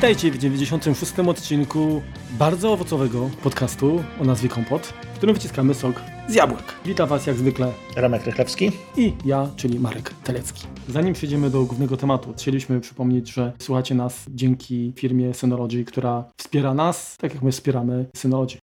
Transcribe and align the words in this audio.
Witajcie 0.00 0.30
w 0.30 0.38
96. 0.38 1.18
odcinku 1.18 2.02
bardzo 2.38 2.72
owocowego 2.72 3.30
podcastu 3.42 4.04
o 4.20 4.24
nazwie 4.24 4.48
Kompot, 4.48 4.86
w 4.86 5.16
którym 5.16 5.34
wyciskamy 5.34 5.74
sok 5.74 6.02
z 6.28 6.34
jabłek. 6.34 6.62
Witam 6.84 7.08
Was 7.08 7.26
jak 7.26 7.36
zwykle 7.36 7.72
Remek 7.96 8.26
Rychlewski 8.26 8.72
i 8.96 9.12
ja, 9.24 9.50
czyli 9.56 9.80
Marek 9.80 10.14
Telecki. 10.24 10.66
Zanim 10.88 11.14
przejdziemy 11.14 11.50
do 11.50 11.62
głównego 11.64 11.96
tematu, 11.96 12.32
chcieliśmy 12.32 12.80
przypomnieć, 12.80 13.32
że 13.32 13.52
słuchacie 13.58 13.94
nas 13.94 14.24
dzięki 14.28 14.92
firmie 14.96 15.34
Synology, 15.34 15.84
która 15.84 16.24
wspiera 16.36 16.74
nas, 16.74 17.16
tak 17.16 17.34
jak 17.34 17.42
my 17.42 17.52
wspieramy 17.52 18.06
Synology. 18.16 18.58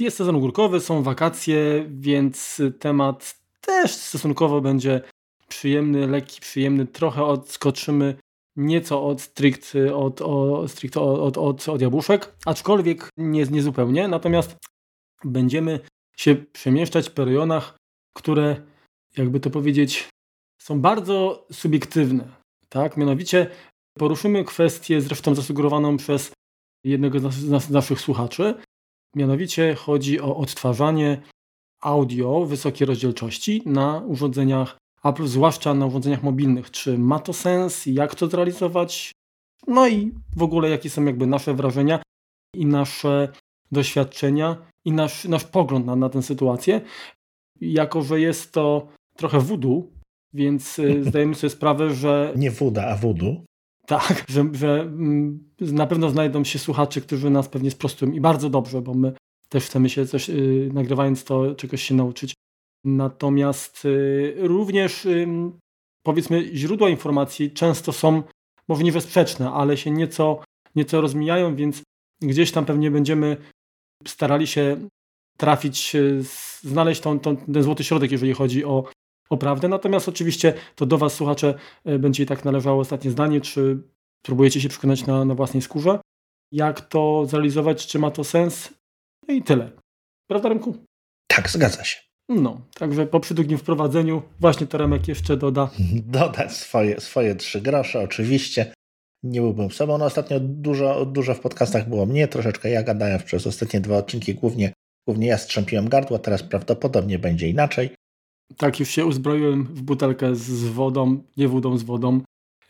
Jest 0.00 0.16
sezon 0.16 0.36
ogórkowy, 0.36 0.80
są 0.80 1.02
wakacje, 1.02 1.86
więc 1.88 2.62
temat 2.78 3.34
też 3.60 3.94
stosunkowo 3.94 4.60
będzie 4.60 5.00
przyjemny, 5.48 6.06
lekki, 6.06 6.40
przyjemny. 6.40 6.86
Trochę 6.86 7.24
odskoczymy 7.24 8.14
nieco 8.58 9.04
od 9.04 9.20
strict, 9.20 9.72
od, 9.94 10.20
od, 10.22 10.70
strict 10.70 10.96
od, 10.96 11.38
od, 11.38 11.68
od 11.68 11.80
jabłuszek, 11.80 12.36
aczkolwiek 12.46 13.08
nie, 13.16 13.44
nie 13.44 13.62
zupełnie. 13.62 14.08
Natomiast 14.08 14.56
będziemy 15.24 15.80
się 16.16 16.36
przemieszczać 16.36 17.10
po 17.10 17.24
rejonach, 17.24 17.76
które, 18.16 18.62
jakby 19.16 19.40
to 19.40 19.50
powiedzieć, 19.50 20.08
są 20.62 20.80
bardzo 20.80 21.46
subiektywne. 21.52 22.28
Tak? 22.68 22.96
Mianowicie 22.96 23.50
poruszymy 23.98 24.44
kwestię 24.44 25.00
zresztą 25.00 25.34
zasugerowaną 25.34 25.96
przez 25.96 26.32
jednego 26.84 27.20
z, 27.30 27.48
nas, 27.48 27.64
z 27.64 27.70
naszych 27.70 28.00
słuchaczy. 28.00 28.54
Mianowicie 29.16 29.74
chodzi 29.74 30.20
o 30.20 30.36
odtwarzanie 30.36 31.22
audio 31.82 32.44
wysokiej 32.44 32.86
rozdzielczości 32.86 33.62
na 33.66 34.02
urządzeniach 34.06 34.76
Apple, 35.08 35.26
zwłaszcza 35.26 35.74
na 35.74 35.86
urządzeniach 35.86 36.22
mobilnych. 36.22 36.70
Czy 36.70 36.98
ma 36.98 37.18
to 37.18 37.32
sens? 37.32 37.86
Jak 37.86 38.14
to 38.14 38.26
zrealizować? 38.26 39.12
No 39.66 39.88
i 39.88 40.12
w 40.36 40.42
ogóle 40.42 40.70
jakie 40.70 40.90
są 40.90 41.04
jakby 41.04 41.26
nasze 41.26 41.54
wrażenia 41.54 42.02
i 42.54 42.66
nasze 42.66 43.28
doświadczenia 43.72 44.56
i 44.84 44.92
nasz, 44.92 45.24
nasz 45.24 45.44
pogląd 45.44 45.86
na, 45.86 45.96
na 45.96 46.08
tę 46.08 46.22
sytuację. 46.22 46.80
Jako, 47.60 48.02
że 48.02 48.20
jest 48.20 48.52
to 48.52 48.88
trochę 49.16 49.40
wudu, 49.40 49.92
więc 50.32 50.78
y, 50.78 51.04
zdajemy 51.08 51.34
sobie 51.34 51.50
sprawę, 51.50 51.94
że... 51.94 52.32
Nie 52.36 52.50
wuda, 52.50 52.86
a 52.86 52.96
wudu. 52.96 53.44
Tak, 53.86 54.24
że, 54.28 54.48
że 54.52 54.80
mm, 54.80 55.50
na 55.60 55.86
pewno 55.86 56.10
znajdą 56.10 56.44
się 56.44 56.58
słuchacze, 56.58 57.00
którzy 57.00 57.30
nas 57.30 57.48
pewnie 57.48 57.70
sprostują 57.70 58.12
i 58.12 58.20
bardzo 58.20 58.50
dobrze, 58.50 58.82
bo 58.82 58.94
my 58.94 59.12
też 59.48 59.64
chcemy 59.64 59.90
się 59.90 60.06
coś, 60.06 60.28
yy, 60.28 60.70
nagrywając 60.72 61.24
to, 61.24 61.54
czegoś 61.54 61.82
się 61.82 61.94
nauczyć. 61.94 62.34
Natomiast 62.96 63.84
y, 63.84 64.34
również 64.38 65.06
powiedzmy 66.06 66.50
źródła 66.54 66.88
informacji 66.90 67.50
często 67.50 67.92
są 67.92 68.22
może 68.68 68.82
nie 68.82 69.00
sprzeczne, 69.00 69.50
ale 69.50 69.76
się 69.76 69.90
nieco, 69.90 70.42
nieco 70.74 71.00
rozmijają, 71.00 71.56
więc 71.56 71.82
gdzieś 72.20 72.52
tam 72.52 72.64
pewnie 72.64 72.90
będziemy 72.90 73.36
starali 74.06 74.46
się 74.46 74.88
trafić, 75.38 75.94
y, 75.94 76.22
znaleźć 76.60 77.00
tą, 77.00 77.20
tą, 77.20 77.36
ten 77.36 77.62
złoty 77.62 77.84
środek, 77.84 78.12
jeżeli 78.12 78.34
chodzi 78.34 78.64
o, 78.64 78.84
o 79.30 79.36
prawdę. 79.36 79.68
Natomiast 79.68 80.08
oczywiście 80.08 80.54
to 80.74 80.86
do 80.86 80.98
Was, 80.98 81.14
słuchacze, 81.14 81.54
y, 81.88 81.98
będzie 81.98 82.22
i 82.22 82.26
tak 82.26 82.44
należało 82.44 82.80
ostatnie 82.80 83.10
zdanie, 83.10 83.40
czy 83.40 83.82
próbujecie 84.22 84.60
się 84.60 84.68
przekonać 84.68 85.06
na, 85.06 85.24
na 85.24 85.34
własnej 85.34 85.62
skórze, 85.62 86.00
jak 86.52 86.80
to 86.80 87.26
zrealizować, 87.26 87.86
czy 87.86 87.98
ma 87.98 88.10
to 88.10 88.24
sens 88.24 88.74
no 89.28 89.34
i 89.34 89.42
tyle. 89.42 89.70
Prawda, 90.30 90.48
Remku? 90.48 90.84
Tak, 91.26 91.50
zgadza 91.50 91.84
się. 91.84 92.07
No, 92.28 92.60
także 92.74 93.06
po 93.06 93.20
przydługim 93.20 93.58
wprowadzeniu 93.58 94.22
właśnie 94.40 94.66
Teremek 94.66 95.08
jeszcze 95.08 95.36
doda. 95.36 95.70
Dodać 96.18 96.52
swoje, 96.52 97.00
swoje 97.00 97.34
trzy 97.34 97.60
grosze, 97.60 98.00
oczywiście. 98.00 98.72
Nie 99.22 99.40
byłbym 99.40 99.70
sobą. 99.70 99.98
No 99.98 100.04
ostatnio 100.04 100.40
dużo, 100.40 101.06
dużo 101.06 101.34
w 101.34 101.40
podcastach 101.40 101.88
było 101.88 102.06
mnie, 102.06 102.28
troszeczkę 102.28 102.70
ja 102.70 102.82
gadałem 102.82 103.20
przez 103.20 103.46
ostatnie 103.46 103.80
dwa 103.80 103.96
odcinki, 103.96 104.34
głównie, 104.34 104.72
głównie 105.06 105.26
ja 105.26 105.38
strzępiłem 105.38 105.88
gardło, 105.88 106.18
teraz 106.18 106.42
prawdopodobnie 106.42 107.18
będzie 107.18 107.48
inaczej. 107.48 107.90
Tak, 108.56 108.80
już 108.80 108.88
się 108.88 109.06
uzbroiłem 109.06 109.64
w 109.64 109.82
butelkę 109.82 110.34
z 110.34 110.64
wodą, 110.64 111.22
nie 111.36 111.48
wodą, 111.48 111.78
z 111.78 111.82
wodą, 111.82 112.20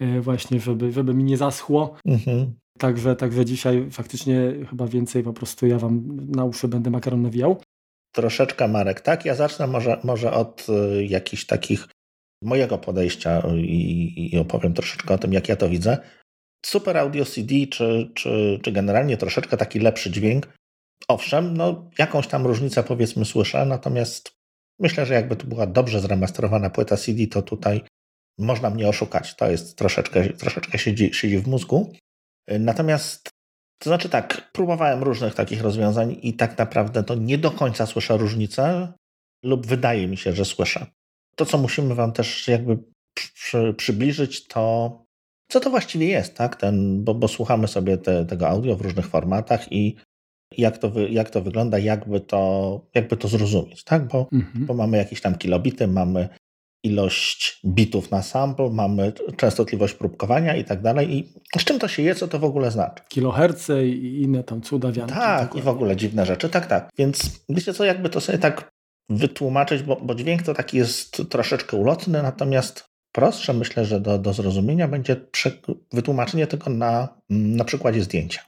e, 0.01 0.21
właśnie, 0.21 0.61
żeby, 0.61 0.93
żeby 0.93 1.15
mi 1.15 1.25
nie 1.25 1.37
zaschło. 1.37 1.95
Mhm. 2.05 2.53
Także, 2.79 3.17
także 3.17 3.45
dzisiaj 3.45 3.91
faktycznie 3.91 4.53
chyba 4.71 4.87
więcej 4.87 5.23
po 5.23 5.33
prostu 5.33 5.67
ja 5.67 5.79
wam 5.79 6.21
na 6.31 6.45
uszy 6.45 6.69
będę 6.69 6.91
makaron 6.91 7.23
nawijał 7.23 7.61
troszeczkę 8.13 8.69
Marek, 8.69 9.01
tak? 9.01 9.25
Ja 9.25 9.35
zacznę 9.35 9.67
może, 9.67 10.01
może 10.05 10.33
od 10.33 10.67
y, 10.69 11.05
jakichś 11.05 11.47
takich 11.47 11.89
mojego 12.43 12.79
podejścia 12.79 13.43
i, 13.57 14.31
i 14.35 14.39
opowiem 14.39 14.75
troszeczkę 14.75 15.15
o 15.15 15.19
tym, 15.19 15.33
jak 15.33 15.49
ja 15.49 15.57
to 15.57 15.69
widzę. 15.69 15.99
Super 16.67 16.97
Audio 16.97 17.25
CD, 17.25 17.55
czy, 17.71 18.11
czy, 18.15 18.61
czy 18.63 18.73
generalnie 18.73 19.17
troszeczkę 19.17 19.57
taki 19.57 19.79
lepszy 19.81 20.11
dźwięk. 20.11 20.49
Owszem, 21.09 21.57
no 21.57 21.91
jakąś 21.99 22.27
tam 22.27 22.47
różnicę 22.47 22.83
powiedzmy 22.83 23.25
słyszę, 23.25 23.67
natomiast 23.67 24.33
myślę, 24.81 25.07
że 25.07 25.15
jakby 25.15 25.37
to 25.37 25.47
była 25.47 25.67
dobrze 25.67 26.01
zremasterowana 26.01 26.71
płyta 26.71 26.97
CD, 26.97 27.27
to 27.27 27.43
tutaj 27.43 27.81
można 28.39 28.71
mnie 28.71 28.89
oszukać. 28.89 29.37
To 29.37 29.51
jest 29.51 29.79
troszeczkę, 29.79 30.29
troszeczkę 30.33 30.79
siedzi, 30.79 31.15
siedzi 31.15 31.39
w 31.39 31.47
mózgu. 31.47 31.93
Natomiast 32.49 33.31
to 33.79 33.91
znaczy 33.91 34.09
tak, 34.09 34.51
próbowałem 34.53 35.03
różnych 35.03 35.35
takich 35.35 35.63
rozwiązań 35.63 36.17
i 36.23 36.35
tak 36.35 36.59
naprawdę 36.59 37.03
to 37.03 37.15
nie 37.15 37.39
do 37.39 37.51
końca 37.51 37.87
słyszę 37.87 38.17
różnicę 38.17 38.93
lub 39.45 39.67
wydaje 39.67 40.09
mi 40.09 40.17
się, 40.17 40.33
że 40.33 40.45
słyszę. 40.45 40.87
To, 41.37 41.47
co 41.47 41.59
musimy 41.59 41.95
Wam 41.95 42.13
też 42.13 42.49
jakby 42.49 42.79
przy, 43.15 43.75
przybliżyć, 43.77 44.47
to 44.47 44.93
co 45.51 45.61
to 45.61 45.71
właściwie 45.71 46.07
jest, 46.07 46.35
tak? 46.35 46.57
Ten, 46.57 47.05
bo, 47.05 47.15
bo 47.15 47.29
słuchamy 47.29 47.69
sobie 47.69 47.99
te, 47.99 48.25
tego 48.25 48.49
audio 48.49 48.77
w 48.77 48.81
różnych 48.81 49.07
formatach 49.07 49.73
i 49.73 49.97
jak 50.57 50.79
to, 50.79 50.91
wy, 50.91 51.09
jak 51.09 51.31
to 51.31 51.43
wygląda, 51.43 51.79
jakby 51.79 52.21
to, 52.21 52.81
jakby 52.95 53.17
to 53.17 53.29
zrozumieć, 53.29 53.85
tak? 53.85 54.09
Bo, 54.09 54.29
mhm. 54.33 54.67
bo 54.67 54.75
mamy 54.75 54.97
jakieś 54.97 55.21
tam 55.21 55.39
kilobity, 55.39 55.87
mamy 55.87 56.29
ilość 56.83 57.61
bitów 57.65 58.11
na 58.11 58.23
sample, 58.23 58.71
mamy 58.71 59.13
częstotliwość 59.37 59.95
próbkowania 59.95 60.57
i 60.57 60.65
tak 60.65 60.83
dalej. 60.83 61.15
I 61.15 61.33
z 61.59 61.65
czym 61.65 61.79
to 61.79 61.89
się 61.89 62.03
je, 62.03 62.15
co 62.15 62.29
to 62.29 62.39
w 62.39 62.45
ogóle 62.45 62.71
znaczy? 62.71 63.03
Kiloherce 63.09 63.89
i 63.89 64.23
inne 64.23 64.45
tam 64.45 64.61
cuda 64.63 64.93
wianki. 64.93 65.15
Tak, 65.15 65.57
i 65.57 65.63
w 65.63 65.69
ogóle 65.69 65.97
dziwne 65.97 66.27
rzeczy. 66.27 66.49
Tak, 66.49 66.67
tak. 66.67 66.91
Więc 66.99 67.45
wiecie 67.49 67.75
co, 67.75 67.85
jakby 67.85 68.11
to 68.11 68.21
sobie 68.21 68.39
tak 68.39 68.71
wytłumaczyć, 69.09 69.83
bo, 69.83 69.97
bo 69.97 70.15
dźwięk 70.15 70.43
to 70.43 70.55
taki 70.55 70.77
jest 70.77 71.23
troszeczkę 71.31 71.77
ulotny, 71.77 72.23
natomiast 72.23 72.85
prostsze 73.13 73.53
myślę, 73.53 73.85
że 73.85 74.01
do, 74.01 74.19
do 74.19 74.33
zrozumienia 74.33 74.89
będzie 74.89 75.17
wytłumaczenie 75.93 76.47
tego 76.47 76.71
na, 76.71 77.21
na 77.31 77.65
przykładzie 77.65 78.03
zdjęcia. 78.03 78.41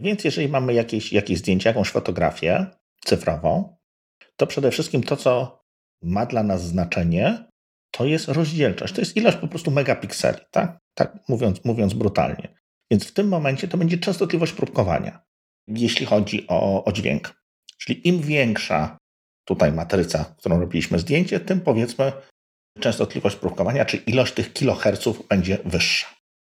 Więc 0.00 0.24
jeżeli 0.24 0.48
mamy 0.48 0.74
jakieś, 0.74 1.12
jakieś 1.12 1.38
zdjęcie, 1.38 1.68
jakąś 1.68 1.90
fotografię 1.90 2.66
cyfrową, 3.04 3.76
to 4.36 4.46
przede 4.46 4.70
wszystkim 4.70 5.02
to, 5.02 5.16
co 5.16 5.62
ma 6.02 6.26
dla 6.26 6.42
nas 6.42 6.66
znaczenie, 6.66 7.44
to 7.92 8.04
jest 8.04 8.28
rozdzielczość. 8.28 8.94
To 8.94 9.00
jest 9.00 9.16
ilość 9.16 9.36
po 9.36 9.48
prostu 9.48 9.70
megapikseli, 9.70 10.38
tak? 10.50 10.78
Tak 10.94 11.18
mówiąc, 11.28 11.64
mówiąc 11.64 11.94
brutalnie. 11.94 12.54
Więc 12.90 13.04
w 13.04 13.12
tym 13.12 13.28
momencie 13.28 13.68
to 13.68 13.78
będzie 13.78 13.98
częstotliwość 13.98 14.52
próbkowania, 14.52 15.22
jeśli 15.68 16.06
chodzi 16.06 16.46
o, 16.48 16.84
o 16.84 16.92
dźwięk. 16.92 17.34
Czyli 17.78 18.08
im 18.08 18.20
większa 18.20 18.98
tutaj 19.44 19.72
matryca, 19.72 20.34
którą 20.38 20.60
robiliśmy 20.60 20.98
zdjęcie, 20.98 21.40
tym 21.40 21.60
powiedzmy 21.60 22.12
częstotliwość 22.80 23.36
próbkowania, 23.36 23.84
czy 23.84 23.96
ilość 23.96 24.32
tych 24.34 24.52
kiloherców 24.52 25.28
będzie 25.28 25.58
wyższa. 25.64 26.06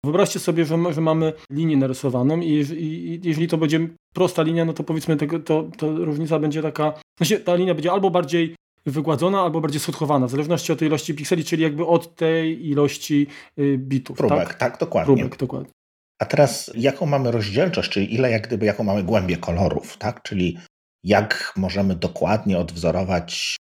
Wyobraźcie 0.05 0.41
sobie, 0.41 0.65
że, 0.65 0.79
że 0.93 1.01
mamy 1.01 1.33
linię 1.51 1.77
narysowaną 1.77 2.41
i, 2.41 2.49
i, 2.77 3.21
jeżeli 3.25 3.49
to 3.49 3.59
będzie 3.59 3.89
prosta 4.15 4.43
linia, 4.43 4.65
no 4.65 4.73
to 4.73 4.85
powiedzmy 4.85 5.17
tego, 5.17 5.41
to, 5.41 5.71
to 5.79 5.91
różnica 5.91 6.39
będzie 6.39 6.63
taka, 6.63 6.93
znaczy 7.19 7.41
ta 7.41 7.55
linia 7.55 7.75
będzie 7.75 7.93
albo 7.93 8.11
bardziej 8.11 8.55
wygładzona 8.87 9.41
albo 9.41 9.61
bardziej 9.61 9.81
schotkowana, 9.81 10.27
w 10.27 10.31
zależności 10.31 10.73
od 10.73 10.79
tej 10.79 10.89
ilości 10.89 11.15
pikseli, 11.15 11.45
czyli 11.45 11.63
jakby 11.63 11.87
od 11.87 12.17
tej 12.17 12.69
ilości 12.69 13.27
y, 13.59 13.79
bitów. 13.79 14.17
Próbek, 14.17 14.49
tak, 14.49 14.55
tak 14.55 14.79
dokładnie. 14.79 15.17
Próbek, 15.17 15.39
dokładnie. 15.39 15.71
A 16.19 16.25
teraz 16.25 16.71
jaką 16.75 17.07
mamy 17.07 17.31
rozdzielczość, 17.31 17.91
czyli 17.91 18.15
ile 18.15 18.31
jak 18.31 18.47
gdyby, 18.47 18.67
jaką 18.67 18.85
mamy 18.85 19.03
głębię 19.03 19.37
kolorów, 19.37 19.97
tak? 19.99 20.23
Czyli 20.23 20.59
jak 21.05 21.53
możemy 21.57 21.95
dokładnie 21.95 22.59
odwzorować 22.59 23.57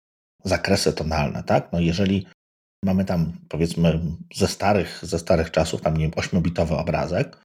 zakresy 0.44 0.94
tonalne, 0.94 1.44
tak? 1.44 1.70
No 1.72 1.80
jeżeli 1.80 2.26
mamy 2.86 3.06
tam 3.06 3.32
powiedzmy 3.50 4.00
ze 4.36 4.48
starych, 4.48 5.00
ze 5.04 5.20
starych 5.20 5.52
czasów, 5.52 5.82
tam 5.82 5.98
nie 5.98 6.04
wiem, 6.04 6.12
8-bitowy 6.12 6.74
obrazek, 6.74 7.38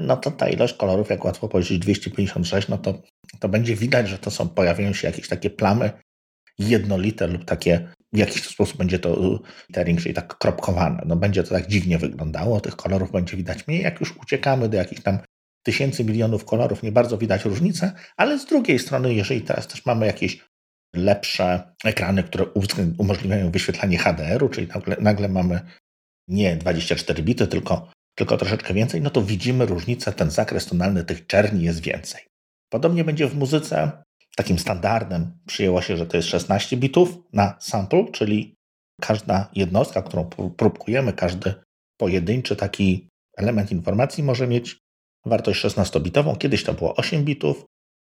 no 0.00 0.16
to 0.16 0.30
ta 0.30 0.48
ilość 0.48 0.74
kolorów, 0.74 1.10
jak 1.10 1.24
łatwo 1.24 1.48
powiedzieć 1.48 1.78
256, 1.78 2.68
no 2.68 2.78
to, 2.78 3.02
to 3.40 3.48
będzie 3.48 3.76
widać, 3.76 4.08
że 4.08 4.18
to 4.18 4.30
są, 4.30 4.48
pojawiają 4.48 4.92
się 4.92 5.08
jakieś 5.08 5.28
takie 5.28 5.50
plamy 5.50 5.90
jednolite 6.58 7.26
lub 7.26 7.44
takie, 7.44 7.88
w 8.12 8.18
jakiś 8.18 8.42
sposób 8.42 8.76
będzie 8.76 8.98
to 8.98 9.40
lettering, 9.68 10.00
czyli 10.00 10.14
tak 10.14 10.38
kropkowane. 10.38 11.02
No 11.06 11.16
będzie 11.16 11.42
to 11.42 11.50
tak 11.50 11.66
dziwnie 11.66 11.98
wyglądało, 11.98 12.60
tych 12.60 12.76
kolorów 12.76 13.12
będzie 13.12 13.36
widać 13.36 13.66
mniej. 13.66 13.82
Jak 13.82 14.00
już 14.00 14.16
uciekamy 14.16 14.68
do 14.68 14.76
jakichś 14.76 15.02
tam 15.02 15.18
tysięcy, 15.62 16.04
milionów 16.04 16.44
kolorów, 16.44 16.82
nie 16.82 16.92
bardzo 16.92 17.18
widać 17.18 17.44
różnicę, 17.44 17.92
ale 18.16 18.38
z 18.38 18.46
drugiej 18.46 18.78
strony, 18.78 19.14
jeżeli 19.14 19.42
teraz 19.42 19.66
też 19.66 19.86
mamy 19.86 20.06
jakieś 20.06 20.48
lepsze 20.94 21.74
ekrany, 21.84 22.22
które 22.22 22.44
umożliwiają 22.98 23.50
wyświetlanie 23.50 23.98
HDR-u, 23.98 24.48
czyli 24.48 24.66
nagle, 24.66 24.96
nagle 25.00 25.28
mamy 25.28 25.60
nie 26.28 26.56
24 26.56 27.22
bity, 27.22 27.46
tylko 27.46 27.90
tylko 28.18 28.36
troszeczkę 28.36 28.74
więcej, 28.74 29.00
no 29.00 29.10
to 29.10 29.22
widzimy 29.22 29.66
różnicę, 29.66 30.12
ten 30.12 30.30
zakres 30.30 30.66
tonalny 30.66 31.04
tych 31.04 31.26
czerni 31.26 31.64
jest 31.64 31.80
więcej. 31.80 32.22
Podobnie 32.72 33.04
będzie 33.04 33.26
w 33.28 33.36
muzyce. 33.36 34.02
Takim 34.38 34.58
standardem 34.58 35.32
przyjęło 35.46 35.82
się, 35.82 35.96
że 35.96 36.06
to 36.06 36.16
jest 36.16 36.28
16 36.28 36.76
bitów 36.76 37.18
na 37.32 37.56
sample, 37.60 38.04
czyli 38.12 38.54
każda 39.00 39.50
jednostka, 39.54 40.02
którą 40.02 40.30
próbkujemy, 40.56 41.12
każdy 41.12 41.54
pojedynczy 42.00 42.56
taki 42.56 43.08
element 43.36 43.72
informacji 43.72 44.22
może 44.24 44.46
mieć 44.46 44.78
wartość 45.26 45.64
16-bitową. 45.64 46.38
Kiedyś 46.38 46.64
to 46.64 46.74
było 46.74 46.96
8 46.96 47.24
bitów, 47.24 47.64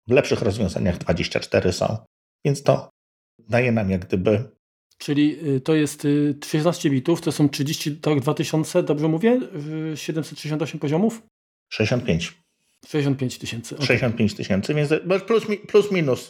w 0.08 0.12
lepszych 0.12 0.42
rozwiązaniach 0.42 0.98
24 0.98 1.72
są, 1.72 1.96
więc 2.44 2.62
to 2.62 2.90
daje 3.38 3.72
nam 3.72 3.90
jak 3.90 4.06
gdyby. 4.06 4.50
Czyli 4.98 5.48
y, 5.48 5.60
to 5.60 5.74
jest 5.74 6.06
16 6.44 6.88
y, 6.88 6.92
bitów, 6.92 7.20
to 7.20 7.32
są 7.32 7.48
30, 7.48 7.96
tak 7.96 8.20
2000, 8.20 8.82
dobrze 8.82 9.08
mówię? 9.08 9.40
768 9.94 10.80
poziomów? 10.80 11.22
65. 11.72 12.41
65 12.86 13.38
tysięcy. 13.38 13.74
Okay. 13.74 13.86
65 13.86 14.34
tysięcy, 14.34 14.74
więc 14.74 14.90
plus, 15.26 15.46
plus 15.68 15.92
minus 15.92 16.28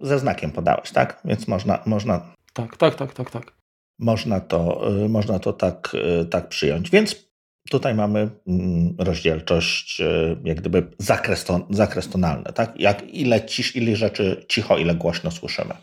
ze 0.00 0.18
znakiem 0.18 0.50
podałeś, 0.50 0.90
tak? 0.90 1.20
Więc 1.24 1.48
można, 1.48 1.82
można. 1.86 2.34
Tak, 2.52 2.76
tak, 2.76 2.94
tak, 2.94 3.14
tak, 3.14 3.30
tak. 3.30 3.52
Można 3.98 4.40
to, 4.40 4.90
y, 5.04 5.08
można 5.08 5.38
to 5.38 5.52
tak, 5.52 5.96
tak 6.30 6.48
przyjąć. 6.48 6.90
Więc 6.90 7.24
Tutaj 7.70 7.94
mamy 7.94 8.30
mm, 8.46 8.94
rozdzielczość, 8.98 10.00
e, 10.00 10.36
jak 10.44 10.60
gdyby 10.60 10.90
zakres, 10.98 11.44
ton, 11.44 11.64
zakres 11.70 12.08
tonalny, 12.08 12.52
tak? 12.54 12.80
Jak 12.80 13.14
ile, 13.14 13.46
cisz, 13.46 13.76
ile 13.76 13.96
rzeczy 13.96 14.44
cicho, 14.48 14.78
ile 14.78 14.94
głośno 14.94 15.30
słyszymy. 15.30 15.74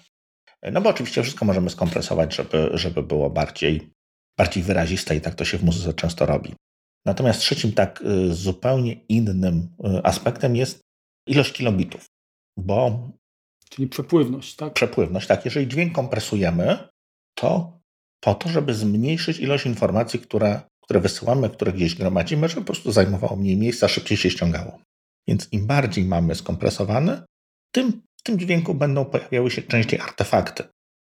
No 0.72 0.82
bo 0.82 0.90
oczywiście 0.90 1.24
wszystko 1.24 1.46
możemy 1.46 1.70
skompresować, 1.70 2.36
żeby, 2.36 2.70
żeby 2.74 3.04
było 3.04 3.30
bardziej, 3.30 3.94
bardziej 4.38 4.64
wyraziste 4.64 5.16
i 5.16 5.22
tak 5.22 5.36
to 5.36 5.46
się 5.46 5.58
w 5.58 5.64
muzyce 5.64 5.94
często 5.94 6.26
robi. 6.26 6.54
Natomiast 7.06 7.40
trzecim 7.40 7.74
tak 7.74 8.04
e, 8.06 8.34
zupełnie 8.34 8.94
innym 8.94 9.70
e, 9.84 10.06
aspektem 10.06 10.56
jest 10.56 10.82
ilość 11.28 11.54
kilobitów, 11.54 12.06
bo... 12.58 13.10
Czyli 13.70 13.88
przepływność, 13.88 14.56
tak? 14.56 14.74
Przepływność, 14.74 15.28
tak. 15.28 15.46
Jeżeli 15.46 15.68
dźwięk 15.68 15.94
kompresujemy, 15.94 16.78
to 17.36 17.80
po 18.24 18.36
to, 18.36 18.50
żeby 18.50 18.74
zmniejszyć 18.74 19.40
ilość 19.40 19.66
informacji, 19.66 20.20
które 20.20 20.62
które 20.92 21.00
wysyłamy, 21.00 21.50
które 21.50 21.74
gdzieś 21.74 21.96
gromadzimy, 21.96 22.50
żeby 22.50 22.62
po 22.62 22.66
prostu 22.66 22.92
zajmowało 22.92 23.36
mniej 23.36 23.58
miejsca, 23.58 23.88
szybciej 23.88 24.18
się 24.18 24.30
ściągało. 24.30 24.80
Więc 25.28 25.48
im 25.52 25.68
bardziej 25.68 26.06
mamy 26.06 26.36
skompresowany, 26.36 27.22
tym 27.72 28.02
w 28.20 28.24
tym 28.24 28.40
dźwięku 28.40 28.74
będą 28.74 29.06
pojawiały 29.06 29.52
się 29.52 29.62
częściej 29.62 30.00
artefakty. 30.00 30.64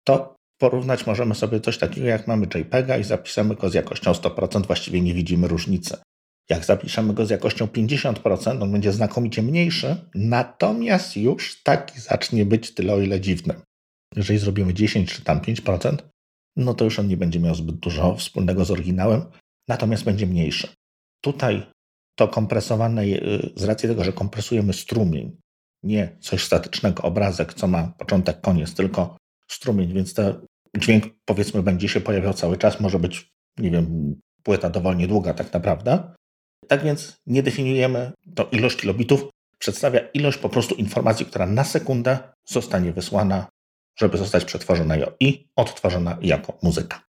To 0.07 0.35
porównać 0.61 1.05
możemy 1.05 1.35
sobie 1.35 1.59
coś 1.59 1.77
takiego, 1.77 2.07
jak 2.07 2.27
mamy 2.27 2.47
JPEGa 2.55 2.97
i 2.97 3.03
zapiszemy 3.03 3.55
go 3.55 3.69
z 3.69 3.73
jakością 3.73 4.11
100%, 4.11 4.67
właściwie 4.67 5.01
nie 5.01 5.13
widzimy 5.13 5.47
różnicy. 5.47 5.97
Jak 6.49 6.65
zapiszemy 6.65 7.13
go 7.13 7.25
z 7.25 7.29
jakością 7.29 7.65
50%, 7.65 8.63
on 8.63 8.71
będzie 8.71 8.91
znakomicie 8.91 9.41
mniejszy, 9.41 9.95
natomiast 10.15 11.17
już 11.17 11.63
taki 11.63 12.01
zacznie 12.01 12.45
być 12.45 12.73
tyle 12.73 12.93
o 12.93 13.01
ile 13.01 13.21
dziwny. 13.21 13.53
Jeżeli 14.15 14.39
zrobimy 14.39 14.73
10 14.73 15.13
czy 15.13 15.23
tam 15.23 15.39
5%, 15.39 15.97
no 16.55 16.73
to 16.73 16.85
już 16.85 16.99
on 16.99 17.07
nie 17.07 17.17
będzie 17.17 17.39
miał 17.39 17.55
zbyt 17.55 17.75
dużo 17.75 18.15
wspólnego 18.15 18.65
z 18.65 18.71
oryginałem, 18.71 19.25
natomiast 19.67 20.03
będzie 20.03 20.27
mniejszy. 20.27 20.67
Tutaj 21.21 21.63
to 22.15 22.27
kompresowane, 22.27 23.03
y, 23.03 23.49
z 23.55 23.63
racji 23.63 23.89
tego, 23.89 24.03
że 24.03 24.13
kompresujemy 24.13 24.73
strumień, 24.73 25.37
nie 25.83 26.17
coś 26.19 26.43
statycznego, 26.43 27.03
obrazek, 27.03 27.53
co 27.53 27.67
ma 27.67 27.93
początek, 27.97 28.41
koniec, 28.41 28.73
tylko 28.73 29.17
strumień, 29.47 29.93
więc 29.93 30.13
ten 30.13 30.50
dźwięk 30.77 31.05
powiedzmy 31.25 31.63
będzie 31.63 31.89
się 31.89 32.01
pojawiał 32.01 32.33
cały 32.33 32.57
czas, 32.57 32.79
może 32.79 32.99
być, 32.99 33.31
nie 33.57 33.71
wiem, 33.71 34.15
płyta 34.43 34.69
dowolnie 34.69 35.07
długa 35.07 35.33
tak 35.33 35.53
naprawdę. 35.53 36.13
Tak 36.67 36.83
więc 36.83 37.17
nie 37.25 37.43
definiujemy, 37.43 38.11
to 38.35 38.49
ilość 38.51 38.77
kilobitów 38.77 39.29
przedstawia 39.59 39.99
ilość 40.13 40.37
po 40.37 40.49
prostu 40.49 40.75
informacji, 40.75 41.25
która 41.25 41.45
na 41.45 41.63
sekundę 41.63 42.19
zostanie 42.45 42.91
wysłana, 42.91 43.47
żeby 43.99 44.17
zostać 44.17 44.45
przetworzona 44.45 44.95
i 45.19 45.47
odtworzona 45.55 46.17
jako 46.21 46.57
muzyka. 46.63 47.01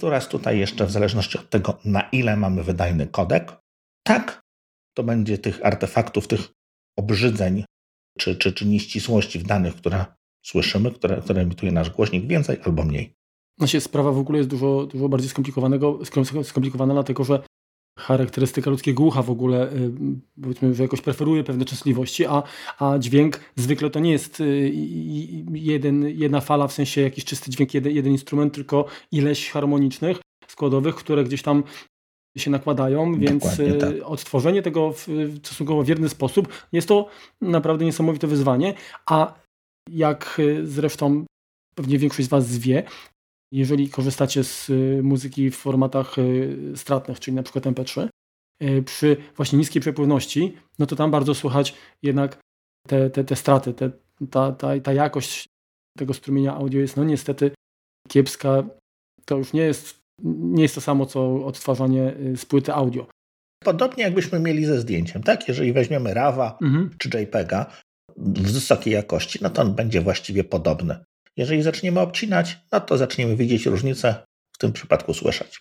Teraz 0.00 0.28
tutaj 0.28 0.58
jeszcze 0.58 0.86
w 0.86 0.90
zależności 0.90 1.38
od 1.38 1.50
tego, 1.50 1.78
na 1.84 2.00
ile 2.00 2.36
mamy 2.36 2.62
wydajny 2.62 3.06
kodek, 3.06 3.52
tak, 4.02 4.40
to 4.94 5.02
będzie 5.02 5.38
tych 5.38 5.66
artefaktów, 5.66 6.28
tych 6.28 6.48
obrzydzeń 6.96 7.64
czy, 8.18 8.36
czy, 8.36 8.52
czy 8.52 8.66
nieścisłości 8.66 9.38
w 9.38 9.42
danych, 9.42 9.76
które 9.76 10.04
słyszymy, 10.48 10.90
które, 10.90 11.20
które 11.22 11.40
emituje 11.40 11.72
nasz 11.72 11.90
głośnik, 11.90 12.26
więcej 12.26 12.56
albo 12.64 12.84
mniej. 12.84 13.14
Znaczy, 13.58 13.80
sprawa 13.80 14.12
w 14.12 14.18
ogóle 14.18 14.38
jest 14.38 14.50
dużo, 14.50 14.86
dużo 14.86 15.08
bardziej 15.08 15.30
skomplikowanego, 15.30 15.98
skomplikowana, 16.42 16.94
dlatego 16.94 17.24
że 17.24 17.42
charakterystyka 17.98 18.70
ludzkiego 18.70 19.04
ucha 19.04 19.22
w 19.22 19.30
ogóle, 19.30 19.72
y, 19.72 19.92
powiedzmy, 20.42 20.74
że 20.74 20.82
jakoś 20.82 21.00
preferuje 21.00 21.44
pewne 21.44 21.64
częstotliwości, 21.64 22.26
a, 22.26 22.42
a 22.78 22.98
dźwięk 22.98 23.40
zwykle 23.56 23.90
to 23.90 24.00
nie 24.00 24.10
jest 24.10 24.40
y, 24.40 24.72
jeden, 25.52 26.08
jedna 26.08 26.40
fala, 26.40 26.68
w 26.68 26.72
sensie 26.72 27.00
jakiś 27.00 27.24
czysty 27.24 27.50
dźwięk, 27.50 27.74
jeden, 27.74 27.92
jeden 27.92 28.12
instrument, 28.12 28.54
tylko 28.54 28.84
ileś 29.12 29.50
harmonicznych, 29.50 30.20
składowych, 30.48 30.94
które 30.94 31.24
gdzieś 31.24 31.42
tam 31.42 31.62
się 32.36 32.50
nakładają, 32.50 33.18
więc 33.18 33.58
y, 33.58 33.74
tak. 33.74 33.94
odtworzenie 34.04 34.62
tego 34.62 34.92
w 34.92 35.08
stosunkowo 35.42 35.84
wierny 35.84 36.08
sposób 36.08 36.48
jest 36.72 36.88
to 36.88 37.08
naprawdę 37.40 37.84
niesamowite 37.84 38.26
wyzwanie, 38.26 38.74
a 39.06 39.34
jak 39.90 40.40
zresztą 40.64 41.24
pewnie 41.74 41.98
większość 41.98 42.28
z 42.28 42.30
Was 42.30 42.58
wie, 42.58 42.82
jeżeli 43.52 43.90
korzystacie 43.90 44.44
z 44.44 44.70
y, 44.70 45.00
muzyki 45.02 45.50
w 45.50 45.56
formatach 45.56 46.18
y, 46.18 46.72
stratnych, 46.76 47.20
czyli 47.20 47.34
na 47.34 47.42
przykład 47.42 47.64
MP3, 47.64 48.08
y, 48.62 48.82
przy 48.82 49.16
właśnie 49.36 49.58
niskiej 49.58 49.82
przepływności, 49.82 50.56
no 50.78 50.86
to 50.86 50.96
tam 50.96 51.10
bardzo 51.10 51.34
słychać 51.34 51.74
jednak 52.02 52.38
te, 52.86 53.10
te, 53.10 53.24
te 53.24 53.36
straty, 53.36 53.74
te, 53.74 53.90
ta, 54.30 54.52
ta, 54.52 54.80
ta 54.80 54.92
jakość 54.92 55.46
tego 55.98 56.14
strumienia 56.14 56.54
audio 56.54 56.80
jest 56.80 56.96
no 56.96 57.04
niestety 57.04 57.50
kiepska. 58.08 58.62
To 59.24 59.36
już 59.36 59.52
nie 59.52 59.62
jest, 59.62 59.98
nie 60.24 60.62
jest 60.62 60.74
to 60.74 60.80
samo, 60.80 61.06
co 61.06 61.44
odtwarzanie 61.46 62.14
z 62.36 62.46
płyty 62.46 62.74
audio. 62.74 63.06
Podobnie 63.64 64.04
jakbyśmy 64.04 64.40
mieli 64.40 64.64
ze 64.64 64.80
zdjęciem, 64.80 65.22
tak? 65.22 65.48
Jeżeli 65.48 65.72
weźmiemy 65.72 66.14
RAWa 66.14 66.58
mhm. 66.62 66.90
czy 66.98 67.20
JPEGa 67.20 67.72
w 68.16 68.52
wysokiej 68.52 68.94
jakości, 68.94 69.38
no 69.42 69.50
to 69.50 69.62
on 69.62 69.74
będzie 69.74 70.00
właściwie 70.00 70.44
podobny. 70.44 70.98
Jeżeli 71.36 71.62
zaczniemy 71.62 72.00
obcinać, 72.00 72.58
no 72.72 72.80
to 72.80 72.98
zaczniemy 72.98 73.36
widzieć 73.36 73.66
różnicę, 73.66 74.24
w 74.52 74.58
tym 74.58 74.72
przypadku 74.72 75.14
słyszeć. 75.14 75.58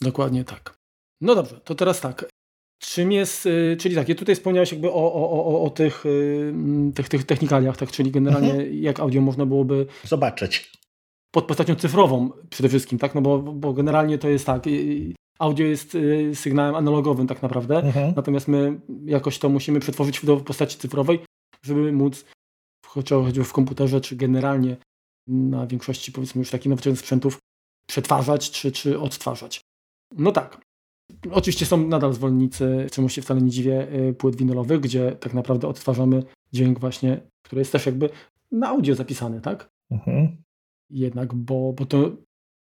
Dokładnie 0.00 0.44
tak. 0.44 0.76
No 1.20 1.34
dobrze, 1.34 1.60
to 1.64 1.74
teraz 1.74 2.00
tak. 2.00 2.28
Czym 2.78 3.12
jest, 3.12 3.46
y, 3.46 3.76
czyli 3.80 3.94
tak, 3.94 4.06
tutaj 4.16 4.34
wspomniałeś 4.34 4.72
jakby 4.72 4.90
o, 4.90 5.12
o, 5.12 5.44
o, 5.44 5.62
o 5.62 5.70
tych, 5.70 6.06
y, 6.06 6.52
tych, 6.94 7.08
tych 7.08 7.24
technikaliach, 7.24 7.76
tak, 7.76 7.90
czyli 7.90 8.10
generalnie 8.10 8.50
mhm. 8.50 8.74
jak 8.74 9.00
audio 9.00 9.20
można 9.20 9.46
byłoby 9.46 9.86
zobaczyć. 10.04 10.72
Pod 11.30 11.44
postacią 11.44 11.74
cyfrową 11.74 12.30
przede 12.50 12.68
wszystkim, 12.68 12.98
tak, 12.98 13.14
no 13.14 13.20
bo, 13.20 13.38
bo 13.38 13.72
generalnie 13.72 14.18
to 14.18 14.28
jest 14.28 14.46
tak, 14.46 14.62
audio 15.38 15.66
jest 15.66 15.96
sygnałem 16.34 16.74
analogowym 16.74 17.26
tak 17.26 17.42
naprawdę, 17.42 17.76
mhm. 17.76 18.12
natomiast 18.16 18.48
my 18.48 18.80
jakoś 19.04 19.38
to 19.38 19.48
musimy 19.48 19.80
przetworzyć 19.80 20.24
do 20.24 20.36
postaci 20.36 20.78
cyfrowej, 20.78 21.18
żeby 21.66 21.92
móc 21.92 22.24
choćby 22.86 23.44
w 23.44 23.52
komputerze, 23.52 24.00
czy 24.00 24.16
generalnie 24.16 24.76
na 25.26 25.66
większości 25.66 26.12
powiedzmy 26.12 26.38
już 26.38 26.50
takich 26.50 26.70
nowoczesnych 26.70 27.00
sprzętów 27.00 27.38
przetwarzać 27.88 28.50
czy, 28.50 28.72
czy 28.72 29.00
odtwarzać. 29.00 29.60
No 30.16 30.32
tak. 30.32 30.60
Oczywiście 31.30 31.66
są 31.66 31.86
nadal 31.88 32.12
zwolennicy, 32.12 32.86
czemu 32.92 33.08
się 33.08 33.22
wcale 33.22 33.42
nie 33.42 33.50
dziwię, 33.50 33.92
y, 33.92 34.14
płyt 34.14 34.36
winylowych, 34.36 34.80
gdzie 34.80 35.12
tak 35.12 35.34
naprawdę 35.34 35.68
odtwarzamy 35.68 36.22
dźwięk 36.52 36.80
właśnie, 36.80 37.20
który 37.42 37.60
jest 37.60 37.72
też 37.72 37.86
jakby 37.86 38.10
na 38.52 38.68
audio 38.68 38.94
zapisany, 38.94 39.40
tak? 39.40 39.68
Mhm. 39.90 40.42
Jednak, 40.90 41.34
bo, 41.34 41.72
bo 41.72 41.86
to 41.86 42.16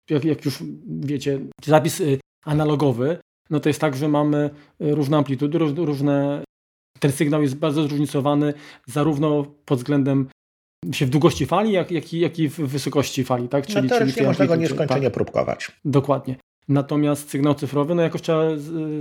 jak, 0.09 0.25
jak 0.25 0.45
już 0.45 0.63
wiecie, 0.87 1.39
zapis 1.65 2.01
y, 2.01 2.19
analogowy, 2.45 3.17
no 3.49 3.59
to 3.59 3.69
jest 3.69 3.81
tak, 3.81 3.95
że 3.95 4.07
mamy 4.07 4.49
y, 4.81 4.95
różne 4.95 5.17
amplitudy, 5.17 5.57
różne 5.57 6.43
ten 7.05 7.11
sygnał 7.11 7.41
jest 7.41 7.55
bardzo 7.55 7.83
zróżnicowany 7.83 8.53
zarówno 8.85 9.45
pod 9.65 9.79
względem 9.79 10.27
się 10.91 11.05
w 11.05 11.09
długości 11.09 11.45
fali, 11.45 11.71
jak, 11.71 11.91
jak, 11.91 12.13
i, 12.13 12.19
jak 12.19 12.39
i 12.39 12.49
w 12.49 12.55
wysokości 12.55 13.23
fali. 13.23 13.49
Tak? 13.49 13.67
Czyli, 13.67 13.87
no 13.87 13.97
czyli 13.97 14.27
można 14.27 14.47
go 14.47 14.55
nieskończenie 14.55 15.01
tak, 15.01 15.13
próbkować. 15.13 15.71
Dokładnie. 15.85 16.35
Natomiast 16.67 17.29
sygnał 17.29 17.55
cyfrowy, 17.55 17.95
no 17.95 18.01
jakoś 18.01 18.21
trzeba 18.21 18.43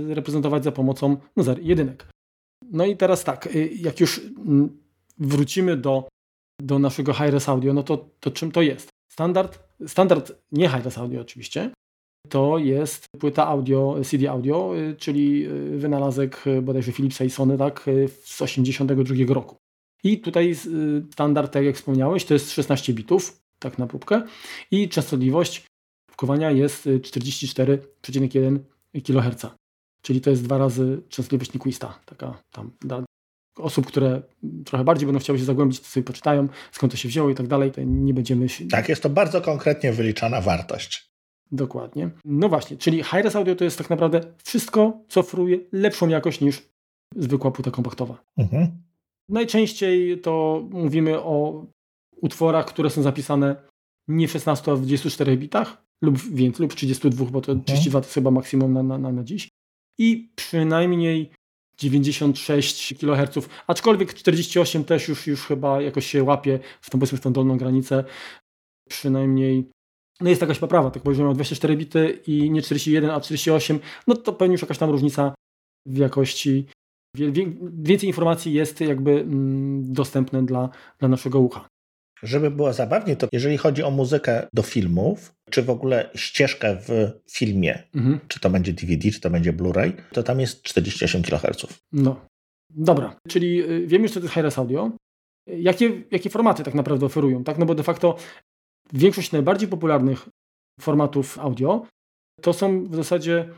reprezentować 0.07 0.63
za 0.63 0.71
pomocą 0.71 1.17
no, 1.35 1.43
zer, 1.43 1.59
jedynek. 1.61 2.07
No 2.71 2.85
i 2.85 2.97
teraz 2.97 3.23
tak, 3.23 3.55
y, 3.55 3.69
jak 3.75 3.99
już 3.99 4.21
mm, 4.37 4.77
wrócimy 5.17 5.77
do, 5.77 6.07
do 6.61 6.79
naszego 6.79 7.13
Hi-Res 7.13 7.49
Audio, 7.49 7.73
no 7.73 7.83
to, 7.83 8.09
to 8.19 8.31
czym 8.31 8.51
to 8.51 8.61
jest? 8.61 8.89
Standard, 9.11 9.59
standard 9.87 10.31
nie 10.51 10.69
Hi-Res 10.69 10.97
Audio 10.97 11.21
oczywiście, 11.21 11.71
to 12.29 12.57
jest 12.57 13.05
płyta 13.19 13.47
audio, 13.47 13.97
CD 14.03 14.29
audio, 14.29 14.77
y, 14.77 14.95
czyli 14.95 15.45
y, 15.45 15.77
wynalazek 15.77 16.43
bodajże 16.61 16.91
Philipsa 16.91 17.23
i 17.23 17.29
Sony 17.29 17.57
tak, 17.57 17.79
z 18.07 18.37
1982 18.37 19.33
roku. 19.33 19.55
I 20.03 20.19
tutaj 20.19 20.51
y, 20.51 20.55
standard, 21.11 21.53
tak 21.53 21.65
jak 21.65 21.75
wspomniałeś, 21.75 22.25
to 22.25 22.33
jest 22.33 22.51
16 22.51 22.93
bitów, 22.93 23.39
tak 23.59 23.77
na 23.77 23.87
próbkę. 23.87 24.21
I 24.71 24.89
częstotliwość 24.89 25.65
próbkowania 26.07 26.51
jest 26.51 26.85
44,1 26.85 28.59
y, 28.95 29.01
kHz. 29.01 29.45
czyli 30.01 30.21
to 30.21 30.29
jest 30.29 30.43
dwa 30.43 30.57
razy 30.57 31.01
częstotliwość 31.09 31.53
Nyquista. 31.53 31.99
Taka 32.05 32.37
tam 32.51 32.71
dla 32.81 33.03
osób, 33.57 33.85
które 33.87 34.21
trochę 34.65 34.83
bardziej 34.83 35.05
będą 35.05 35.19
chciały 35.19 35.39
się 35.39 35.45
zagłębić, 35.45 35.79
to 35.79 35.85
sobie 35.85 36.03
poczytają, 36.03 36.47
skąd 36.71 36.91
to 36.91 36.97
się 36.97 37.09
wzięło 37.09 37.29
i 37.29 37.35
tak 37.35 37.47
dalej. 37.47 37.71
To 37.71 37.81
nie 37.83 38.13
będziemy. 38.13 38.47
Tak, 38.71 38.89
jest 38.89 39.03
to 39.03 39.09
bardzo 39.09 39.41
konkretnie 39.41 39.93
wyliczana 39.93 40.41
wartość. 40.41 41.14
Dokładnie. 41.55 42.09
No 42.25 42.49
właśnie, 42.49 42.77
czyli 42.77 43.03
Hi-Res 43.03 43.35
Audio 43.35 43.55
to 43.55 43.63
jest 43.63 43.77
tak 43.77 43.89
naprawdę 43.89 44.21
wszystko, 44.43 44.99
co 45.07 45.19
oferuje 45.19 45.57
lepszą 45.71 46.07
jakość 46.07 46.41
niż 46.41 46.69
zwykła 47.15 47.51
płyta 47.51 47.71
kompaktowa. 47.71 48.23
Mhm. 48.37 48.67
Najczęściej 49.29 50.21
to 50.21 50.63
mówimy 50.71 51.19
o 51.19 51.65
utworach, 52.21 52.65
które 52.65 52.89
są 52.89 53.01
zapisane 53.01 53.55
nie 54.07 54.27
w 54.27 54.31
16, 54.31 54.71
a 54.71 54.75
w 54.75 54.79
24 54.79 55.37
bitach 55.37 55.85
lub 56.01 56.17
więcej, 56.17 56.63
lub 56.63 56.73
32, 56.73 57.25
bo 57.25 57.41
to 57.41 57.51
mhm. 57.51 57.65
32 57.65 58.01
to 58.01 58.07
chyba 58.07 58.31
maksimum 58.31 58.73
na, 58.73 58.83
na, 58.83 59.11
na 59.11 59.23
dziś. 59.23 59.49
I 59.97 60.29
przynajmniej 60.35 61.31
96 61.77 62.93
kHz, 62.99 63.49
aczkolwiek 63.67 64.13
48 64.13 64.83
też 64.83 65.07
już, 65.07 65.27
już 65.27 65.41
chyba 65.41 65.81
jakoś 65.81 66.05
się 66.05 66.23
łapie 66.23 66.59
w 66.81 66.89
tą, 66.89 66.99
powiedzmy, 66.99 67.17
w 67.17 67.21
tą 67.21 67.33
dolną 67.33 67.57
granicę. 67.57 68.03
Przynajmniej 68.89 69.69
no 70.21 70.29
jest 70.29 70.41
jakaś 70.41 70.59
poprawa, 70.59 70.91
tak 70.91 71.05
mam 71.05 71.33
24 71.33 71.77
bity 71.77 72.19
i 72.27 72.51
nie 72.51 72.61
41, 72.61 73.09
a 73.09 73.21
48, 73.21 73.79
no 74.07 74.15
to 74.15 74.33
pewnie 74.33 74.53
już 74.53 74.61
jakaś 74.61 74.77
tam 74.77 74.89
różnica 74.89 75.35
w 75.85 75.97
jakości. 75.97 76.65
Więcej 77.73 78.09
informacji 78.09 78.53
jest 78.53 78.81
jakby 78.81 79.11
mm, 79.11 79.93
dostępne 79.93 80.45
dla, 80.45 80.69
dla 80.99 81.07
naszego 81.07 81.39
ucha. 81.39 81.67
Żeby 82.23 82.51
było 82.51 82.73
zabawnie, 82.73 83.15
to 83.15 83.27
jeżeli 83.31 83.57
chodzi 83.57 83.83
o 83.83 83.91
muzykę 83.91 84.47
do 84.53 84.61
filmów, 84.61 85.33
czy 85.49 85.63
w 85.63 85.69
ogóle 85.69 86.09
ścieżkę 86.15 86.77
w 86.87 87.11
filmie, 87.31 87.83
mhm. 87.95 88.19
czy 88.27 88.39
to 88.39 88.49
będzie 88.49 88.73
DVD, 88.73 89.11
czy 89.11 89.21
to 89.21 89.29
będzie 89.29 89.53
Blu-ray, 89.53 89.91
to 90.11 90.23
tam 90.23 90.39
jest 90.39 90.63
48 90.63 91.21
kHz. 91.23 91.67
No, 91.91 92.25
dobra. 92.69 93.15
Czyli 93.27 93.63
y, 93.63 93.87
wiemy 93.87 94.03
już, 94.03 94.11
co 94.11 94.19
to 94.19 94.25
jest 94.25 94.33
Hi-Res 94.33 94.59
Audio. 94.59 94.91
Jakie, 95.47 96.03
jakie 96.11 96.29
formaty 96.29 96.63
tak 96.63 96.73
naprawdę 96.73 97.05
oferują, 97.05 97.43
tak? 97.43 97.57
No 97.57 97.65
bo 97.65 97.75
de 97.75 97.83
facto 97.83 98.17
większość 98.93 99.31
najbardziej 99.31 99.69
popularnych 99.69 100.29
formatów 100.81 101.39
audio 101.39 101.85
to 102.41 102.53
są 102.53 102.87
w 102.87 102.95
zasadzie 102.95 103.49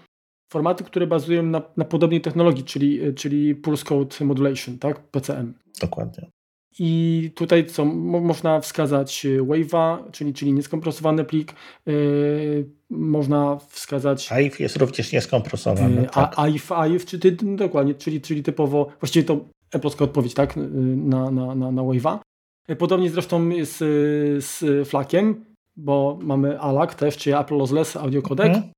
formaty, 0.52 0.84
które 0.84 1.08
bazują 1.08 1.44
na, 1.44 1.62
na 1.78 1.86
podobnej 1.86 2.22
technologii, 2.22 2.64
czyli, 2.64 3.16
czyli 3.16 3.56
Pulse 3.56 3.86
Code 3.86 4.26
Modulation, 4.26 4.78
tak? 4.80 5.00
PCM. 5.00 5.54
Dokładnie. 5.82 6.28
I 6.80 7.32
tutaj 7.36 7.66
co 7.66 7.86
można 7.86 8.60
wskazać 8.60 9.26
y, 9.26 9.42
Wave'a, 9.42 10.12
czyli, 10.12 10.34
czyli 10.34 10.54
nieskompresowany 10.54 11.24
plik. 11.24 11.54
Yy, 11.86 12.70
można 12.90 13.58
wskazać. 13.70 14.32
AIF 14.32 14.60
jest 14.60 14.78
również 14.78 15.12
nieskompresowany. 15.12 16.02
Yy, 16.02 16.08
tak. 16.08 16.34
AIF, 16.38 16.72
AIF 16.72 17.06
czy 17.06 17.20
ty, 17.20 17.32
dokładnie, 17.42 17.96
czyli, 17.96 18.22
czyli 18.22 18.44
typowo, 18.44 18.88
właściwie 19.00 19.26
to 19.26 19.46
polska 19.82 20.04
odpowiedź 20.04 20.34
tak, 20.34 20.58
yy, 20.58 20.64
na, 20.96 21.32
na, 21.32 21.56
na, 21.56 21.72
na 21.72 21.82
Wave'a. 21.82 22.20
Yy, 22.68 22.76
podobnie 22.76 23.10
zresztą 23.10 23.50
z, 23.64 23.78
z 24.46 24.88
Flakiem, 24.90 25.46
bo 25.78 26.20
mamy 26.22 26.60
ALAC 26.60 26.96
też, 26.96 27.18
czyli 27.18 27.36
Apple 27.36 27.58
Lossless 27.58 27.96
Audio 27.96 28.22
Codec. 28.22 28.48
Mhm. 28.48 28.72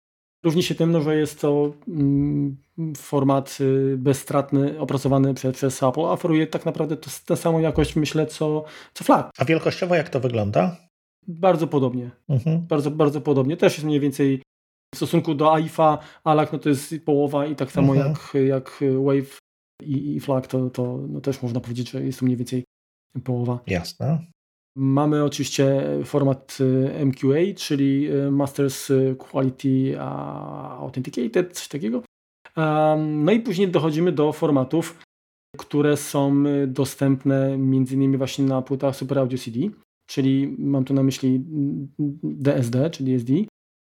Różni 0.43 0.63
się 0.63 0.75
tym, 0.75 0.91
no, 0.91 1.01
że 1.01 1.15
jest 1.15 1.41
to 1.41 1.73
mm, 1.87 2.57
format 2.97 3.57
y, 3.61 3.97
bezstratny, 3.97 4.79
opracowany 4.79 5.33
przez, 5.33 5.55
przez 5.55 5.83
Apple. 5.83 6.01
Oferuje 6.01 6.47
tak 6.47 6.65
naprawdę 6.65 6.97
to, 6.97 7.09
tę 7.25 7.37
samą 7.37 7.59
jakość, 7.59 7.95
myślę, 7.95 8.27
co, 8.27 8.63
co 8.93 9.03
FLAC. 9.03 9.25
A 9.37 9.45
wielkościowo 9.45 9.95
jak 9.95 10.09
to 10.09 10.19
wygląda? 10.19 10.77
Bardzo 11.27 11.67
podobnie. 11.67 12.11
Mhm. 12.29 12.67
Bardzo, 12.67 12.91
bardzo 12.91 13.21
podobnie. 13.21 13.57
Też 13.57 13.73
jest 13.73 13.85
mniej 13.85 13.99
więcej 13.99 14.41
w 14.95 14.97
stosunku 14.97 15.35
do 15.35 15.53
AIFA, 15.53 15.97
ALAC 16.23 16.51
no 16.51 16.59
to 16.59 16.69
jest 16.69 16.95
połowa 17.05 17.45
i 17.45 17.55
tak 17.55 17.71
samo 17.71 17.95
mhm. 17.95 18.09
jak, 18.11 18.43
jak 18.47 18.83
Wave 19.05 19.39
i, 19.83 20.15
i 20.15 20.19
FLAC, 20.19 20.47
to, 20.47 20.69
to 20.69 20.99
no 21.09 21.21
też 21.21 21.41
można 21.41 21.59
powiedzieć, 21.59 21.89
że 21.89 22.03
jest 22.03 22.19
to 22.19 22.25
mniej 22.25 22.37
więcej 22.37 22.63
połowa. 23.23 23.59
Jasne. 23.67 24.25
Mamy 24.75 25.23
oczywiście 25.23 25.83
format 26.05 26.57
y, 26.61 27.05
MQA, 27.05 27.55
czyli 27.55 28.11
y, 28.11 28.31
Masters 28.31 28.91
Quality 29.17 29.99
Authenticated, 29.99 31.53
coś 31.53 31.67
takiego. 31.67 32.03
No 32.97 33.31
i 33.31 33.39
później 33.39 33.67
dochodzimy 33.67 34.11
do 34.11 34.31
formatów, 34.31 35.03
które 35.57 35.97
są 35.97 36.45
y, 36.45 36.67
dostępne 36.67 37.45
m.in. 37.53 38.17
właśnie 38.17 38.45
na 38.45 38.61
płytach 38.61 38.95
Super 38.95 39.19
Audio 39.19 39.37
CD, 39.37 39.59
czyli 40.09 40.55
mam 40.59 40.85
tu 40.85 40.93
na 40.93 41.03
myśli 41.03 41.45
DSD, 42.23 42.89
czyli 42.89 43.17
DSD, 43.17 43.33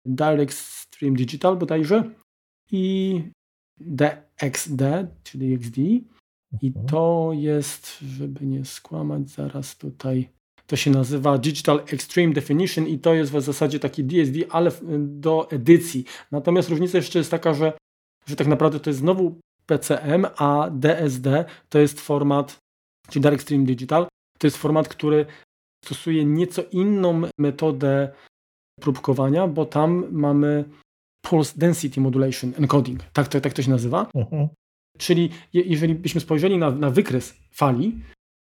Direct 0.06 0.58
Stream 0.58 1.16
Digital 1.16 1.58
bodajże 1.58 2.12
i 2.72 3.22
DXD, 3.80 4.82
czyli 5.24 5.54
XD. 5.54 5.78
I 6.62 6.74
to 6.88 7.32
jest, 7.34 8.00
żeby 8.00 8.46
nie 8.46 8.66
skłamać, 8.66 9.30
zaraz 9.30 9.78
tutaj 9.78 10.30
to 10.68 10.76
się 10.76 10.92
nazywa 10.92 11.38
Digital 11.38 11.84
Extreme 11.94 12.34
Definition 12.34 12.88
i 12.88 13.00
to 13.00 13.14
jest 13.14 13.32
w 13.32 13.42
zasadzie 13.42 13.80
taki 13.80 14.04
DSD, 14.04 14.40
ale 14.50 14.72
do 14.98 15.52
edycji. 15.52 16.06
Natomiast 16.32 16.70
różnica 16.70 16.98
jeszcze 16.98 17.20
jest 17.20 17.32
taka, 17.32 17.54
że, 17.54 17.74
że 18.28 18.36
tak 18.36 18.48
naprawdę 18.48 18.80
to 18.80 18.90
jest 18.90 19.00
znowu 19.00 19.40
PCM, 19.66 20.26
a 20.38 20.70
DSD 20.72 21.46
to 21.70 21.80
jest 21.80 22.02
format, 22.02 22.58
czyli 23.10 23.24
Direct 23.24 23.44
Stream 23.44 23.66
Digital, 23.66 24.08
to 24.40 24.48
jest 24.48 24.58
format, 24.58 24.88
który 24.88 25.26
stosuje 25.86 26.26
nieco 26.26 26.64
inną 26.72 27.22
metodę 27.40 28.14
próbkowania, 28.82 29.48
bo 29.48 29.66
tam 29.66 30.06
mamy 30.12 30.66
Pulse 31.22 31.54
Density 31.58 32.02
Modulation 32.02 32.54
Encoding, 32.58 33.04
tak 33.04 33.28
to, 33.28 33.42
tak 33.42 33.54
to 33.54 33.62
się 33.62 33.70
nazywa. 33.70 34.02
Uh 34.14 34.22
mhm. 34.22 34.44
-huh. 34.44 34.48
Czyli 34.98 35.30
jeżeli 35.54 35.96
byśmy 35.96 36.22
spojrzeli 36.22 36.58
na, 36.58 36.72
na 36.72 36.90
wykres 36.90 37.34
fali, 37.52 38.00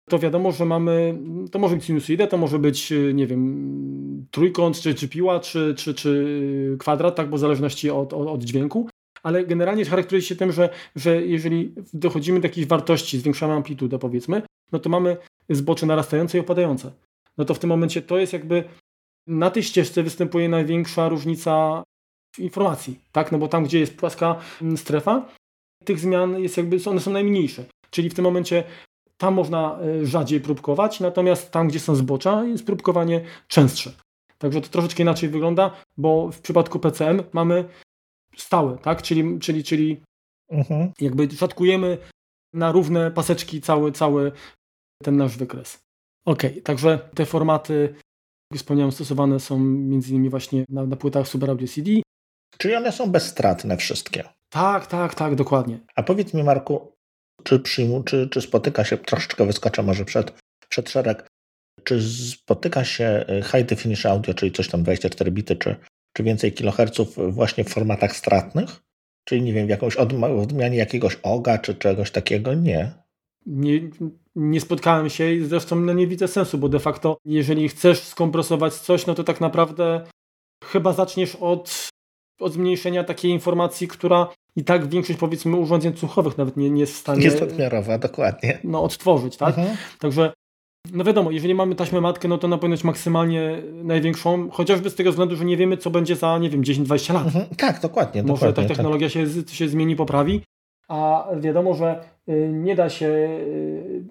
to 0.10 0.20
wiadomo, 0.20 0.52
że 0.52 0.66
mamy, 0.66 1.20
to 1.52 1.60
może 1.60 1.76
być 1.76 1.86
sinusoida, 1.86 2.28
to 2.28 2.38
może 2.38 2.60
być, 2.60 2.92
y, 2.92 3.14
nie 3.14 3.28
wiem, 3.28 4.28
trójkąt, 4.32 4.80
czy, 4.80 4.96
czy 4.96 5.08
piła, 5.08 5.40
czy, 5.40 5.76
czy, 5.78 5.94
czy 5.94 6.76
kwadrat, 6.80 7.16
tak, 7.16 7.30
bo 7.30 7.38
w 7.38 7.40
zależności 7.40 7.90
od, 7.90 8.14
od, 8.14 8.28
od 8.28 8.44
dźwięku, 8.44 8.90
ale 9.24 9.46
generalnie 9.46 9.86
charakteryzuje 9.86 10.22
się 10.22 10.36
tym, 10.36 10.52
że, 10.52 10.70
że 10.96 11.26
jeżeli 11.26 11.76
dochodzimy 11.94 12.40
do 12.40 12.48
jakiejś 12.48 12.68
wartości, 12.68 13.20
zwiększamy 13.20 13.54
amplitudę 13.54 14.00
powiedzmy, 14.00 14.42
no 14.72 14.80
to 14.80 14.90
mamy 14.90 15.18
zbocze 15.50 15.86
narastające 15.86 16.38
i 16.38 16.42
opadające. 16.42 16.92
No 17.38 17.46
to 17.46 17.54
w 17.54 17.60
tym 17.60 17.70
momencie 17.70 18.02
to 18.02 18.18
jest 18.18 18.34
jakby, 18.34 18.64
na 19.28 19.50
tej 19.50 19.64
ścieżce 19.64 20.04
występuje 20.04 20.50
największa 20.50 21.10
różnica 21.10 21.84
informacji, 22.40 23.00
tak, 23.12 23.32
no 23.32 23.38
bo 23.38 23.48
tam, 23.48 23.64
gdzie 23.64 23.80
jest 23.80 23.98
płaska 23.98 24.36
mm, 24.62 24.78
strefa, 24.78 25.30
tych 25.84 26.00
zmian 26.00 26.40
jest 26.40 26.58
jakby, 26.58 26.78
one 26.86 27.00
są 27.00 27.12
najmniejsze. 27.12 27.66
Czyli 27.90 28.10
w 28.10 28.14
tym 28.14 28.24
momencie 28.24 28.64
tam 29.18 29.34
można 29.34 29.80
e, 29.80 30.06
rzadziej 30.06 30.42
próbkować, 30.42 31.00
natomiast 31.00 31.52
tam, 31.52 31.68
gdzie 31.68 31.80
są 31.80 31.96
zbocza, 31.96 32.44
jest 32.44 32.66
próbkowanie 32.66 33.22
częstsze. 33.48 33.94
Także 34.38 34.62
to 34.62 34.70
troszeczkę 34.70 35.04
inaczej 35.04 35.30
wygląda, 35.30 35.72
bo 35.98 36.32
w 36.32 36.42
przypadku 36.42 36.80
PCM 36.80 37.24
mamy 37.34 37.66
stałe, 38.38 38.78
tak? 38.78 39.02
Czyli, 39.02 39.40
czyli, 39.40 39.64
czyli 39.64 40.02
mhm. 40.50 40.92
jakby 41.00 41.32
szatkujemy 41.32 41.98
na 42.54 42.72
równe 42.72 43.12
paseczki 43.12 43.62
cały, 43.62 43.92
cały 43.92 44.32
ten 45.04 45.18
nasz 45.18 45.38
wykres. 45.38 45.80
Ok, 46.26 46.44
także 46.64 47.10
te 47.16 47.26
formaty, 47.26 47.96
jak 48.52 48.60
wspomniałem, 48.60 48.92
stosowane 48.92 49.40
są 49.40 49.60
między 49.60 50.12
innymi 50.12 50.30
właśnie 50.30 50.66
na, 50.70 50.86
na 50.86 50.96
płytach 50.96 51.28
Super 51.28 51.50
Audio 51.50 51.68
CD. 51.68 51.92
Czyli 52.58 52.76
one 52.76 52.92
są 52.92 53.12
bezstratne 53.12 53.78
wszystkie. 53.78 54.24
Tak, 54.52 54.88
tak, 54.88 55.16
tak, 55.16 55.36
dokładnie. 55.36 55.80
A 55.96 56.04
powiedz 56.04 56.34
mi, 56.34 56.44
Marku, 56.44 56.96
czy, 57.44 57.60
przyjmu, 57.60 58.04
czy, 58.04 58.30
czy 58.30 58.42
spotyka 58.42 58.84
się, 58.84 58.98
troszeczkę 58.98 59.46
wyskoczę 59.46 59.84
może 59.84 60.06
przed, 60.06 60.34
przed 60.70 60.90
szereg, 60.90 61.28
czy 61.84 62.02
spotyka 62.32 62.84
się 62.84 63.26
y, 63.30 63.44
high 63.44 63.66
definition 63.66 64.12
audio, 64.12 64.34
czyli 64.34 64.52
coś 64.52 64.68
tam 64.68 64.84
24 64.84 65.32
bity, 65.32 65.56
czy, 65.56 65.76
czy 66.14 66.24
więcej 66.24 66.54
kiloherców 66.54 67.34
właśnie 67.34 67.64
w 67.64 67.70
formatach 67.70 68.16
stratnych? 68.16 68.70
Czyli 69.24 69.42
nie 69.42 69.54
wiem, 69.54 69.68
w 69.68 69.70
jakąś 69.70 69.96
odmianie 69.96 70.78
jakiegoś 70.78 71.18
OGA 71.24 71.58
czy 71.58 71.76
czegoś 71.76 72.12
takiego? 72.12 72.54
Nie. 72.54 72.92
Nie, 73.46 73.90
nie 74.36 74.62
spotkałem 74.62 75.10
się 75.10 75.32
i 75.32 75.46
zresztą 75.46 75.76
no 75.76 75.94
nie 75.94 76.08
widzę 76.08 76.28
sensu, 76.28 76.58
bo 76.58 76.70
de 76.70 76.80
facto 76.80 77.18
jeżeli 77.26 77.70
chcesz 77.70 78.00
skompresować 78.00 78.74
coś, 78.74 79.06
no 79.06 79.16
to 79.16 79.24
tak 79.24 79.42
naprawdę 79.42 80.04
chyba 80.64 80.94
zaczniesz 80.94 81.36
od, 81.36 81.90
od 82.40 82.54
zmniejszenia 82.54 83.04
takiej 83.04 83.32
informacji, 83.32 83.88
która 83.88 84.28
i 84.56 84.64
tak 84.64 84.88
większość 84.88 85.20
powiedzmy 85.20 85.58
urządzeń 85.58 85.98
słuchowych 85.98 86.38
nawet 86.38 86.58
nie, 86.58 86.70
nie 86.70 86.82
jest 86.82 86.94
w 86.94 86.98
stanie... 86.98 87.24
Jest 87.24 87.42
odmiarowa, 87.42 87.98
dokładnie. 87.98 88.60
No, 88.64 88.84
odtworzyć, 88.84 89.38
tak? 89.38 89.58
Mhm. 89.58 89.78
Także 90.00 90.34
no 90.94 91.04
wiadomo, 91.04 91.32
jeżeli 91.32 91.56
mamy 91.56 91.76
taśmę 91.76 92.02
matkę, 92.02 92.28
no 92.28 92.38
to 92.38 92.48
na 92.48 92.58
pewno 92.58 92.76
maksymalnie 92.84 93.62
największą, 93.84 94.50
chociażby 94.50 94.90
z 94.90 94.96
tego 94.96 95.10
względu, 95.10 95.36
że 95.36 95.46
nie 95.46 95.58
wiemy, 95.58 95.78
co 95.78 95.90
będzie 95.90 96.16
za, 96.16 96.38
nie 96.38 96.50
wiem, 96.50 96.62
10-20 96.62 97.14
lat. 97.14 97.26
Mhm. 97.26 97.46
Tak, 97.58 97.82
dokładnie. 97.82 98.24
Może 98.24 98.46
dokładnie, 98.48 98.64
ta 98.64 98.76
technologia 98.76 99.08
tak. 99.08 99.14
się, 99.14 99.56
się 99.56 99.70
zmieni, 99.70 99.96
poprawi, 99.96 100.42
a 100.88 101.28
wiadomo, 101.40 101.74
że 101.74 102.04
y, 102.30 102.50
nie 102.54 102.76
da 102.76 102.90
się 102.90 103.08
y, 103.08 104.04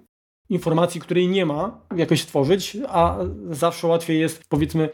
informacji, 0.49 1.01
której 1.01 1.27
nie 1.27 1.45
ma, 1.45 1.81
jakoś 1.95 2.21
stworzyć, 2.21 2.77
a 2.87 3.17
zawsze 3.49 3.87
łatwiej 3.87 4.19
jest, 4.19 4.43
powiedzmy, 4.49 4.89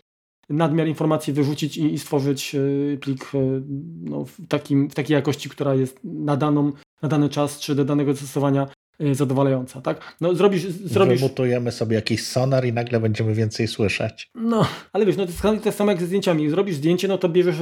nadmiar 0.50 0.88
informacji 0.88 1.34
wyrzucić 1.34 1.77
i, 1.77 1.94
i 1.94 2.00
stworzyć 2.00 2.56
y, 2.56 2.98
plik 3.01 3.36
y, 3.36 3.62
no, 4.04 4.25
w, 4.25 4.48
takim, 4.48 4.89
w 4.89 4.94
takiej 4.94 5.16
jakości, 5.16 5.50
która 5.50 5.75
jest 5.75 6.00
na, 6.04 6.38
daną, 6.38 6.72
na 7.01 7.10
dany 7.10 7.30
czas 7.30 7.60
czy 7.60 7.75
do 7.75 7.86
danego 7.86 8.13
zastosowania 8.13 8.68
y, 9.01 9.16
zadowalająca, 9.16 9.82
tak? 9.82 10.16
No 10.22 10.36
zrobisz... 10.36 10.66
zrobisz... 10.66 11.20
Wymutujemy 11.20 11.72
sobie 11.72 11.96
jakiś 11.96 12.27
sonar 12.27 12.66
i 12.66 12.74
nagle 12.74 13.00
będziemy 13.00 13.34
więcej 13.34 13.68
słyszeć. 13.68 14.30
No, 14.36 14.68
ale 14.94 15.06
wiesz, 15.06 15.18
no 15.18 15.25
to 15.25 15.32
jest 15.32 15.63
tak 15.63 15.74
samo 15.74 15.92
jak 15.92 16.00
ze 16.00 16.08
zdjęciami. 16.08 16.50
Zrobisz 16.50 16.75
zdjęcie, 16.75 17.08
no 17.08 17.18
to 17.18 17.30
bierzesz 17.30 17.58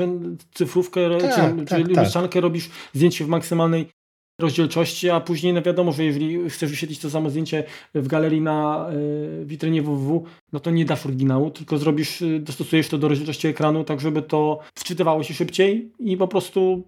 cyfrówkę 0.54 1.20
tak, 1.20 1.36
czy, 1.36 1.66
tak, 1.66 2.08
czy 2.08 2.14
tak. 2.14 2.36
robisz 2.36 2.70
zdjęcie 2.94 3.26
w 3.26 3.28
maksymalnej 3.28 3.90
rozdzielczości, 4.42 5.10
a 5.10 5.20
później 5.20 5.54
no 5.54 5.62
wiadomo, 5.62 5.92
że 5.92 6.04
jeżeli 6.04 6.50
chcesz 6.50 6.70
wyświetlić 6.70 7.00
to 7.00 7.10
samo 7.10 7.30
zdjęcie 7.30 7.64
w 7.96 8.08
galerii 8.08 8.42
na 8.42 8.90
y, 9.42 9.46
witrynie 9.46 9.82
www, 9.82 10.24
no 10.54 10.60
to 10.60 10.72
nie 10.72 10.86
dasz 10.86 11.06
oryginału, 11.06 11.52
tylko 11.52 11.78
zrobisz, 11.78 12.22
y, 12.22 12.40
dostosujesz 12.40 12.90
to 12.90 12.98
do 12.98 13.08
rozdzielczości 13.08 13.48
ekranu, 13.48 13.84
tak 13.84 14.00
żeby 14.00 14.22
to 14.22 14.60
wczytywało 14.76 15.24
się 15.24 15.34
szybciej 15.34 15.92
i 16.00 16.18
po 16.18 16.28
prostu 16.28 16.84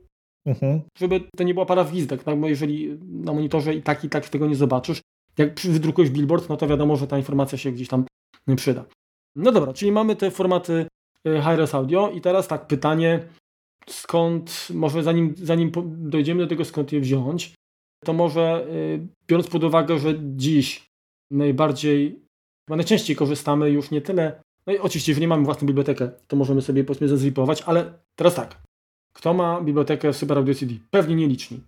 mhm. 0.46 0.82
żeby 0.98 1.22
to 1.38 1.44
nie 1.44 1.54
była 1.54 1.66
para 1.66 1.84
gwizdek, 1.84 2.24
tak? 2.24 2.40
bo 2.40 2.48
jeżeli 2.48 2.98
na 3.02 3.34
monitorze 3.34 3.74
i 3.74 3.82
tak 3.82 4.04
i 4.04 4.10
tak 4.10 4.30
tego 4.30 4.48
nie 4.48 4.56
zobaczysz, 4.56 5.02
jak 5.38 5.60
wydrukujesz 5.60 6.12
billboard, 6.12 6.50
no 6.50 6.58
to 6.58 6.68
wiadomo, 6.68 6.96
że 6.96 7.08
ta 7.08 7.18
informacja 7.18 7.58
się 7.58 7.72
gdzieś 7.72 7.88
tam 7.88 8.06
przyda. 8.56 8.86
No 9.36 9.52
dobra, 9.52 9.74
czyli 9.74 9.92
mamy 9.92 10.16
te 10.16 10.32
formaty 10.32 10.88
y, 11.28 11.42
high-res 11.42 11.76
audio 11.76 12.12
i 12.12 12.22
teraz 12.22 12.48
tak, 12.48 12.68
pytanie, 12.68 13.20
skąd, 13.90 14.68
może 14.74 15.04
zanim, 15.04 15.34
zanim 15.38 15.72
dojdziemy 15.88 16.42
do 16.42 16.48
tego, 16.48 16.66
skąd 16.66 16.92
je 16.92 17.00
wziąć, 17.00 17.54
to 18.06 18.14
może 18.14 18.68
y, 18.70 19.08
biorąc 19.28 19.48
pod 19.48 19.64
uwagę, 19.64 20.00
że 20.00 20.14
dziś 20.20 20.88
najbardziej, 21.32 22.20
chyba 22.70 22.78
najczęściej 22.78 23.16
korzystamy 23.16 23.70
już 23.70 23.92
nie 23.92 24.02
tyle, 24.02 24.42
no 24.68 24.74
i 24.74 24.78
oczywiście, 24.78 25.12
jeżeli 25.12 25.28
mamy 25.28 25.46
własną 25.46 25.68
bibliotekę, 25.68 26.10
to 26.28 26.36
możemy 26.36 26.62
sobie 26.62 26.84
powiedzmy 26.84 27.08
zezripować, 27.08 27.62
ale 27.62 27.94
teraz 28.16 28.36
tak, 28.36 28.62
kto 29.14 29.34
ma 29.34 29.62
bibliotekę 29.62 30.14
Super 30.14 30.38
Audio 30.38 30.56
CD? 30.56 30.74
Pewnie 30.92 31.16
nieliczni. 31.16 31.60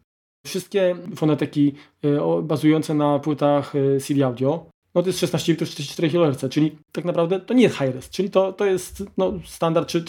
Wszystkie 0.46 0.96
fonoteki 1.16 1.74
y, 2.06 2.18
bazujące 2.44 2.94
na 2.94 3.20
płytach 3.20 3.76
y, 3.76 3.98
CD 4.00 4.26
Audio 4.26 4.70
no 4.96 5.02
to 5.02 5.10
jest 5.10 5.20
16 5.20 5.54
bitów 5.54 5.70
44 5.70 6.10
kHz, 6.10 6.50
czyli 6.50 6.78
tak 6.92 7.06
naprawdę 7.06 7.40
to 7.40 7.54
nie 7.54 7.64
jest 7.64 7.76
high-res, 7.76 8.10
czyli 8.10 8.30
to, 8.30 8.54
to 8.54 8.66
jest 8.66 9.04
no, 9.18 9.34
standard, 9.46 9.90
czy 9.90 10.06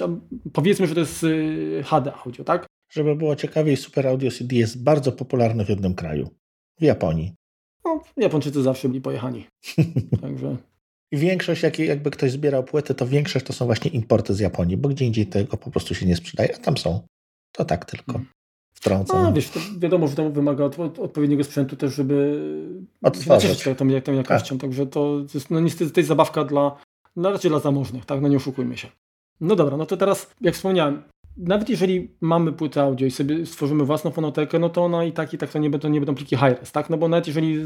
powiedzmy, 0.53 0.87
że 0.87 0.95
to 0.95 1.01
jest 1.01 1.25
y, 1.25 1.83
HD 1.87 2.13
audio, 2.15 2.45
tak? 2.45 2.67
Żeby 2.93 3.17
było 3.17 3.37
ciekawiej, 3.37 3.77
Super 3.77 4.07
Audio 4.07 4.31
CD 4.31 4.57
jest 4.57 4.83
bardzo 4.83 5.13
popularny 5.13 5.65
w 5.65 5.69
jednym 5.69 5.95
kraju, 5.95 6.31
w 6.81 6.83
Japonii. 6.83 7.35
No, 7.85 8.01
Japończycy 8.17 8.63
zawsze 8.63 8.89
byli 8.89 9.01
pojechani. 9.01 9.47
Także... 10.23 10.57
I 11.13 11.17
większość, 11.17 11.63
jak, 11.63 11.79
jakby 11.79 12.11
ktoś 12.11 12.31
zbierał 12.31 12.65
płyty, 12.65 12.95
to 12.95 13.07
większość 13.07 13.47
to 13.47 13.53
są 13.53 13.67
właśnie 13.67 13.91
importy 13.91 14.35
z 14.35 14.41
Japonii, 14.41 14.77
bo 14.77 14.89
gdzie 14.89 15.05
indziej 15.05 15.27
tego 15.27 15.57
po 15.57 15.71
prostu 15.71 15.95
się 15.95 16.07
nie 16.07 16.17
sprzedaje, 16.17 16.55
a 16.55 16.59
tam 16.59 16.77
są. 16.77 17.01
To 17.53 17.65
tak 17.65 17.85
tylko. 17.85 18.13
Hmm 18.13 18.40
wtrącam. 18.75 19.27
A 19.27 19.33
wiesz, 19.33 19.51
to 19.51 19.61
wiadomo, 19.79 20.09
że 20.09 20.17
to 20.17 20.31
wymaga 20.31 20.65
od, 20.65 20.79
od, 20.79 20.99
odpowiedniego 20.99 21.45
sprzętu 21.45 21.77
też, 21.77 21.95
żeby 21.95 22.41
nacieszyć 23.27 23.65
tą, 23.65 23.75
tą 24.05 24.13
jakością. 24.13 24.55
Tak. 24.55 24.61
Także 24.61 24.87
to 24.87 25.21
jest 25.35 25.51
no 25.51 25.61
niestety 25.61 25.91
to 25.91 26.01
jest 26.01 26.09
zabawka 26.09 26.45
dla, 26.45 26.77
no 27.17 27.31
raczej 27.31 27.51
dla 27.51 27.61
zamożnych, 27.61 28.05
tak? 28.05 28.21
No 28.21 28.29
nie 28.29 28.37
oszukujmy 28.37 28.77
się. 28.77 28.89
No 29.41 29.57
dobra, 29.57 29.77
no 29.77 29.87
to 29.87 29.97
teraz, 29.97 30.31
jak 30.41 30.55
wspomniałem, 30.55 31.03
nawet 31.37 31.69
jeżeli 31.69 32.11
mamy 32.21 32.53
płytę 32.53 32.83
audio 32.83 33.07
i 33.07 33.11
sobie 33.11 33.47
stworzymy 33.47 33.85
własną 33.85 34.11
fonotekę, 34.11 34.59
no 34.59 34.69
to 34.69 34.85
ona 34.85 35.05
i 35.05 35.13
tak, 35.13 35.35
i 35.35 35.39
tak 35.39 35.51
to 35.51 35.59
nie 35.59 35.71
będą, 35.71 35.89
nie 35.89 36.01
będą 36.01 36.15
pliki 36.15 36.37
high-res, 36.37 36.73
tak? 36.73 36.91
No 36.91 36.97
bo 36.97 37.09
nawet 37.09 37.27
jeżeli 37.27 37.65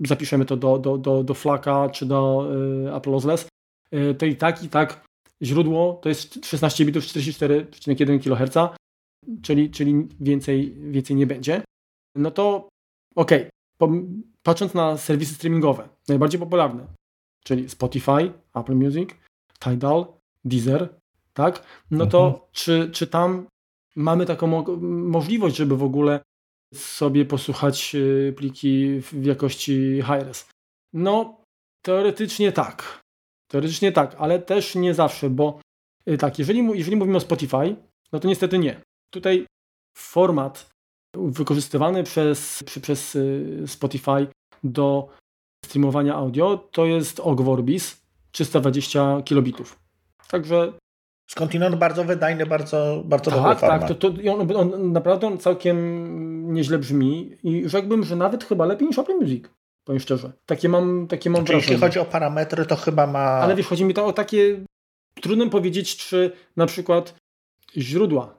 zapiszemy 0.00 0.44
to 0.44 0.56
do, 0.56 0.78
do, 0.78 0.98
do, 0.98 1.24
do 1.24 1.34
Flaka 1.34 1.88
czy 1.88 2.06
do 2.06 2.48
y, 2.86 2.94
Apple 2.94 3.10
Lossless, 3.10 3.48
y, 3.94 4.14
to 4.14 4.26
i 4.26 4.36
tak, 4.36 4.64
i 4.64 4.68
tak 4.68 5.04
źródło 5.42 5.98
to 6.02 6.08
jest 6.08 6.46
16 6.46 6.84
bitów 6.84 7.04
44,1 7.04 8.20
kHz, 8.20 8.76
czyli, 9.42 9.70
czyli 9.70 10.08
więcej, 10.20 10.74
więcej 10.90 11.16
nie 11.16 11.26
będzie, 11.26 11.62
no 12.14 12.30
to 12.30 12.68
okej, 13.14 13.48
okay. 13.78 14.04
patrząc 14.42 14.74
na 14.74 14.96
serwisy 14.96 15.34
streamingowe, 15.34 15.88
najbardziej 16.08 16.40
popularne, 16.40 16.86
czyli 17.44 17.68
Spotify, 17.68 18.32
Apple 18.54 18.74
Music, 18.74 19.10
Tidal, 19.58 20.06
Deezer, 20.44 20.88
tak? 21.32 21.62
No 21.90 22.06
to 22.06 22.26
mhm. 22.26 22.42
czy, 22.52 22.90
czy 22.92 23.06
tam 23.06 23.46
mamy 23.96 24.26
taką 24.26 24.46
mo 24.46 24.64
możliwość, 25.08 25.56
żeby 25.56 25.76
w 25.76 25.82
ogóle 25.82 26.20
sobie 26.74 27.24
posłuchać 27.24 27.94
y, 27.94 28.34
pliki 28.36 29.00
w 29.00 29.24
jakości 29.24 30.02
high-res? 30.02 30.48
No, 30.92 31.40
teoretycznie 31.82 32.52
tak. 32.52 33.00
Teoretycznie 33.50 33.92
tak, 33.92 34.16
ale 34.18 34.38
też 34.38 34.74
nie 34.74 34.94
zawsze, 34.94 35.30
bo 35.30 35.60
y, 36.08 36.18
tak, 36.18 36.38
jeżeli, 36.38 36.78
jeżeli 36.78 36.96
mówimy 36.96 37.16
o 37.16 37.20
Spotify, 37.20 37.76
no 38.12 38.20
to 38.20 38.28
niestety 38.28 38.58
nie. 38.58 38.80
Tutaj 39.10 39.46
format 39.98 40.70
wykorzystywany 41.16 42.04
przez, 42.04 42.64
przez 42.82 43.14
y, 43.14 43.62
Spotify 43.66 44.26
do 44.64 45.08
streamowania 45.64 46.14
audio 46.14 46.68
to 46.72 46.86
jest 46.86 47.20
OGG 47.20 47.40
Vorbis 47.40 48.06
320 48.32 49.22
kilobitów. 49.24 49.78
Także 50.30 50.72
Skądinąd 51.30 51.76
bardzo 51.76 52.04
wydajny, 52.04 52.46
bardzo, 52.46 53.02
bardzo 53.04 53.30
tak, 53.30 53.40
dobry 53.40 53.50
tak, 53.54 53.60
format. 53.60 53.88
Tak, 53.88 53.98
to, 53.98 54.10
to 54.10 54.32
on, 54.32 54.56
on, 54.56 54.92
naprawdę 54.92 55.26
on 55.26 55.38
całkiem 55.38 56.54
nieźle 56.54 56.78
brzmi 56.78 57.36
i 57.42 57.68
rzekłbym, 57.68 58.04
że 58.04 58.16
nawet 58.16 58.44
chyba 58.44 58.66
lepiej 58.66 58.88
niż 58.88 58.98
Apple 58.98 59.14
Music, 59.14 59.44
powiem 59.84 60.00
szczerze. 60.00 60.32
Takie 60.46 60.68
mam, 60.68 61.06
takie 61.08 61.30
mam 61.30 61.44
wrażenie. 61.44 61.60
Jeśli 61.60 61.76
chodzi 61.76 61.98
o 61.98 62.04
parametry, 62.04 62.66
to 62.66 62.76
chyba 62.76 63.06
ma... 63.06 63.18
Ale 63.18 63.54
wiesz, 63.56 63.66
chodzi 63.66 63.84
mi 63.84 63.94
to 63.94 64.06
o 64.06 64.12
takie... 64.12 64.64
Trudno 65.20 65.50
powiedzieć, 65.50 65.96
czy 65.96 66.32
na 66.56 66.66
przykład 66.66 67.14
źródła 67.76 68.36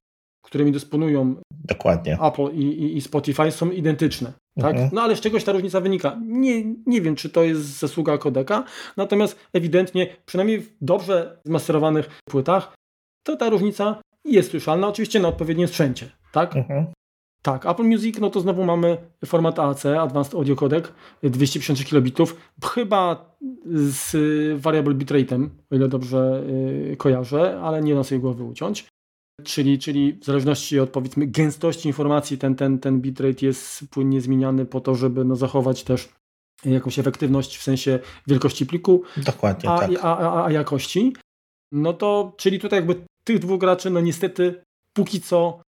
którymi 0.48 0.72
dysponują 0.72 1.36
Dokładnie. 1.52 2.18
Apple 2.22 2.52
i, 2.54 2.62
i, 2.62 2.98
i 2.98 3.02
Spotify 3.02 3.52
są 3.52 3.72
identyczne. 3.72 4.34
Tak? 4.60 4.74
Mhm. 4.74 4.90
No 4.94 5.02
ale 5.02 5.16
z 5.16 5.22
czegoś 5.22 5.44
ta 5.44 5.52
różnica 5.52 5.82
wynika. 5.82 6.20
Nie, 6.28 6.64
nie 6.86 7.02
wiem, 7.02 7.16
czy 7.16 7.30
to 7.30 7.44
jest 7.44 7.80
zasługa 7.80 8.18
kodeka, 8.18 8.64
natomiast 8.98 9.40
ewidentnie, 9.54 10.08
przynajmniej 10.26 10.60
w 10.60 10.72
dobrze 10.82 11.40
zmasterowanych 11.46 12.22
płytach, 12.30 12.74
to 13.24 13.36
ta 13.36 13.50
różnica 13.50 14.02
jest 14.26 14.52
słyszalna, 14.52 14.88
oczywiście 14.88 15.20
na 15.20 15.28
odpowiednim 15.28 15.68
sprzęcie. 15.68 16.10
Tak? 16.32 16.56
Mhm. 16.56 16.86
Tak, 17.42 17.66
Apple 17.66 17.84
Music, 17.84 18.20
no 18.20 18.30
to 18.30 18.40
znowu 18.40 18.64
mamy 18.64 18.98
format 19.26 19.60
AAC, 19.60 19.86
Advanced 19.86 20.36
Audio 20.36 20.56
Codec, 20.56 20.86
250 21.24 21.86
kilobitów, 21.86 22.38
chyba 22.64 23.36
z 23.66 24.16
variable 24.62 24.94
bitrate'em, 24.94 25.50
o 25.72 25.76
ile 25.76 25.88
dobrze 25.88 26.44
y, 26.92 26.96
kojarzę, 26.98 27.60
ale 27.64 27.82
nie 27.82 27.96
da 27.96 28.04
sobie 28.04 28.22
głowy 28.22 28.44
uciąć. 28.44 28.88
Czyli, 29.43 29.80
czyli 29.80 30.13
w 30.13 30.26
zależności 30.26 30.80
od 30.80 30.89
powiedzmy 30.89 31.28
gęstości 31.28 31.88
informacji 31.88 32.38
ten, 32.38 32.56
ten, 32.56 32.80
ten 32.80 33.02
bitrate 33.02 33.45
jest 33.45 33.89
płynnie 33.89 34.21
zmieniany 34.21 34.65
po 34.65 34.82
to, 34.82 34.95
żeby 34.95 35.26
no, 35.26 35.36
zachować 35.36 35.84
też 35.84 36.10
jakąś 36.65 37.00
efektywność 37.00 37.58
w 37.58 37.63
sensie 37.63 38.00
wielkości 38.28 38.65
pliku, 38.65 39.04
Dokładnie, 39.17 39.69
a, 39.69 39.80
tak. 39.80 39.91
a, 40.02 40.17
a, 40.17 40.45
a 40.45 40.52
jakości. 40.52 41.13
No 41.71 41.93
to, 41.93 42.34
czyli 42.38 42.60
tutaj 42.60 42.78
jakby 42.78 42.95
tych 43.23 43.39
dwóch 43.39 43.60
graczy, 43.60 43.89
no 43.89 44.02
niestety 44.02 44.62
póki 44.93 45.21
co 45.21 45.62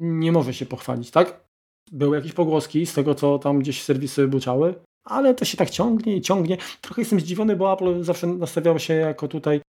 nie 0.00 0.32
może 0.32 0.54
się 0.54 0.66
pochwalić, 0.66 1.10
tak? 1.10 1.46
Były 1.92 2.16
jakieś 2.16 2.32
pogłoski 2.32 2.86
z 2.86 2.94
tego, 2.94 3.14
co 3.14 3.38
tam 3.38 3.58
gdzieś 3.58 3.82
serwisy 3.82 4.28
buczały, 4.28 4.74
ale 5.04 5.34
to 5.34 5.44
się 5.44 5.56
tak 5.56 5.70
ciągnie 5.70 6.16
i 6.16 6.20
ciągnie. 6.20 6.56
Trochę 6.80 7.00
jestem 7.02 7.20
zdziwiony, 7.20 7.56
bo 7.56 7.72
Apple 7.72 8.02
zawsze 8.02 8.26
nastawiał 8.26 8.78
się 8.78 8.94
jako 8.94 9.28
tutaj 9.28 9.60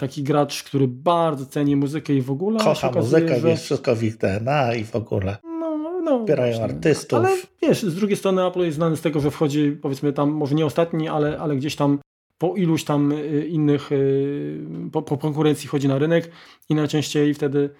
taki 0.00 0.22
gracz, 0.22 0.62
który 0.62 0.88
bardzo 0.88 1.46
ceni 1.46 1.76
muzykę 1.76 2.14
i 2.14 2.22
w 2.22 2.30
ogóle. 2.30 2.60
Kocha 2.64 2.90
muzykę, 2.90 3.40
że... 3.40 3.48
wiesz, 3.48 3.62
wszystko 3.62 3.96
w 3.96 4.02
ich 4.02 4.16
DNA 4.16 4.74
i 4.74 4.84
w 4.84 4.96
ogóle. 4.96 5.36
No, 5.44 6.00
no, 6.04 6.20
Wspierają 6.20 6.56
właśnie. 6.56 6.74
artystów. 6.74 7.18
Ale 7.18 7.36
wiesz, 7.62 7.82
z 7.82 7.94
drugiej 7.94 8.16
strony 8.16 8.46
Apple 8.46 8.60
jest 8.60 8.76
znany 8.76 8.96
z 8.96 9.00
tego, 9.00 9.20
że 9.20 9.30
wchodzi 9.30 9.78
powiedzmy 9.82 10.12
tam, 10.12 10.30
może 10.30 10.54
nie 10.54 10.66
ostatni, 10.66 11.08
ale, 11.08 11.38
ale 11.38 11.56
gdzieś 11.56 11.76
tam 11.76 11.98
po 12.38 12.54
iluś 12.56 12.84
tam 12.84 13.12
y, 13.12 13.46
innych, 13.46 13.92
y, 13.92 14.60
po, 14.92 15.02
po 15.02 15.18
konkurencji 15.18 15.68
chodzi 15.68 15.88
na 15.88 15.98
rynek 15.98 16.30
i 16.68 16.74
najczęściej 16.74 17.34
wtedy 17.34 17.70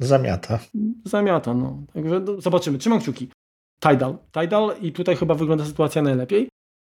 Zamiata. 0.00 0.58
Zamiata, 1.04 1.54
no. 1.54 1.82
Także 1.94 2.24
zobaczymy. 2.38 2.78
Trzymam 2.78 3.00
kciuki. 3.00 3.28
Tidal. 3.80 4.18
Tidal 4.40 4.74
i 4.80 4.92
tutaj 4.92 5.16
chyba 5.16 5.34
wygląda 5.34 5.64
sytuacja 5.64 6.02
najlepiej, 6.02 6.48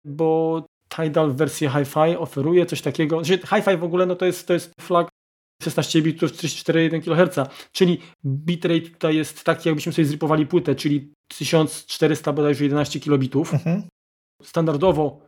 bo 0.05 0.63
Tidal 0.97 1.31
w 1.31 1.37
wersji 1.37 1.69
Hi-Fi 1.69 2.17
oferuje 2.19 2.67
coś 2.67 2.83
takiego, 2.83 3.25
że 3.25 3.39
Hi-Fi 3.39 3.77
w 3.77 3.85
ogóle 3.85 4.07
no 4.07 4.17
to 4.17 4.27
jest, 4.27 4.47
to 4.47 4.53
jest 4.53 4.73
flag 4.81 5.09
16 5.63 6.03
bitów 6.03 6.33
34,1 6.33 7.03
kHz, 7.03 7.51
czyli 7.73 7.99
bitrate 8.27 8.81
tutaj 8.81 9.17
jest 9.17 9.45
taki, 9.45 9.69
jakbyśmy 9.69 9.93
sobie 9.93 10.07
zripowali 10.07 10.47
płytę, 10.47 10.75
czyli 10.75 11.13
1400 11.29 12.33
bodajże 12.33 12.65
11 12.65 13.01
kilobitów. 13.01 13.55
Mhm. 13.55 13.83
Standardowo 14.43 15.27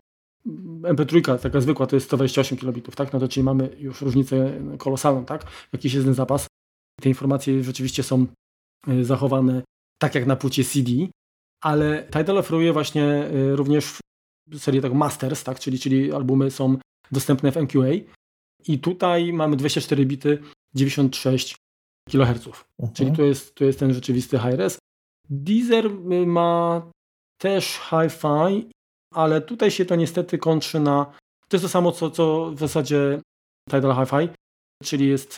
MP3, 0.83 1.39
taka 1.39 1.61
zwykła, 1.61 1.87
to 1.87 1.97
jest 1.97 2.07
128 2.07 2.59
kilobitów, 2.59 2.97
tak? 2.97 3.13
No 3.13 3.21
to 3.21 3.29
czyli 3.29 3.45
mamy 3.45 3.77
już 3.79 4.01
różnicę 4.01 4.61
kolosalną, 4.79 5.25
tak? 5.25 5.45
Jakiś 5.73 5.95
jest 5.95 6.07
ten 6.07 6.15
zapas. 6.15 6.47
Te 7.01 7.09
informacje 7.09 7.63
rzeczywiście 7.63 8.03
są 8.03 8.27
e, 8.89 9.05
zachowane 9.05 9.63
tak 9.99 10.15
jak 10.15 10.27
na 10.27 10.37
płycie 10.37 10.65
CD, 10.65 10.91
ale 11.63 12.09
Tidal 12.13 12.39
oferuje 12.39 12.73
właśnie 12.73 13.05
e, 13.05 13.57
również 13.57 13.99
serię 14.59 14.81
tak 14.81 14.95
Masters, 14.95 15.45
tak, 15.45 15.61
czyli, 15.61 15.79
czyli 15.79 16.13
albumy 16.13 16.51
są 16.51 16.77
dostępne 17.13 17.53
w 17.53 17.57
MQA. 17.57 17.89
I 18.69 18.79
tutaj 18.79 19.33
mamy 19.33 19.57
24 19.57 20.07
bity, 20.07 20.39
96 20.75 21.57
kHz. 22.11 22.47
Mhm. 22.79 22.95
Czyli 22.95 23.13
tu 23.13 23.25
jest, 23.25 23.55
tu 23.55 23.65
jest 23.65 23.79
ten 23.79 23.95
rzeczywisty 23.95 24.39
high-res. 24.39 24.79
Deezer 25.31 25.87
y, 25.87 26.27
ma 26.27 26.83
też 27.41 27.81
hi-fi, 27.91 28.71
ale 29.15 29.41
tutaj 29.41 29.71
się 29.71 29.85
to 29.85 29.97
niestety 29.97 30.39
kończy 30.39 30.81
na... 30.81 31.05
To 31.49 31.57
jest 31.57 31.65
to 31.65 31.69
samo, 31.69 31.93
co, 31.93 32.11
co 32.11 32.51
w 32.55 32.59
zasadzie 32.59 33.21
Tidal 33.71 33.95
Hi-Fi, 33.97 34.29
czyli 34.85 35.09
jest 35.09 35.37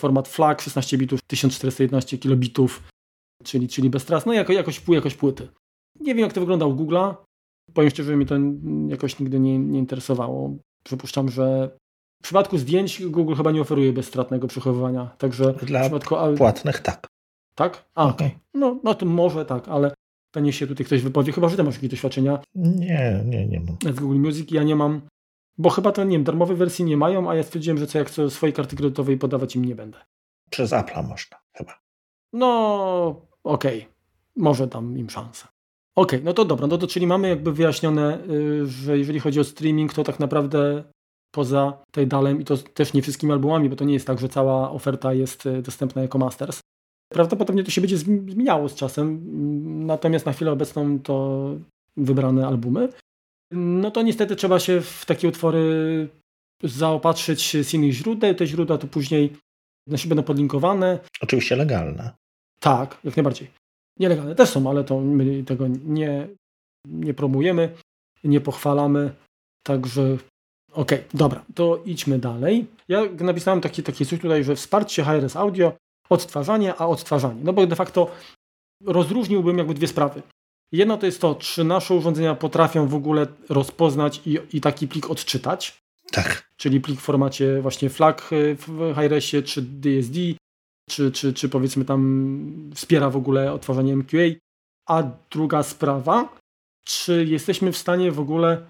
format 0.00 0.28
FLAC 0.28 0.62
16 0.62 0.98
bitów, 0.98 1.20
1411 1.26 2.18
kilobitów, 2.18 2.82
czyli, 3.44 3.68
czyli 3.68 3.90
bez 3.90 4.04
tras, 4.04 4.26
no 4.26 4.32
jako, 4.32 4.52
jakoś, 4.52 4.82
jakoś 4.88 5.14
płyty. 5.14 5.48
Nie 6.00 6.14
wiem 6.14 6.24
jak 6.24 6.32
to 6.32 6.40
wygląda 6.40 6.66
u 6.66 6.74
Google'a, 6.74 7.14
powiem 7.74 7.90
szczerze, 7.90 8.16
mnie 8.16 8.26
to 8.26 8.34
jakoś 8.88 9.18
nigdy 9.18 9.40
nie, 9.40 9.58
nie 9.58 9.78
interesowało. 9.78 10.56
Przypuszczam, 10.84 11.28
że 11.28 11.70
w 12.20 12.22
przypadku 12.22 12.58
zdjęć 12.58 13.06
Google 13.06 13.34
chyba 13.34 13.50
nie 13.50 13.60
oferuje 13.60 13.92
bezstratnego 13.92 14.48
przechowywania, 14.48 15.06
także 15.18 15.52
Dla 15.52 15.80
w 15.80 15.82
przypadku... 15.82 16.14
płatnych 16.36 16.80
tak. 16.80 17.06
Tak? 17.54 17.84
A, 17.94 18.06
okej. 18.06 18.26
Okay. 18.26 18.40
No, 18.54 18.80
no 18.84 18.94
to 18.94 19.06
może 19.06 19.44
tak, 19.44 19.68
ale 19.68 19.94
to 20.30 20.40
nie 20.40 20.52
się 20.52 20.66
tutaj 20.66 20.86
ktoś 20.86 21.02
wypowie, 21.02 21.32
chyba, 21.32 21.48
że 21.48 21.56
ty 21.56 21.64
masz 21.64 21.74
jakieś 21.74 21.90
doświadczenia. 21.90 22.38
Nie, 22.54 23.22
nie, 23.24 23.46
nie 23.46 23.60
mam. 23.60 23.94
Z 23.94 24.00
Google 24.00 24.18
Music 24.18 24.50
ja 24.50 24.62
nie 24.62 24.76
mam, 24.76 25.00
bo 25.58 25.70
chyba 25.70 25.92
to, 25.92 26.04
nie 26.04 26.16
wiem, 26.16 26.24
darmowej 26.24 26.56
wersji 26.56 26.84
nie 26.84 26.96
mają, 26.96 27.30
a 27.30 27.34
ja 27.34 27.42
stwierdziłem, 27.42 27.78
że 27.78 27.86
co 27.86 27.98
jak 27.98 28.10
co 28.10 28.30
swojej 28.30 28.54
karty 28.54 28.76
kredytowej 28.76 29.18
podawać 29.18 29.56
im 29.56 29.64
nie 29.64 29.74
będę. 29.74 29.98
Przez 30.50 30.70
Apple'a 30.70 31.08
można 31.08 31.36
chyba. 31.52 31.80
No, 32.32 33.22
okej. 33.44 33.78
Okay. 33.78 33.92
Może 34.36 34.66
dam 34.66 34.98
im 34.98 35.10
szansę. 35.10 35.48
Okej, 35.98 36.18
okay, 36.18 36.24
no 36.24 36.32
to 36.32 36.44
dobra, 36.44 36.66
no 36.66 36.78
to 36.78 36.86
czyli 36.86 37.06
mamy 37.06 37.28
jakby 37.28 37.52
wyjaśnione, 37.52 38.18
y, 38.30 38.66
że 38.66 38.98
jeżeli 38.98 39.20
chodzi 39.20 39.40
o 39.40 39.44
streaming, 39.44 39.94
to 39.94 40.04
tak 40.04 40.20
naprawdę 40.20 40.84
poza 41.34 41.82
Tidalem 41.94 42.40
i 42.40 42.44
to 42.44 42.56
też 42.56 42.92
nie 42.92 43.02
wszystkimi 43.02 43.32
albumami, 43.32 43.68
bo 43.68 43.76
to 43.76 43.84
nie 43.84 43.94
jest 43.94 44.06
tak, 44.06 44.20
że 44.20 44.28
cała 44.28 44.70
oferta 44.70 45.12
jest 45.12 45.46
y, 45.46 45.62
dostępna 45.62 46.02
jako 46.02 46.18
masters. 46.18 46.60
Prawdopodobnie 47.12 47.64
to 47.64 47.70
się 47.70 47.80
będzie 47.80 47.98
zmieniało 47.98 48.68
z 48.68 48.74
czasem, 48.74 49.20
natomiast 49.86 50.26
na 50.26 50.32
chwilę 50.32 50.52
obecną 50.52 50.98
to 50.98 51.50
wybrane 51.96 52.46
albumy. 52.46 52.88
No 53.52 53.90
to 53.90 54.02
niestety 54.02 54.36
trzeba 54.36 54.58
się 54.60 54.80
w 54.80 55.04
takie 55.06 55.28
utwory 55.28 56.08
zaopatrzyć 56.62 57.56
z 57.66 57.74
innych 57.74 57.92
źródeł. 57.92 58.34
Te 58.34 58.46
źródła 58.46 58.78
to 58.78 58.86
później 58.86 59.32
znaczy 59.88 60.08
będą 60.08 60.22
podlinkowane. 60.22 60.98
Oczywiście 61.20 61.56
legalne. 61.56 62.10
Tak, 62.60 62.98
jak 63.04 63.16
najbardziej. 63.16 63.57
Nielegalne 63.98 64.34
też 64.34 64.48
są, 64.48 64.70
ale 64.70 64.84
to 64.84 65.00
my 65.00 65.44
tego 65.44 65.66
nie, 65.84 66.28
nie 66.84 67.14
promujemy, 67.14 67.74
nie 68.24 68.40
pochwalamy. 68.40 69.14
Także 69.62 70.02
okej, 70.72 70.98
okay, 70.98 71.04
dobra, 71.14 71.44
to 71.54 71.82
idźmy 71.84 72.18
dalej. 72.18 72.66
Ja 72.88 73.02
napisałem 73.20 73.60
takie, 73.60 73.82
takie 73.82 74.06
coś 74.06 74.20
tutaj, 74.20 74.44
że 74.44 74.56
wsparcie 74.56 75.04
HRS 75.04 75.36
Audio, 75.36 75.72
odtwarzanie, 76.10 76.74
a 76.74 76.86
odtwarzanie. 76.86 77.40
No 77.44 77.52
bo 77.52 77.66
de 77.66 77.76
facto 77.76 78.10
rozróżniłbym 78.84 79.58
jakby 79.58 79.74
dwie 79.74 79.88
sprawy. 79.88 80.22
Jedno 80.72 80.96
to 80.96 81.06
jest 81.06 81.20
to, 81.20 81.34
czy 81.34 81.64
nasze 81.64 81.94
urządzenia 81.94 82.34
potrafią 82.34 82.88
w 82.88 82.94
ogóle 82.94 83.26
rozpoznać 83.48 84.20
i, 84.26 84.38
i 84.52 84.60
taki 84.60 84.88
plik 84.88 85.10
odczytać. 85.10 85.78
Tak. 86.10 86.48
Czyli 86.56 86.80
plik 86.80 87.00
w 87.00 87.02
formacie 87.02 87.62
właśnie 87.62 87.90
FLAC 87.90 88.18
w 88.30 88.94
HRS-ie, 88.94 89.42
czy 89.42 89.62
DSD, 89.62 90.18
czy, 90.88 91.12
czy, 91.12 91.32
czy 91.32 91.48
powiedzmy 91.48 91.84
tam 91.84 92.70
wspiera 92.74 93.10
w 93.10 93.16
ogóle 93.16 93.52
odtwarzanie 93.52 93.96
MQA. 93.96 94.24
A 94.88 95.02
druga 95.30 95.62
sprawa, 95.62 96.36
czy 96.84 97.24
jesteśmy 97.24 97.72
w 97.72 97.78
stanie 97.78 98.12
w 98.12 98.20
ogóle 98.20 98.66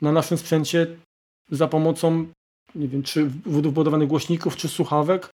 na 0.00 0.12
naszym 0.12 0.38
sprzęcie 0.38 0.96
za 1.50 1.68
pomocą, 1.68 2.26
nie 2.74 2.88
wiem, 2.88 3.02
czy 3.02 3.24
wbudowanych 3.26 4.08
głośników, 4.08 4.56
czy 4.56 4.68
słuchawek 4.68 5.30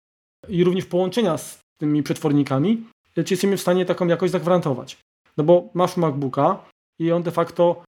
i 0.49 0.65
również 0.65 0.87
połączenia 0.87 1.39
z 1.39 1.59
tymi 1.81 2.03
przetwornikami, 2.03 2.85
czy 3.15 3.21
jesteśmy 3.21 3.57
w 3.57 3.61
stanie 3.61 3.85
taką 3.85 4.07
jakość 4.07 4.33
zagwarantować. 4.33 4.97
No 5.37 5.45
bo 5.45 5.69
masz 5.75 5.97
MacBooka 5.97 6.65
i 6.99 7.13
on 7.13 7.23
de 7.23 7.31
facto 7.31 7.85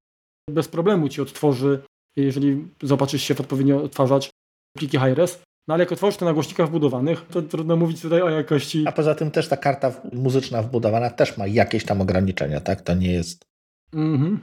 bez 0.50 0.68
problemu 0.68 1.08
ci 1.08 1.20
odtworzy, 1.20 1.82
jeżeli 2.16 2.68
zobaczysz 2.82 3.22
się 3.22 3.34
w 3.34 3.40
odpowiednio 3.40 3.82
odtwarzacz 3.82 4.30
pliki 4.76 4.98
high-res, 4.98 5.42
no 5.68 5.74
ale 5.74 5.82
jak 5.82 5.92
otworzysz 5.92 6.16
to 6.16 6.24
na 6.24 6.32
głośnikach 6.32 6.68
wbudowanych, 6.68 7.26
to 7.30 7.42
trudno 7.42 7.76
mówić 7.76 8.02
tutaj 8.02 8.22
o 8.22 8.30
jakości. 8.30 8.84
A 8.86 8.92
poza 8.92 9.14
tym 9.14 9.30
też 9.30 9.48
ta 9.48 9.56
karta 9.56 9.92
muzyczna 10.12 10.62
wbudowana 10.62 11.10
też 11.10 11.36
ma 11.36 11.46
jakieś 11.46 11.84
tam 11.84 12.00
ograniczenia, 12.00 12.60
tak? 12.60 12.80
To 12.80 12.94
nie 12.94 13.12
jest. 13.12 13.44
Mhm. 13.92 14.40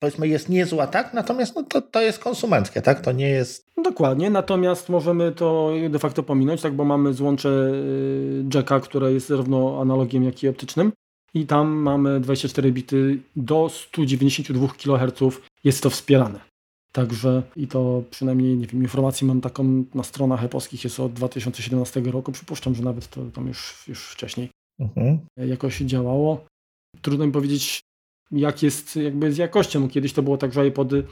Powiedzmy, 0.00 0.28
jest 0.28 0.48
niezła, 0.48 0.86
tak? 0.86 1.14
Natomiast 1.14 1.56
no, 1.56 1.62
to, 1.62 1.82
to 1.82 2.00
jest 2.00 2.18
konsumenckie, 2.18 2.82
tak? 2.82 3.00
To 3.00 3.12
nie 3.12 3.28
jest. 3.28 3.66
Dokładnie, 3.84 4.30
natomiast 4.30 4.88
możemy 4.88 5.32
to 5.32 5.72
de 5.90 5.98
facto 5.98 6.22
pominąć, 6.22 6.62
tak? 6.62 6.74
Bo 6.74 6.84
mamy 6.84 7.14
złącze 7.14 7.48
y, 7.48 8.44
jacka, 8.54 8.80
które 8.80 9.12
jest 9.12 9.28
zarówno 9.28 9.80
analogiem, 9.80 10.24
jak 10.24 10.42
i 10.42 10.48
optycznym. 10.48 10.92
I 11.34 11.46
tam 11.46 11.68
mamy 11.68 12.20
24 12.20 12.72
bity 12.72 13.18
do 13.36 13.68
192 13.68 14.68
kHz. 14.68 15.40
Jest 15.64 15.82
to 15.82 15.90
wspierane. 15.90 16.49
Także 16.92 17.42
i 17.56 17.66
to 17.66 18.02
przynajmniej, 18.10 18.56
nie 18.56 18.66
wiem, 18.66 18.82
informacji 18.82 19.26
mam 19.26 19.40
taką 19.40 19.84
na 19.94 20.02
stronach 20.02 20.44
eposkich 20.44 20.84
jest 20.84 21.00
od 21.00 21.12
2017 21.12 22.00
roku. 22.00 22.32
Przypuszczam, 22.32 22.74
że 22.74 22.82
nawet 22.82 23.08
to 23.08 23.24
tam 23.24 23.48
już, 23.48 23.84
już 23.88 24.08
wcześniej 24.08 24.50
mhm. 24.80 25.18
jakoś 25.36 25.78
działało. 25.78 26.44
Trudno 27.02 27.26
mi 27.26 27.32
powiedzieć, 27.32 27.80
jak 28.30 28.62
jest 28.62 28.96
jakby 28.96 29.32
z 29.32 29.36
jakością. 29.36 29.88
Kiedyś 29.88 30.12
to 30.12 30.22
było 30.22 30.36
tak, 30.36 30.52
że 30.52 30.66
iPody, 30.66 31.06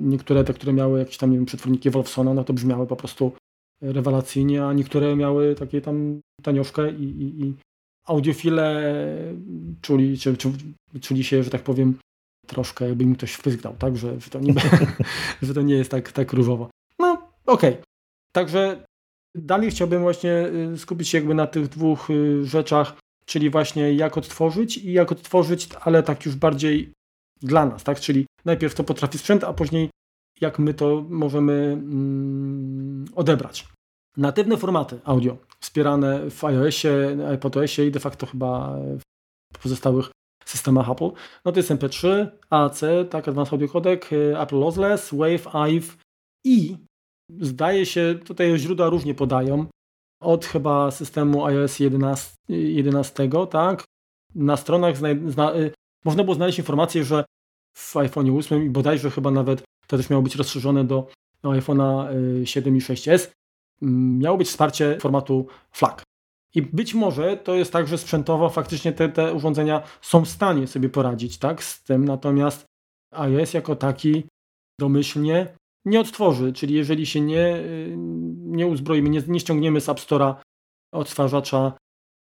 niektóre 0.00 0.44
te, 0.44 0.54
które 0.54 0.72
miały 0.72 0.98
jakieś 0.98 1.16
tam, 1.16 1.30
nie 1.30 1.36
wiem, 1.36 1.46
przetworniki 1.46 1.90
Wolfsona, 1.90 2.34
no 2.34 2.44
to 2.44 2.52
brzmiały 2.52 2.86
po 2.86 2.96
prostu 2.96 3.32
rewelacyjnie, 3.82 4.64
a 4.64 4.72
niektóre 4.72 5.16
miały 5.16 5.54
takie 5.54 5.80
tam 5.80 6.20
tanioszkę 6.42 6.92
i, 6.92 7.04
i, 7.04 7.44
i 7.44 7.54
audiofile 8.06 8.82
czuli, 9.80 10.18
czy, 10.18 10.36
czuli 11.00 11.24
się, 11.24 11.42
że 11.42 11.50
tak 11.50 11.62
powiem, 11.62 11.98
troszkę 12.52 12.88
jakby 12.88 13.06
mi 13.06 13.16
ktoś 13.16 13.32
wpyskał, 13.32 13.74
tak, 13.78 13.96
że, 13.96 14.20
że, 14.20 14.30
to, 14.30 14.40
nie, 14.40 14.54
że 15.42 15.54
to 15.54 15.62
nie 15.62 15.74
jest 15.74 15.90
tak, 15.90 16.12
tak 16.12 16.32
różowo. 16.32 16.70
No, 16.98 17.12
okej. 17.46 17.72
Okay. 17.72 17.82
Także 18.32 18.84
dalej 19.34 19.70
chciałbym 19.70 20.02
właśnie 20.02 20.46
y, 20.72 20.78
skupić 20.78 21.08
się 21.08 21.18
jakby 21.18 21.34
na 21.34 21.46
tych 21.46 21.68
dwóch 21.68 22.10
y, 22.10 22.44
rzeczach, 22.44 22.96
czyli 23.26 23.50
właśnie 23.50 23.92
jak 23.92 24.18
odtworzyć 24.18 24.78
i 24.78 24.92
jak 24.92 25.12
odtworzyć, 25.12 25.68
ale 25.80 26.02
tak 26.02 26.26
już 26.26 26.36
bardziej 26.36 26.92
dla 27.42 27.66
nas, 27.66 27.84
tak, 27.84 28.00
czyli 28.00 28.26
najpierw 28.44 28.74
to 28.74 28.84
potrafi 28.84 29.18
sprzęt, 29.18 29.44
a 29.44 29.52
później 29.52 29.90
jak 30.40 30.58
my 30.58 30.74
to 30.74 31.04
możemy 31.08 31.52
mm, 31.52 33.04
odebrać. 33.14 33.68
Natywne 34.16 34.56
formaty 34.56 35.00
audio 35.04 35.36
wspierane 35.60 36.30
w 36.30 36.44
iOSie, 36.44 37.16
iPadOSie 37.34 37.86
i 37.86 37.90
de 37.90 38.00
facto 38.00 38.26
chyba 38.26 38.78
w 39.54 39.58
pozostałych 39.62 40.10
systemach 40.44 40.90
Apple, 40.90 41.10
no 41.44 41.52
to 41.52 41.58
jest 41.58 41.70
MP3, 41.70 42.26
AC, 42.50 42.80
tak, 43.10 43.28
Advanced 43.28 43.52
Audio 43.52 43.68
Codec, 43.68 44.12
y, 44.12 44.38
Apple 44.38 44.58
Lossless, 44.58 45.14
Wave, 45.14 45.54
IVE 45.54 45.96
i 46.44 46.76
zdaje 47.40 47.86
się, 47.86 48.18
tutaj 48.24 48.58
źródła 48.58 48.88
różnie 48.88 49.14
podają, 49.14 49.66
od 50.20 50.46
chyba 50.46 50.90
systemu 50.90 51.44
iOS 51.44 51.80
11, 51.80 52.36
11 52.48 53.46
tak, 53.50 53.84
na 54.34 54.56
stronach 54.56 54.96
zna, 55.26 55.54
y, 55.54 55.72
można 56.04 56.24
było 56.24 56.34
znaleźć 56.34 56.58
informację, 56.58 57.04
że 57.04 57.24
w 57.76 57.96
iPhone 57.96 58.38
8 58.38 58.64
i 58.64 58.70
bodajże 58.70 59.10
chyba 59.10 59.30
nawet 59.30 59.62
to 59.86 59.96
też 59.96 60.10
miało 60.10 60.22
być 60.22 60.36
rozszerzone 60.36 60.84
do 60.84 61.06
iPhone'a 61.42 62.08
7 62.44 62.74
y, 62.74 62.78
i 62.78 62.80
6s, 62.80 63.30
miało 64.18 64.36
być 64.36 64.48
wsparcie 64.48 64.98
formatu 65.00 65.46
FLAC. 65.72 66.02
I 66.54 66.62
być 66.62 66.94
może 66.94 67.36
to 67.36 67.54
jest 67.54 67.72
tak, 67.72 67.88
że 67.88 67.98
sprzętowo 67.98 68.50
faktycznie 68.50 68.92
te, 68.92 69.08
te 69.08 69.34
urządzenia 69.34 69.82
są 70.00 70.24
w 70.24 70.28
stanie 70.28 70.66
sobie 70.66 70.88
poradzić 70.88 71.38
tak, 71.38 71.62
z 71.62 71.82
tym, 71.82 72.04
natomiast 72.04 72.66
iOS 73.10 73.54
jako 73.54 73.76
taki 73.76 74.24
domyślnie 74.80 75.56
nie 75.84 76.00
odtworzy, 76.00 76.52
czyli 76.52 76.74
jeżeli 76.74 77.06
się 77.06 77.20
nie, 77.20 77.56
y, 77.56 77.94
nie 78.36 78.66
uzbroimy, 78.66 79.08
nie, 79.08 79.22
nie 79.28 79.40
ściągniemy 79.40 79.80
z 79.80 79.88
App 79.88 79.98
Store'a 79.98 80.34
odtwarzacza, 80.92 81.72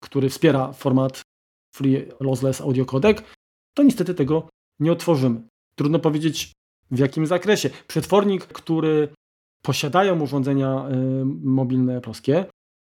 który 0.03 0.29
wspiera 0.29 0.73
format 0.73 1.21
Free 1.75 2.05
Lossless 2.19 2.61
Audio 2.61 2.85
Codec, 2.85 3.17
to 3.73 3.83
niestety 3.83 4.13
tego 4.13 4.49
nie 4.79 4.91
otworzymy. 4.91 5.41
Trudno 5.75 5.99
powiedzieć 5.99 6.51
w 6.91 6.99
jakim 6.99 7.25
zakresie. 7.25 7.69
Przetwornik, 7.87 8.45
który 8.45 9.09
posiadają 9.61 10.21
urządzenia 10.21 10.89
y, 10.89 11.25
mobilne 11.43 12.01
polskie, 12.01 12.45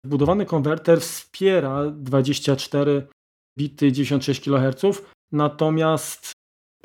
Wbudowany 0.04 0.46
konwerter 0.46 1.00
wspiera 1.00 1.90
24 1.90 3.06
bity 3.58 3.92
96 3.92 4.40
kHz, 4.40 5.02
natomiast 5.32 6.32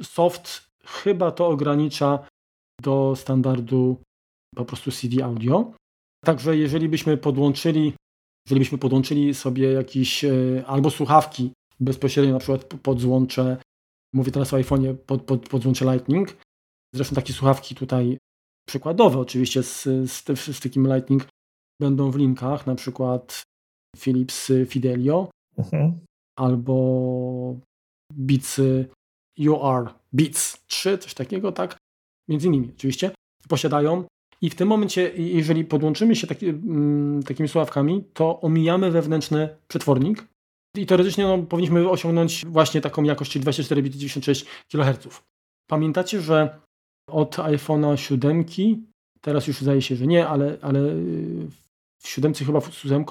soft 0.01 0.71
chyba 0.86 1.32
to 1.32 1.47
ogranicza 1.47 2.28
do 2.82 3.13
standardu 3.15 4.01
po 4.56 4.65
prostu 4.65 4.91
CD 4.91 5.23
audio. 5.23 5.73
Także 6.25 6.58
jeżeli 6.58 6.89
byśmy 6.89 7.17
podłączyli, 7.17 7.93
jeżeli 8.45 8.60
byśmy 8.60 8.78
podłączyli 8.78 9.34
sobie 9.34 9.71
jakieś 9.71 10.25
e, 10.25 10.32
albo 10.67 10.89
słuchawki 10.89 11.51
bezpośrednio 11.80 12.34
na 12.34 12.39
przykład 12.39 12.65
pod 12.65 13.01
złącze, 13.01 13.58
mówię 14.13 14.32
teraz 14.32 14.54
o 14.54 14.58
iPhone'ie, 14.58 14.95
pod, 14.95 15.21
pod, 15.21 15.49
pod 15.49 15.63
złącze 15.63 15.86
Lightning, 15.86 16.38
zresztą 16.95 17.15
takie 17.15 17.34
słuchawki 17.34 17.75
tutaj 17.75 18.17
przykładowe 18.67 19.19
oczywiście 19.19 19.63
z, 19.63 19.84
z, 20.12 20.39
z 20.39 20.60
takim 20.60 20.88
Lightning 20.93 21.28
będą 21.81 22.11
w 22.11 22.15
linkach, 22.15 22.67
na 22.67 22.75
przykład 22.75 23.43
Philips 23.97 24.51
Fidelio 24.67 25.29
mhm. 25.57 25.99
albo 26.39 27.55
Beats 28.13 28.61
UR 29.39 29.93
Beats 30.13 30.65
3, 30.67 30.97
coś 30.97 31.13
takiego, 31.13 31.51
tak? 31.51 31.77
Między 32.29 32.47
innymi 32.47 32.71
oczywiście 32.77 33.11
posiadają. 33.49 34.03
I 34.41 34.49
w 34.49 34.55
tym 34.55 34.67
momencie, 34.67 35.11
jeżeli 35.15 35.65
podłączymy 35.65 36.15
się 36.15 36.27
taki, 36.27 36.49
mm, 36.49 37.23
takimi 37.23 37.49
słuchawkami, 37.49 38.03
to 38.13 38.41
omijamy 38.41 38.91
wewnętrzny 38.91 39.49
przetwornik 39.67 40.27
i 40.77 40.85
teoretycznie 40.85 41.23
no, 41.23 41.38
powinniśmy 41.38 41.89
osiągnąć 41.89 42.45
właśnie 42.45 42.81
taką 42.81 43.03
jakość, 43.03 43.31
czyli 43.31 43.43
24 43.43 43.83
bit 43.83 43.95
96 43.95 44.45
kHz. 44.71 45.21
Pamiętacie, 45.69 46.21
że 46.21 46.59
od 47.09 47.35
iPhone'a 47.35 47.95
7, 47.95 48.45
teraz 49.21 49.47
już 49.47 49.61
zdaje 49.61 49.81
się, 49.81 49.95
że 49.95 50.07
nie, 50.07 50.27
ale, 50.27 50.57
ale 50.61 50.79
w 52.05 52.09
7 52.09 52.33
chyba 52.33 52.61
z 52.61 52.73
7 52.73 53.05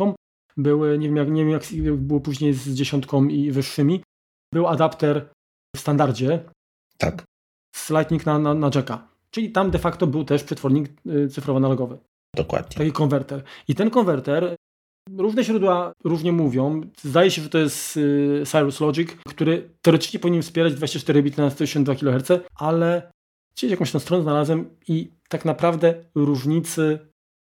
były, 0.57 0.99
nie 0.99 1.09
wiem, 1.09 1.17
jak, 1.17 1.29
nie 1.29 1.45
wiem 1.45 1.53
jak 1.53 1.97
było 1.97 2.21
później 2.21 2.55
z 2.55 2.69
dziesiątką 2.69 3.25
i 3.25 3.51
wyższymi, 3.51 4.03
był 4.55 4.67
adapter 4.67 5.29
w 5.77 5.79
standardzie. 5.79 6.45
Tak. 6.99 7.25
Z 7.77 7.91
Lightning 7.91 8.27
na, 8.27 8.39
na, 8.39 8.55
na 8.55 8.71
jacka. 8.75 9.09
Czyli 9.31 9.53
tam 9.53 9.71
de 9.71 9.79
facto 9.79 10.07
był 10.07 10.25
też 10.25 10.45
przetwornik 10.45 10.89
y, 11.07 11.29
cyfrowo-analogowy. 11.29 11.99
Dokładnie. 12.37 12.77
Taki 12.77 12.93
konwerter. 12.93 13.43
I 13.69 13.75
ten 13.75 13.91
konwerter, 13.91 14.57
różne 15.17 15.45
źródła 15.45 15.93
różnie 16.05 16.33
mówią. 16.33 16.81
Zdaje 17.03 17.31
się, 17.31 17.43
że 17.43 17.49
to 17.49 17.59
jest 17.59 17.97
y, 17.97 18.43
Cyrus 18.47 18.81
Logic, 18.81 19.11
który 19.29 19.71
teoretycznie 19.83 20.21
powinien 20.21 20.43
wspierać 20.43 20.75
24 20.75 21.23
bity 21.23 21.43
na 21.43 21.51
182 21.51 21.95
kHz, 21.95 22.31
ale 22.59 23.13
gdzieś 23.57 23.71
jakąś 23.71 23.93
tam 23.93 24.01
stronę 24.01 24.23
znalazłem 24.23 24.71
i 24.89 25.11
tak 25.29 25.45
naprawdę 25.45 26.05
różnicy, 26.15 26.99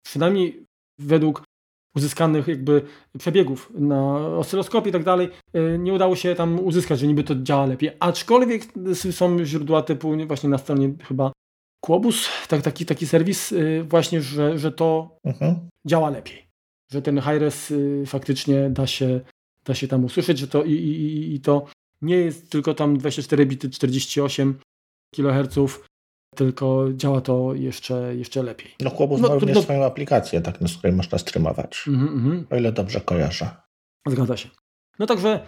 przynajmniej 0.07 0.66
według 0.99 1.43
uzyskanych 1.97 2.49
jakby 2.49 2.83
przebiegów 3.19 3.73
na 3.75 4.17
oscyloskopie 4.17 4.91
i 4.91 4.93
tak 4.93 5.05
dalej, 5.05 5.29
y, 5.57 5.79
nie 5.79 5.95
udało 5.95 6.17
się 6.17 6.35
tam 6.35 6.61
uzyskać, 6.61 7.01
że 7.01 7.07
niby 7.07 7.25
to 7.25 7.35
działa 7.35 7.67
lepiej. 7.67 7.91
Aczkolwiek 8.01 8.63
są 9.11 9.45
źródła 9.45 9.83
typu 9.83 10.17
właśnie 10.27 10.49
na 10.49 10.59
stronie 10.59 10.93
chyba 11.09 11.33
Kłobus, 11.81 12.29
tak, 12.49 12.63
taki, 12.63 12.87
taki 12.87 13.07
serwis 13.07 13.53
y, 13.53 13.85
właśnie, 13.89 14.23
że, 14.23 14.59
że 14.59 14.73
to 14.73 15.19
mhm. 15.25 15.69
działa 15.87 16.11
lepiej. 16.11 16.47
Że 16.93 17.03
ten 17.03 17.21
high-res 17.21 17.71
y, 17.71 18.05
faktycznie 18.07 18.71
da 18.71 18.87
się, 18.87 19.21
da 19.65 19.75
się 19.75 19.89
tam 19.89 20.05
usłyszeć, 20.05 20.39
że 20.39 20.49
to 20.49 20.65
i, 20.65 20.73
i, 20.73 21.35
i 21.35 21.41
to 21.41 21.67
nie 22.03 22.17
jest 22.17 22.51
tylko 22.51 22.75
tam 22.75 22.99
24 22.99 23.47
bity 23.47 23.71
48 23.71 24.59
kHz, 25.15 25.81
tylko 26.37 26.87
działa 26.93 27.21
to 27.21 27.55
jeszcze, 27.55 28.17
jeszcze 28.17 28.43
lepiej. 28.43 28.71
No 28.81 28.91
Kłobus 28.91 29.21
no, 29.21 29.29
ma 29.29 29.35
również 29.35 29.57
no, 29.57 29.63
swoją 29.63 29.85
aplikację, 29.85 30.41
tak, 30.41 30.59
z 30.69 30.77
której 30.77 30.97
można 30.97 31.19
streamować. 31.19 31.85
Mm 31.89 32.09
-hmm. 32.09 32.55
O 32.55 32.57
ile 32.57 32.73
dobrze 32.73 33.01
kojarzę. 33.01 33.51
Zgadza 34.09 34.37
się. 34.37 34.49
No 34.99 35.07
także, 35.07 35.47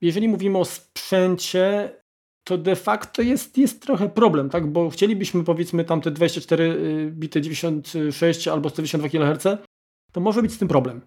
jeżeli 0.00 0.28
mówimy 0.28 0.58
o 0.58 0.64
sprzęcie, 0.64 1.96
to 2.44 2.58
de 2.58 2.76
facto 2.76 3.22
jest, 3.22 3.58
jest 3.58 3.82
trochę 3.82 4.08
problem, 4.08 4.50
tak? 4.50 4.66
Bo 4.66 4.90
chcielibyśmy 4.90 5.44
powiedzmy 5.44 5.84
tam 5.84 6.00
te 6.00 6.10
24 6.10 6.64
y, 6.64 7.10
bity 7.12 7.40
96 7.40 8.48
albo 8.48 8.68
192 8.68 9.08
kHz, 9.08 9.62
to 10.12 10.20
może 10.20 10.42
być 10.42 10.52
z 10.52 10.58
tym 10.58 10.68
problem. 10.68 11.00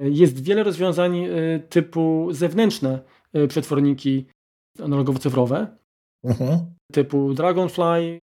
Jest 0.00 0.42
wiele 0.42 0.62
rozwiązań 0.62 1.24
y, 1.24 1.62
typu 1.68 2.28
zewnętrzne 2.30 3.00
y, 3.36 3.48
przetworniki 3.48 4.26
analogowo-cyfrowe, 4.78 5.66
mhm. 6.24 6.74
typu 6.92 7.34
Dragonfly, 7.34 8.18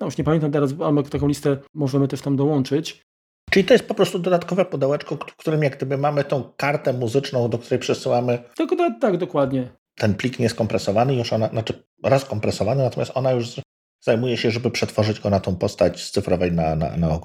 no 0.00 0.06
już 0.06 0.18
nie 0.18 0.24
pamiętam 0.24 0.52
teraz, 0.52 0.74
ale 0.84 1.02
taką 1.02 1.28
listę 1.28 1.56
możemy 1.74 2.08
też 2.08 2.20
tam 2.20 2.36
dołączyć. 2.36 3.02
Czyli 3.50 3.64
to 3.64 3.74
jest 3.74 3.88
po 3.88 3.94
prostu 3.94 4.18
dodatkowe 4.18 4.64
pudełeczko, 4.64 5.16
w 5.16 5.36
którym 5.36 5.62
jak 5.62 5.76
gdyby 5.76 5.98
mamy 5.98 6.24
tą 6.24 6.52
kartę 6.56 6.92
muzyczną, 6.92 7.48
do 7.48 7.58
której 7.58 7.78
przesyłamy. 7.78 8.38
Tak, 8.56 8.70
tak, 9.00 9.16
dokładnie 9.16 9.68
ten 9.98 10.14
plik 10.14 10.38
nieskompresowany, 10.38 11.14
już 11.14 11.32
ona, 11.32 11.48
znaczy 11.48 11.82
raz 12.02 12.24
kompresowany, 12.24 12.82
natomiast 12.82 13.12
ona 13.14 13.32
już 13.32 13.60
zajmuje 14.00 14.36
się, 14.36 14.50
żeby 14.50 14.70
przetworzyć 14.70 15.20
go 15.20 15.30
na 15.30 15.40
tą 15.40 15.56
postać 15.56 16.02
z 16.02 16.10
cyfrowej 16.10 16.52
na, 16.52 16.76
na, 16.76 16.96
na 16.96 17.20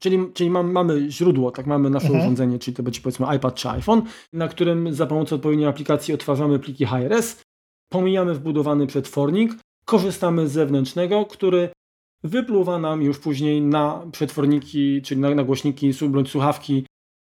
Czyli, 0.00 0.18
czyli 0.34 0.50
mam, 0.50 0.72
mamy 0.72 1.10
źródło, 1.10 1.50
tak 1.50 1.66
mamy 1.66 1.90
nasze 1.90 2.06
mhm. 2.06 2.24
urządzenie, 2.24 2.58
czyli 2.58 2.76
to 2.76 2.82
będzie 2.82 3.00
powiedzmy 3.00 3.36
iPad 3.36 3.54
czy 3.54 3.68
iPhone, 3.68 4.02
na 4.32 4.48
którym 4.48 4.94
za 4.94 5.06
pomocą 5.06 5.36
odpowiedniej 5.36 5.68
aplikacji 5.68 6.14
odtwarzamy 6.14 6.58
pliki 6.58 6.86
HRS, 6.86 7.42
pomijamy 7.88 8.34
wbudowany 8.34 8.86
przetwornik, 8.86 9.52
korzystamy 9.84 10.48
z 10.48 10.52
zewnętrznego, 10.52 11.26
który 11.26 11.68
wypluwa 12.24 12.78
nam 12.78 13.02
już 13.02 13.18
później 13.18 13.62
na 13.62 14.02
przetworniki, 14.12 15.02
czyli 15.02 15.20
na, 15.20 15.34
na 15.34 15.44
głośniki 15.44 15.92
bądź 16.08 16.30
słuchawki 16.30 16.84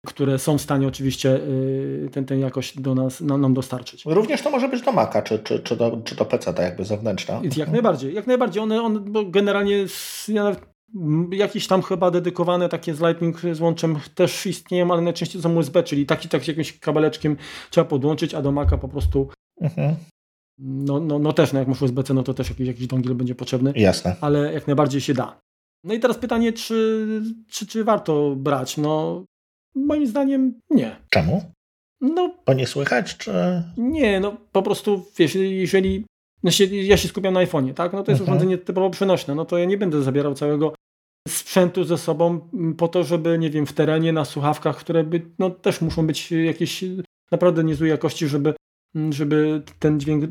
które 0.07 0.39
są 0.39 0.57
w 0.57 0.61
stanie 0.61 0.87
oczywiście 0.87 1.35
y, 1.35 2.09
ten, 2.11 2.25
ten 2.25 2.39
jakość 2.39 2.79
do 2.79 2.95
nas, 2.95 3.21
nam, 3.21 3.41
nam 3.41 3.53
dostarczyć. 3.53 4.05
Również 4.05 4.41
to 4.41 4.51
może 4.51 4.69
być 4.69 4.81
do 4.81 4.91
Maca, 4.91 5.21
czy, 5.21 5.39
czy, 5.39 5.59
czy, 5.59 5.75
do, 5.75 6.01
czy 6.03 6.15
do 6.15 6.25
PC, 6.25 6.53
tak 6.53 6.65
jakby 6.65 6.85
zewnętrzna. 6.85 7.41
Jak 7.57 7.71
najbardziej, 7.71 8.13
jak 8.13 8.27
najbardziej. 8.27 8.63
One, 8.63 8.81
one 8.81 8.99
bo 8.99 9.25
generalnie 9.25 9.85
ja 10.27 10.55
jakieś 11.31 11.67
tam 11.67 11.81
chyba 11.81 12.11
dedykowane 12.11 12.69
takie 12.69 12.93
z 12.93 13.01
Lightning 13.01 13.41
z 13.51 13.61
łączem 13.61 13.99
też 14.15 14.45
istnieją, 14.45 14.91
ale 14.91 15.01
najczęściej 15.01 15.41
są 15.41 15.55
USB, 15.55 15.83
czyli 15.83 16.05
taki 16.05 16.29
tak 16.29 16.47
jakimś 16.47 16.79
kabeleczkiem 16.79 17.37
trzeba 17.69 17.85
podłączyć, 17.85 18.33
a 18.33 18.41
do 18.41 18.51
Maca 18.51 18.77
po 18.77 18.87
prostu 18.87 19.29
mhm. 19.61 19.95
No, 20.61 20.99
no, 20.99 21.19
no 21.19 21.33
też, 21.33 21.53
no 21.53 21.59
jak 21.59 21.67
masz 21.67 21.81
USB-C, 21.81 22.13
no 22.13 22.23
to 22.23 22.33
też 22.33 22.49
jakiś, 22.49 22.67
jakiś 22.67 22.87
dongiel 22.87 23.15
będzie 23.15 23.35
potrzebny. 23.35 23.73
Jasne. 23.75 24.15
Ale 24.21 24.53
jak 24.53 24.67
najbardziej 24.67 25.01
się 25.01 25.13
da. 25.13 25.39
No 25.83 25.93
i 25.93 25.99
teraz 25.99 26.17
pytanie, 26.17 26.53
czy, 26.53 27.07
czy, 27.49 27.67
czy 27.67 27.83
warto 27.83 28.35
brać? 28.35 28.77
No 28.77 29.23
Moim 29.75 30.07
zdaniem 30.07 30.59
nie. 30.69 30.95
Czemu? 31.09 31.43
No, 32.01 32.35
Bo 32.45 32.53
nie 32.53 32.67
słychać, 32.67 33.17
czy... 33.17 33.31
Nie, 33.77 34.19
no 34.19 34.37
po 34.51 34.61
prostu, 34.61 35.05
wiesz, 35.17 35.35
jeżeli 35.35 36.05
no 36.43 36.51
się, 36.51 36.65
ja 36.65 36.97
się 36.97 37.07
skupiam 37.07 37.33
na 37.33 37.45
iPhone'ie, 37.45 37.73
tak? 37.73 37.93
No 37.93 38.03
to 38.03 38.11
jest 38.11 38.21
mhm. 38.21 38.37
urządzenie 38.37 38.57
typowo 38.57 38.89
przenośne, 38.89 39.35
no 39.35 39.45
to 39.45 39.57
ja 39.57 39.65
nie 39.65 39.77
będę 39.77 40.03
zabierał 40.03 40.33
całego 40.33 40.73
sprzętu 41.27 41.83
ze 41.83 41.97
sobą 41.97 42.49
po 42.77 42.87
to, 42.87 43.03
żeby, 43.03 43.37
nie 43.37 43.49
wiem, 43.49 43.65
w 43.65 43.73
terenie, 43.73 44.13
na 44.13 44.25
słuchawkach, 44.25 44.77
które 44.77 45.03
by, 45.03 45.21
no 45.39 45.49
też 45.49 45.81
muszą 45.81 46.07
być 46.07 46.31
jakieś 46.31 46.83
naprawdę 47.31 47.63
niezłej 47.63 47.89
jakości, 47.89 48.27
żeby, 48.27 48.53
żeby 49.09 49.61
ten 49.79 49.99
dźwięk 49.99 50.25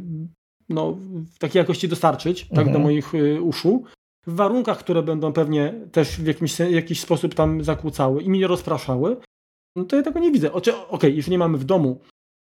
no, 0.69 0.93
w 1.35 1.39
takiej 1.39 1.61
jakości 1.61 1.89
dostarczyć, 1.89 2.49
tak, 2.49 2.57
do 2.57 2.61
mhm. 2.61 2.83
moich 2.83 3.15
y, 3.15 3.43
uszu 3.43 3.85
w 4.27 4.35
warunkach, 4.35 4.79
które 4.79 5.03
będą 5.03 5.33
pewnie 5.33 5.75
też 5.93 6.09
w 6.09 6.27
jakimś, 6.27 6.59
jakiś 6.59 7.01
sposób 7.01 7.35
tam 7.35 7.65
zakłócały 7.65 8.23
i 8.23 8.31
mnie 8.31 8.47
rozpraszały, 8.47 9.17
no 9.77 9.85
to 9.85 9.97
ja 9.97 10.03
tego 10.03 10.21
nie 10.21 10.31
widzę. 10.31 10.53
Okej, 10.53 10.75
okay, 10.89 11.11
jeżeli 11.11 11.39
mamy 11.39 11.59
w 11.59 11.65
domu, 11.65 12.01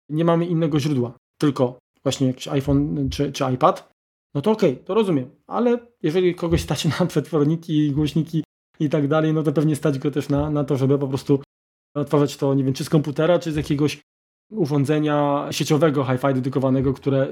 nie 0.10 0.26
mamy 0.26 0.45
innego 0.45 0.80
źródła, 0.80 1.17
tylko 1.38 1.80
właśnie 2.04 2.28
jakiś 2.28 2.48
iPhone 2.48 3.10
czy, 3.10 3.32
czy 3.32 3.43
iPad, 3.54 3.89
no 4.36 4.41
to 4.41 4.52
okej, 4.52 4.74
okay, 4.74 4.84
to 4.84 4.93
rozumiem. 4.93 5.30
Ale 5.48 5.80
jeżeli 6.04 6.36
kogoś 6.36 6.62
stać 6.62 6.86
na 7.00 7.06
przetworniki, 7.06 7.91
głośniki 7.91 8.43
i 8.80 8.89
tak 8.89 9.08
dalej, 9.08 9.34
no 9.34 9.43
to 9.43 9.52
pewnie 9.52 9.76
stać 9.76 10.00
go 10.00 10.12
też 10.12 10.30
na, 10.30 10.50
na 10.50 10.63
to, 10.63 10.78
żeby 10.78 11.00
po 11.00 11.08
prostu 11.08 11.39
odtwarzać 11.95 12.38
to, 12.38 12.54
nie 12.54 12.63
wiem, 12.63 12.74
czy 12.74 12.84
z 12.84 12.89
komputera, 12.89 13.39
czy 13.39 13.52
z 13.52 13.56
jakiegoś 13.56 14.02
urządzenia 14.52 15.48
sieciowego 15.52 16.06
hi-fi 16.06 16.34
dedykowanego, 16.34 16.94
które 16.94 17.28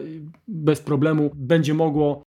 bez 0.47 0.81
problemu 0.81 1.31
będzie 1.35 1.73
mogło 1.73 2.23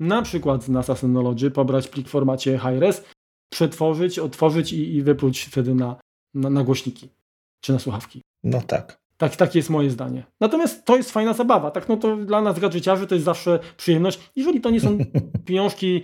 na 0.00 0.22
przykład 0.22 0.64
z 0.64 0.68
NASA 0.68 0.96
Synology 0.96 1.50
pobrać 1.50 1.88
plik 1.88 2.08
w 2.08 2.10
formacie 2.10 2.58
high-res, 2.58 3.04
przetworzyć, 3.52 4.18
otworzyć 4.18 4.72
i, 4.72 4.94
i 4.94 5.02
wypluć 5.02 5.44
wtedy 5.44 5.74
na, 5.74 5.96
na, 6.34 6.50
na 6.50 6.64
głośniki 6.64 7.08
czy 7.60 7.72
na 7.72 7.78
słuchawki. 7.78 8.22
No 8.44 8.62
tak. 8.62 8.96
Tak, 9.16 9.36
takie 9.36 9.58
jest 9.58 9.70
moje 9.70 9.90
zdanie. 9.90 10.24
Natomiast 10.40 10.84
to 10.84 10.96
jest 10.96 11.10
fajna 11.10 11.32
zabawa. 11.32 11.70
Tak, 11.70 11.88
no 11.88 11.96
to 11.96 12.16
dla 12.16 12.40
nas 12.40 12.58
gadżeciarzy 12.58 13.06
to 13.06 13.14
jest 13.14 13.24
zawsze 13.24 13.58
przyjemność. 13.76 14.30
Jeżeli 14.36 14.60
to 14.60 14.70
nie 14.70 14.80
są 14.80 14.98
pieniążki 15.46 16.02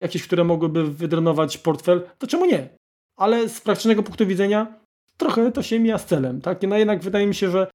jakieś, 0.00 0.22
które 0.22 0.44
mogłyby 0.44 0.90
wydrenować 0.90 1.58
portfel, 1.58 2.08
to 2.18 2.26
czemu 2.26 2.46
nie? 2.46 2.68
Ale 3.16 3.48
z 3.48 3.60
praktycznego 3.60 4.02
punktu 4.02 4.26
widzenia 4.26 4.81
trochę 5.16 5.52
to 5.52 5.62
się 5.62 5.80
mija 5.80 5.98
z 5.98 6.06
celem. 6.06 6.40
Tak? 6.40 6.62
No 6.62 6.76
jednak 6.76 7.02
wydaje 7.02 7.26
mi 7.26 7.34
się, 7.34 7.50
że 7.50 7.70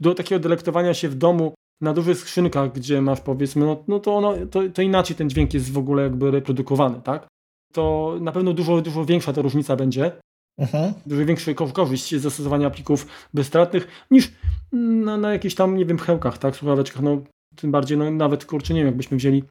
do 0.00 0.14
takiego 0.14 0.38
delektowania 0.38 0.94
się 0.94 1.08
w 1.08 1.14
domu 1.14 1.54
na 1.80 1.92
dużych 1.92 2.18
skrzynkach, 2.18 2.72
gdzie 2.72 3.02
masz 3.02 3.20
powiedzmy, 3.20 3.66
no, 3.66 3.84
no 3.88 4.00
to, 4.00 4.16
ono, 4.16 4.46
to, 4.46 4.60
to 4.74 4.82
inaczej 4.82 5.16
ten 5.16 5.30
dźwięk 5.30 5.54
jest 5.54 5.72
w 5.72 5.78
ogóle 5.78 6.02
jakby 6.02 6.30
reprodukowany, 6.30 7.00
tak? 7.04 7.26
To 7.72 8.16
na 8.20 8.32
pewno 8.32 8.52
dużo, 8.52 8.80
dużo 8.80 9.04
większa 9.04 9.32
ta 9.32 9.42
różnica 9.42 9.76
będzie. 9.76 10.12
Mhm. 10.58 10.92
Dużo 11.06 11.24
większa 11.24 11.54
korzyść 11.54 12.14
z 12.14 12.22
zastosowania 12.22 12.70
plików 12.70 13.06
bezstratnych 13.34 14.06
niż 14.10 14.32
na, 14.72 15.16
na 15.16 15.32
jakichś 15.32 15.54
tam, 15.54 15.76
nie 15.76 15.84
wiem, 15.84 15.98
hełkach, 15.98 16.38
tak, 16.38 16.56
słuchaweczkach, 16.56 17.02
no 17.02 17.22
tym 17.56 17.70
bardziej, 17.70 17.98
no 17.98 18.10
nawet, 18.10 18.44
kurczę, 18.44 18.74
nie 18.74 18.80
wiem, 18.80 18.86
jakbyśmy 18.86 19.16
wzięli 19.16 19.44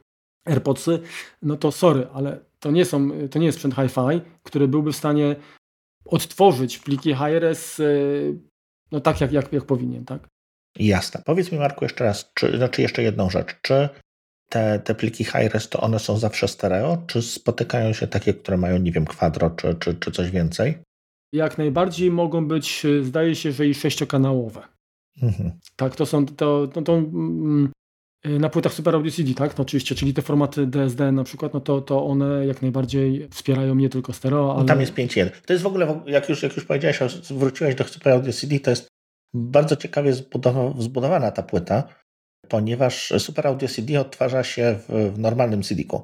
AirPodsy, 0.45 1.00
no 1.41 1.58
to 1.58 1.71
sorry, 1.71 2.08
ale 2.13 2.39
to 2.60 2.71
nie 2.71 2.86
są, 2.86 3.10
to 3.32 3.39
nie 3.39 3.45
jest 3.45 3.58
sprzęt 3.58 3.76
hi-fi, 3.76 4.21
który 4.43 4.67
byłby 4.67 4.91
w 4.91 4.95
stanie 4.95 5.36
odtworzyć 6.08 6.80
pliki 6.80 7.13
HRS 7.13 7.82
no 8.91 9.00
tak, 9.00 9.22
jak, 9.22 9.32
jak, 9.32 9.54
jak 9.54 9.65
powinien, 9.65 10.06
tak? 10.06 10.28
Jasne. 10.80 11.22
Powiedz 11.26 11.52
mi, 11.52 11.58
Marku, 11.58 11.86
jeszcze 11.86 12.04
raz, 12.04 12.32
czy, 12.34 12.58
znaczy 12.58 12.82
jeszcze 12.82 13.04
jedną 13.04 13.30
rzecz. 13.30 13.56
Czy 13.62 13.89
te, 14.50 14.80
te 14.80 14.96
pliki 14.96 15.24
high-res 15.24 15.70
to 15.70 15.82
one 15.82 16.00
są 16.00 16.17
zawsze 16.17 16.48
stereo, 16.48 16.98
czy 17.08 17.22
spotykają 17.22 17.93
się 17.93 18.08
takie, 18.08 18.34
które 18.34 18.58
mają, 18.58 18.78
nie 18.78 18.91
wiem, 18.91 19.06
kwadro, 19.06 19.50
czy, 19.50 19.76
czy, 19.76 19.96
czy 19.96 20.12
coś 20.12 20.32
więcej? 20.32 20.78
jak 21.34 21.58
najbardziej 21.58 22.12
mogą 22.12 22.48
być, 22.48 22.86
zdaje 23.02 23.36
się, 23.36 23.52
że 23.52 23.67
i 23.67 23.74
sześciokanałowe. 23.74 24.62
Mhm. 25.22 25.52
Tak, 25.76 25.96
to 25.96 26.06
są, 26.06 26.26
to, 26.26 26.67
to, 26.67 26.82
to 26.82 26.93
mm, 26.93 27.72
na 28.26 28.50
płytach 28.50 28.74
Super 28.74 28.96
Audio 28.96 29.12
CD, 29.12 29.34
tak, 29.34 29.58
no 29.58 29.62
oczywiście, 29.62 29.96
czyli 29.96 30.14
te 30.14 30.22
formaty 30.22 30.68
DSD 30.68 31.12
na 31.12 31.24
przykład, 31.24 31.54
no 31.54 31.60
to, 31.60 31.82
to 31.82 32.06
one 32.06 32.46
jak 32.46 32.62
najbardziej 32.62 33.28
wspierają 33.32 33.76
nie 33.76 33.90
tylko 33.90 34.14
stereo, 34.14 34.56
ale... 34.56 34.66
Tam 34.66 34.82
jest 34.82 34.94
5.1. 34.94 35.30
To 35.46 35.54
jest 35.54 35.64
w 35.64 35.68
ogóle, 35.68 36.02
jak 36.06 36.30
już, 36.30 36.44
jak 36.44 36.56
już 36.56 36.66
powiedziałeś, 36.66 37.00
wróciłeś 37.30 37.76
do 37.76 37.84
Super 37.84 38.14
Audio 38.14 38.34
CD, 38.34 38.60
to 38.60 38.70
jest 38.70 38.88
bardzo 39.34 39.76
ciekawie 39.76 40.14
zbudowana 40.78 41.32
ta 41.32 41.44
płyta, 41.44 41.84
ponieważ 42.50 43.14
Super 43.18 43.48
Audio 43.48 43.68
CD 43.68 44.00
odtwarza 44.00 44.44
się 44.44 44.80
w, 44.88 45.14
w 45.14 45.20
normalnym 45.20 45.64
CD-ku. 45.64 46.04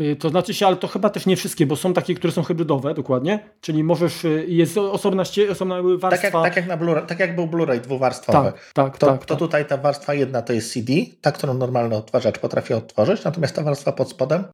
Y, 0.00 0.16
to 0.16 0.28
znaczy 0.28 0.54
się, 0.54 0.66
ale 0.66 0.76
to 0.76 0.88
chyba 0.88 1.10
też 1.10 1.26
nie 1.26 1.36
wszystkie, 1.36 1.66
bo 1.66 1.76
są 1.76 1.94
takie, 1.94 2.14
które 2.14 2.32
są 2.32 2.42
hybrydowe, 2.42 2.94
dokładnie. 2.94 3.50
Czyli 3.60 3.84
możesz, 3.84 4.24
y, 4.24 4.44
jest 4.48 4.78
osobna, 4.78 5.24
osobna 5.50 5.82
warstwa. 5.82 6.10
Tak 6.10 6.22
jak, 6.22 6.32
tak 6.32 6.56
jak, 6.56 6.66
na 6.66 6.76
Blu 6.76 6.94
tak 7.06 7.20
jak 7.20 7.34
był 7.34 7.46
Blu-ray 7.46 7.80
dwuwarstwowy. 7.80 8.52
Tak, 8.52 8.72
tak, 8.72 8.98
to, 8.98 9.06
tak, 9.06 9.20
to 9.20 9.34
tak. 9.34 9.38
tutaj 9.38 9.66
ta 9.66 9.76
warstwa 9.76 10.14
jedna 10.14 10.42
to 10.42 10.52
jest 10.52 10.72
CD, 10.72 10.92
ta, 11.20 11.32
którą 11.32 11.54
normalny 11.54 11.96
odtwarzacz 11.96 12.38
potrafi 12.38 12.74
odtworzyć, 12.74 13.24
natomiast 13.24 13.56
ta 13.56 13.62
warstwa 13.62 13.92
pod 13.92 14.10
spodem 14.10 14.44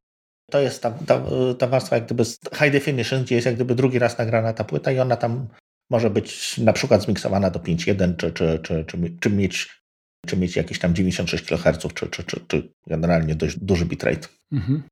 to 0.49 0.59
jest 0.59 0.83
ta, 0.83 0.91
ta, 0.91 1.21
ta 1.59 1.67
warstwa 1.67 1.95
jak 1.95 2.05
gdyby 2.05 2.23
high 2.53 2.71
definition, 2.71 3.23
gdzie 3.23 3.35
jest 3.35 3.45
jak 3.45 3.55
gdyby 3.55 3.75
drugi 3.75 3.99
raz 3.99 4.17
nagrana 4.17 4.53
ta 4.53 4.63
płyta 4.63 4.91
i 4.91 4.99
ona 4.99 5.15
tam 5.15 5.47
może 5.89 6.09
być 6.09 6.57
na 6.57 6.73
przykład 6.73 7.03
zmiksowana 7.03 7.49
do 7.49 7.59
5.1, 7.59 8.15
czy, 8.15 8.31
czy, 8.31 8.59
czy, 8.63 8.85
czy, 8.85 9.17
czy, 9.19 9.29
mieć, 9.29 9.81
czy 10.27 10.37
mieć 10.37 10.55
jakieś 10.55 10.79
tam 10.79 10.95
96 10.95 11.45
kHz, 11.45 11.93
czy, 11.93 12.07
czy, 12.07 12.23
czy, 12.23 12.39
czy 12.47 12.71
generalnie 12.87 13.35
dość 13.35 13.59
duży 13.59 13.85
bitrate. 13.85 14.27
Mhm. 14.51 14.83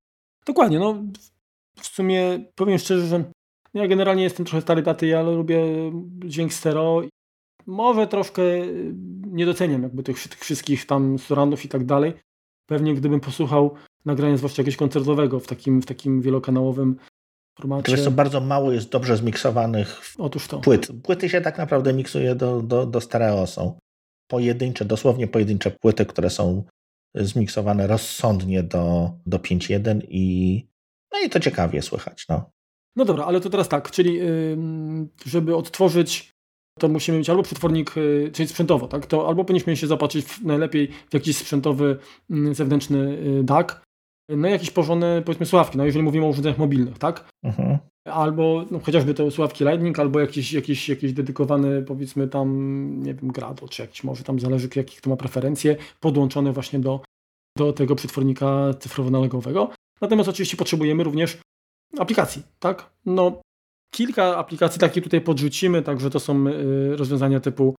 Dokładnie, 0.48 0.80
no 0.80 1.04
w 1.80 1.88
sumie 1.88 2.46
powiem 2.56 2.78
szczerze, 2.78 3.08
że 3.08 3.24
ja 3.74 3.88
generalnie 3.88 4.24
jestem 4.24 4.46
trochę 4.46 4.62
stary 4.62 4.82
daty, 4.82 5.18
ale 5.18 5.32
lubię 5.32 5.66
dźwięk 6.26 6.54
stereo. 6.54 7.04
Może 7.66 8.08
troszkę 8.08 8.42
nie 9.28 9.46
doceniam 9.46 9.84
jakby 9.84 10.04
tych, 10.04 10.18
wszystkich 10.18 10.86
tam 10.86 11.20
surroundów 11.20 11.66
i 11.66 11.70
tak 11.70 11.86
dalej. 11.86 12.14
Pewnie 12.66 12.94
gdybym 12.96 13.20
posłuchał 13.20 13.76
nagrania 14.06 14.38
zwłaszcza 14.38 14.62
jakiegoś 14.62 14.78
koncertowego 14.78 15.40
w 15.40 15.48
takim, 15.48 15.82
w 15.82 15.86
takim 15.86 16.22
wielokanałowym 16.22 16.98
formacie. 17.58 17.96
Wiesz, 17.96 18.10
bardzo 18.10 18.42
mało 18.42 18.72
jest 18.72 18.90
dobrze 18.90 19.18
zmiksowanych 19.18 20.02
Otóż 20.18 20.48
to. 20.48 20.60
płyt. 20.60 20.88
Płyty 21.04 21.30
się 21.30 21.42
tak 21.42 21.58
naprawdę 21.58 21.94
miksuje 21.94 22.36
do, 22.36 22.62
do, 22.62 22.86
do 22.86 23.02
stereo. 23.02 23.48
Są 23.48 23.78
pojedyncze, 24.28 24.86
dosłownie 24.86 25.28
pojedyncze 25.28 25.72
płyty, 25.72 26.06
które 26.06 26.30
są 26.30 26.64
zmiksowane 27.16 27.88
rozsądnie 27.88 28.64
do, 28.64 29.12
do 29.26 29.38
5.1 29.38 30.02
i 30.10 30.68
no 31.14 31.20
i 31.20 31.30
to 31.30 31.40
ciekawie 31.40 31.82
słychać. 31.82 32.26
No. 32.30 32.52
no 32.96 33.06
dobra, 33.06 33.26
ale 33.26 33.42
to 33.42 33.50
teraz 33.50 33.70
tak, 33.70 33.92
czyli 33.92 34.20
żeby 35.26 35.56
odtworzyć 35.56 36.38
to 36.78 36.88
musimy 36.88 37.18
mieć 37.18 37.30
albo 37.30 37.44
przetwornik, 37.44 37.98
y, 37.98 38.32
czyli 38.34 38.48
sprzętowo, 38.48 38.88
tak? 38.88 39.06
To 39.06 39.28
albo 39.28 39.46
powinniśmy 39.46 39.78
się 39.78 39.88
zapatrzyć 39.88 40.26
w, 40.26 40.46
najlepiej 40.46 40.92
w 41.10 41.14
jakiś 41.14 41.38
sprzętowy 41.38 41.98
zewnętrzny 42.52 43.00
y, 43.40 43.44
DAC, 43.44 43.68
no 44.30 44.48
jakieś 44.48 44.72
porządne 44.72 45.22
powiedzmy 45.26 45.46
słuchawki, 45.46 45.78
no 45.78 45.86
jeżeli 45.86 46.04
mówimy 46.04 46.26
o 46.26 46.30
urządzeniach 46.30 46.58
mobilnych, 46.58 46.98
tak? 46.98 47.30
Mhm. 47.44 47.78
Albo 48.06 48.66
no, 48.72 48.80
chociażby 48.80 49.14
te 49.14 49.32
słuchawki 49.32 49.64
Lightning, 49.64 50.00
albo 50.00 50.20
jakieś, 50.20 50.54
jakieś, 50.54 50.90
jakieś 50.90 51.14
dedykowane 51.14 51.82
powiedzmy 51.82 52.28
tam, 52.28 52.50
nie 53.04 53.14
wiem, 53.14 53.32
Grado, 53.32 53.68
czy 53.68 53.82
jakiś 53.82 54.04
może 54.04 54.24
tam 54.24 54.40
zależy 54.40 54.70
jakich 54.76 55.02
to 55.02 55.10
ma 55.10 55.16
preferencje, 55.16 55.76
podłączone 56.00 56.54
właśnie 56.54 56.80
do, 56.80 57.02
do 57.58 57.74
tego 57.74 57.96
przetwornika 57.96 58.46
cyfrowo-analogowego. 58.80 59.68
Natomiast 60.02 60.30
oczywiście 60.30 60.58
potrzebujemy 60.58 61.04
również 61.04 61.38
aplikacji, 61.98 62.44
tak? 62.60 62.90
No 63.06 63.42
kilka 63.94 64.38
aplikacji 64.38 64.80
takie 64.80 65.02
tutaj 65.02 65.22
podrzucimy, 65.22 65.82
także 65.82 66.10
to 66.10 66.20
są 66.20 66.48
y, 66.48 66.98
rozwiązania 66.98 67.40
typu 67.40 67.76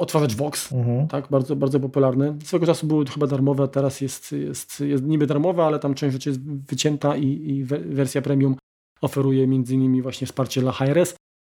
odtwarzacz 0.00 0.34
Vox, 0.34 0.72
mhm. 0.72 1.08
tak, 1.08 1.28
bardzo, 1.28 1.56
bardzo 1.56 1.80
popularny. 1.80 2.36
Swego 2.44 2.66
czasu 2.66 2.86
były 2.86 3.06
chyba 3.06 3.26
darmowe, 3.26 3.68
teraz 3.68 4.00
jest, 4.00 4.32
jest, 4.32 4.80
jest 4.80 5.04
niby 5.04 5.26
darmowe, 5.26 5.64
ale 5.64 5.78
tam 5.78 5.94
część 5.94 6.12
rzeczy 6.12 6.28
jest 6.28 6.40
wycięta 6.42 7.16
i, 7.16 7.26
i 7.26 7.64
wersja 7.64 8.22
premium 8.22 8.56
oferuje 9.00 9.46
między 9.46 9.74
innymi 9.74 10.02
właśnie 10.02 10.26
wsparcie 10.26 10.60
dla 10.60 10.72
HRS. 10.72 11.14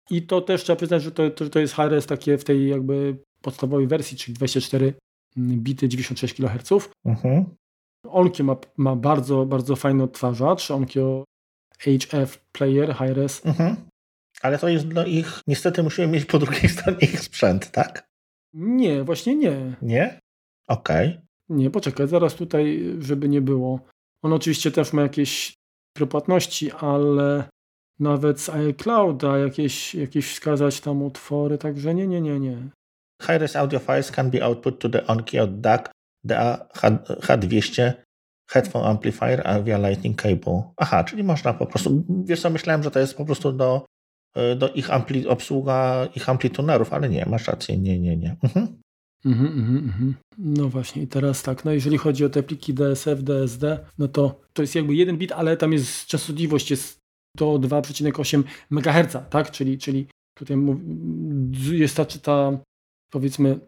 I 0.09 0.21
to 0.21 0.41
też 0.41 0.63
trzeba 0.63 0.77
przyznać, 0.77 1.03
że 1.03 1.11
to, 1.11 1.29
to, 1.29 1.49
to 1.49 1.59
jest 1.59 1.73
HRS 1.73 2.05
takie 2.05 2.37
w 2.37 2.43
tej 2.43 2.69
jakby 2.69 3.17
podstawowej 3.41 3.87
wersji, 3.87 4.17
czyli 4.17 4.33
24 4.33 4.93
bity 5.37 5.89
96 5.89 6.33
kHz. 6.33 6.89
Mhm. 7.05 7.45
Onkyo 8.07 8.43
ma, 8.43 8.55
ma 8.77 8.95
bardzo, 8.95 9.45
bardzo 9.45 9.75
fajny 9.75 10.03
odtwarzacz, 10.03 10.71
Onkyo 10.71 11.23
HF 11.79 12.37
Player 12.51 12.95
HRS. 12.95 13.45
Mhm. 13.45 13.75
Ale 14.41 14.59
to 14.59 14.69
jest 14.69 14.87
dla 14.87 15.05
ich, 15.05 15.41
niestety 15.47 15.83
musimy 15.83 16.07
mieć 16.07 16.25
po 16.25 16.39
drugiej 16.39 16.69
stronie 16.69 16.97
ich 17.01 17.19
sprzęt, 17.19 17.71
tak? 17.71 18.14
Nie, 18.55 19.03
właśnie 19.03 19.35
nie. 19.35 19.75
Nie? 19.81 20.19
Okej. 20.67 21.09
Okay. 21.09 21.21
Nie, 21.49 21.69
poczekaj, 21.69 22.07
zaraz 22.07 22.35
tutaj, 22.35 22.93
żeby 22.99 23.29
nie 23.29 23.41
było. 23.41 23.79
On 24.21 24.33
oczywiście 24.33 24.71
też 24.71 24.93
ma 24.93 25.01
jakieś 25.01 25.53
płatności, 26.09 26.71
ale 26.71 27.43
nawet 27.99 28.41
z 28.41 28.49
iClouda 28.49 29.37
jakieś, 29.37 29.95
jakieś 29.95 30.31
wskazać 30.31 30.81
tam 30.81 31.03
utwory, 31.03 31.57
także 31.57 31.95
nie, 31.95 32.07
nie, 32.07 32.21
nie, 32.21 32.39
nie. 32.39 32.57
High-res 33.21 33.55
audio 33.55 33.79
files 33.79 34.11
can 34.11 34.31
be 34.31 34.43
output 34.43 34.79
to 34.79 34.89
the 34.89 35.07
Onkyo 35.07 35.47
DAC 35.47 35.85
DA 36.23 36.67
H200 37.21 37.93
headphone 38.51 38.85
amplifier 38.85 39.63
via 39.63 39.77
lightning 39.77 40.21
cable. 40.21 40.63
Aha, 40.77 41.03
czyli 41.03 41.23
można 41.23 41.53
po 41.53 41.65
prostu, 41.65 42.03
wiesz 42.25 42.41
co, 42.41 42.49
myślałem, 42.49 42.83
że 42.83 42.91
to 42.91 42.99
jest 42.99 43.17
po 43.17 43.25
prostu 43.25 43.51
do 43.51 43.85
do 44.55 44.73
ich 44.73 44.93
ampli, 44.93 45.27
obsługa 45.27 46.07
ich 46.15 46.29
amplitunerów, 46.29 46.93
ale 46.93 47.09
nie, 47.09 47.25
masz 47.25 47.47
rację, 47.47 47.77
nie, 47.77 47.99
nie, 47.99 48.17
nie. 48.17 48.35
Mhm. 48.43 48.67
Mhm, 49.25 49.47
mhm, 49.47 49.77
mhm. 49.77 50.15
No 50.37 50.69
właśnie, 50.69 51.01
i 51.01 51.07
teraz 51.07 51.43
tak, 51.43 51.65
no 51.65 51.71
jeżeli 51.71 51.97
chodzi 51.97 52.25
o 52.25 52.29
te 52.29 52.43
pliki 52.43 52.73
DSF, 52.73 53.23
DSD, 53.23 53.85
no 53.97 54.07
to 54.07 54.41
to 54.53 54.61
jest 54.61 54.75
jakby 54.75 54.95
jeden 54.95 55.17
bit, 55.17 55.31
ale 55.31 55.57
tam 55.57 55.73
jest 55.73 56.05
częstotliwość 56.05 56.71
jest 56.71 56.99
do 57.37 57.45
2,8 57.45 58.43
MHz, 58.71 59.17
tak? 59.29 59.51
Czyli, 59.51 59.77
czyli 59.77 60.07
tutaj 60.37 60.57
jest 61.71 61.97
ta, 61.97 62.05
ta 62.05 62.59
powiedzmy 63.11 63.59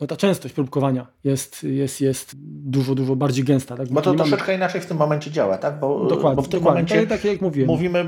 no 0.00 0.06
ta 0.06 0.16
częstość 0.16 0.54
próbkowania 0.54 1.06
jest, 1.24 1.62
jest, 1.62 2.00
jest 2.00 2.32
dużo, 2.64 2.94
dużo 2.94 3.16
bardziej 3.16 3.44
gęsta. 3.44 3.76
Tak? 3.76 3.88
Bo 3.88 4.02
to 4.02 4.14
troszeczkę 4.14 4.46
mamy... 4.46 4.54
inaczej 4.54 4.80
w 4.80 4.86
tym 4.86 4.96
momencie 4.96 5.30
działa, 5.30 5.58
tak? 5.58 5.80
Bo, 5.80 6.06
dokładnie, 6.06 6.36
bo 6.36 6.42
w 6.42 6.48
tym 6.48 6.62
momencie 6.62 7.00
tak, 7.00 7.08
tak 7.08 7.24
jak 7.24 7.40
mówiłem. 7.40 7.70
mówimy, 7.70 7.98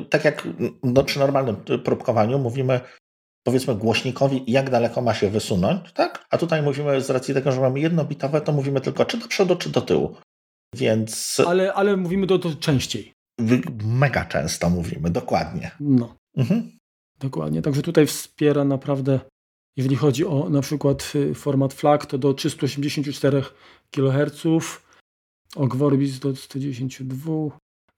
y, 0.00 0.04
tak 0.04 0.24
jak 0.24 0.48
no, 0.82 1.04
przy 1.04 1.18
normalnym 1.18 1.56
próbkowaniu, 1.84 2.38
mówimy 2.38 2.80
powiedzmy 3.44 3.74
głośnikowi, 3.74 4.44
jak 4.46 4.70
daleko 4.70 5.02
ma 5.02 5.14
się 5.14 5.30
wysunąć, 5.30 5.92
tak? 5.92 6.26
A 6.30 6.38
tutaj 6.38 6.62
mówimy 6.62 7.00
z 7.00 7.10
racji 7.10 7.34
tego, 7.34 7.52
że 7.52 7.60
mamy 7.60 7.80
jednobitowe, 7.80 8.40
to 8.40 8.52
mówimy 8.52 8.80
tylko 8.80 9.04
czy 9.04 9.18
do 9.18 9.28
przodu, 9.28 9.56
czy 9.56 9.70
do 9.70 9.80
tyłu. 9.80 10.16
Więc... 10.74 11.40
Ale, 11.46 11.72
ale 11.74 11.96
mówimy 11.96 12.26
to, 12.26 12.38
to 12.38 12.54
częściej. 12.54 13.12
Mega 13.84 14.24
często 14.24 14.70
mówimy, 14.70 15.10
dokładnie. 15.10 15.70
No. 15.80 16.14
Mhm. 16.36 16.78
Dokładnie, 17.20 17.62
także 17.62 17.82
tutaj 17.82 18.06
wspiera 18.06 18.64
naprawdę 18.64 19.20
jeżeli 19.80 19.96
chodzi 19.96 20.26
o 20.26 20.50
na 20.50 20.60
przykład 20.60 21.12
y, 21.14 21.34
format 21.34 21.74
FLAC, 21.74 22.06
to 22.06 22.18
do 22.18 22.34
384 22.34 23.42
kHz, 23.90 24.46
OGG 25.56 25.76
Vorbis 25.76 26.18
do 26.18 26.36
192, 26.36 27.32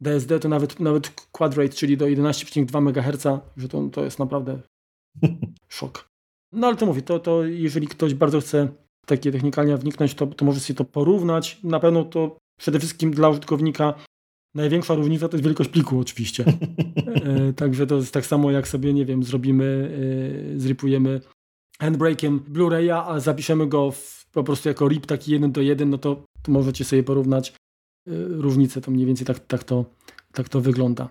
DSD 0.01 0.41
to 0.41 0.49
nawet, 0.49 0.81
nawet 0.81 1.11
Quadrate, 1.33 1.75
czyli 1.75 1.97
do 1.97 2.07
11,2 2.07 2.79
MHz, 2.79 3.43
że 3.57 3.69
to, 3.69 3.89
to 3.93 4.05
jest 4.05 4.19
naprawdę 4.19 4.61
szok. 5.69 6.09
No 6.53 6.67
ale 6.67 6.77
to 6.77 6.87
mówię, 6.87 7.03
to, 7.03 7.19
to 7.19 7.45
jeżeli 7.45 7.87
ktoś 7.87 8.15
bardzo 8.15 8.41
chce 8.41 8.69
takie 9.07 9.33
technikalnie 9.33 9.77
wniknąć, 9.77 10.15
to, 10.15 10.27
to 10.27 10.45
może 10.45 10.61
sobie 10.61 10.77
to 10.77 10.85
porównać. 10.85 11.59
Na 11.65 11.81
pewno 11.81 12.05
to 12.05 12.37
przede 12.59 12.79
wszystkim 12.79 13.11
dla 13.11 13.29
użytkownika 13.29 13.95
największa 14.55 14.95
różnica 14.95 15.29
to 15.29 15.37
jest 15.37 15.45
wielkość 15.45 15.71
pliku 15.71 16.01
oczywiście. 16.01 16.45
e, 17.07 17.53
także 17.53 17.87
to 17.87 17.97
jest 17.97 18.15
tak 18.15 18.27
samo 18.27 18.51
jak 18.51 18.69
sobie, 18.69 18.95
nie 18.95 19.07
wiem, 19.07 19.25
zrobimy, 19.25 19.99
e, 20.55 20.59
zripujemy 20.59 21.21
handbrake'iem 21.83 22.39
Blu-raya, 22.39 23.05
a 23.07 23.21
zapiszemy 23.21 23.67
go 23.67 23.91
w, 23.91 24.27
po 24.33 24.45
prostu 24.45 24.69
jako 24.69 24.89
RIP 24.89 25.07
taki 25.07 25.33
jeden 25.33 25.53
do 25.53 25.61
jeden, 25.61 25.91
no 25.91 25.99
to, 25.99 26.25
to 26.43 26.53
możecie 26.53 26.85
sobie 26.85 27.03
porównać 27.03 27.55
y, 28.09 28.29
różnice, 28.29 28.81
to 28.81 28.91
mniej 28.91 29.07
więcej 29.07 29.27
tak, 29.27 29.39
tak, 29.39 29.65
to, 29.65 29.85
tak 30.33 30.49
to 30.49 30.61
wygląda. 30.61 31.09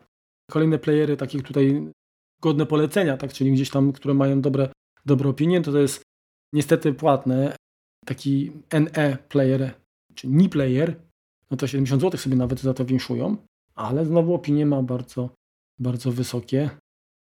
Kolejne 0.52 0.80
playery, 0.80 1.18
takie 1.18 1.42
tutaj 1.42 1.92
godne 2.42 2.66
polecenia, 2.66 3.18
tak, 3.18 3.34
czyli 3.34 3.52
gdzieś 3.52 3.70
tam, 3.70 3.92
które 3.92 4.14
mają 4.14 4.42
dobre, 4.42 4.72
dobre 5.06 5.30
opinie, 5.30 5.62
to 5.62 5.72
to 5.72 5.80
jest 5.80 6.02
niestety 6.54 6.94
płatne, 6.94 7.56
taki 8.06 8.52
NE 8.72 9.18
player, 9.30 9.74
czy 10.16 10.28
NI 10.28 10.50
player, 10.50 10.96
no 11.52 11.58
to 11.58 11.68
70 11.68 12.02
zł 12.02 12.20
sobie 12.20 12.36
nawet 12.36 12.60
za 12.60 12.74
to 12.74 12.86
winszują, 12.86 13.38
ale 13.76 14.06
znowu 14.06 14.34
opinie 14.34 14.66
ma 14.66 14.84
bardzo, 14.84 15.30
bardzo 15.80 16.12
wysokie. 16.12 16.70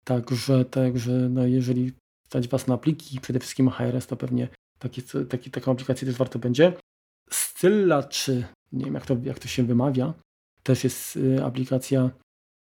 Także, 0.03 0.65
także 0.65 1.11
no 1.11 1.45
jeżeli 1.45 1.91
stać 2.31 2.47
Was 2.47 2.67
na 2.67 2.77
pliki, 2.77 3.19
przede 3.19 3.39
wszystkim 3.39 3.69
HRS, 3.69 4.07
to 4.07 4.15
pewnie 4.15 4.47
taki, 4.79 5.01
taki, 5.29 5.51
taką 5.51 5.71
aplikację 5.71 6.07
też 6.07 6.17
warto 6.17 6.39
będzie. 6.39 6.73
Scylla, 7.29 8.03
czy 8.03 8.43
nie 8.71 8.85
wiem 8.85 8.93
jak 8.93 9.05
to, 9.05 9.17
jak 9.23 9.39
to 9.39 9.47
się 9.47 9.63
wymawia, 9.63 10.13
też 10.63 10.83
jest 10.83 11.15
y, 11.15 11.43
aplikacja 11.43 12.09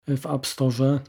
w 0.08 0.26
App 0.26 0.48
Store. 0.48 1.00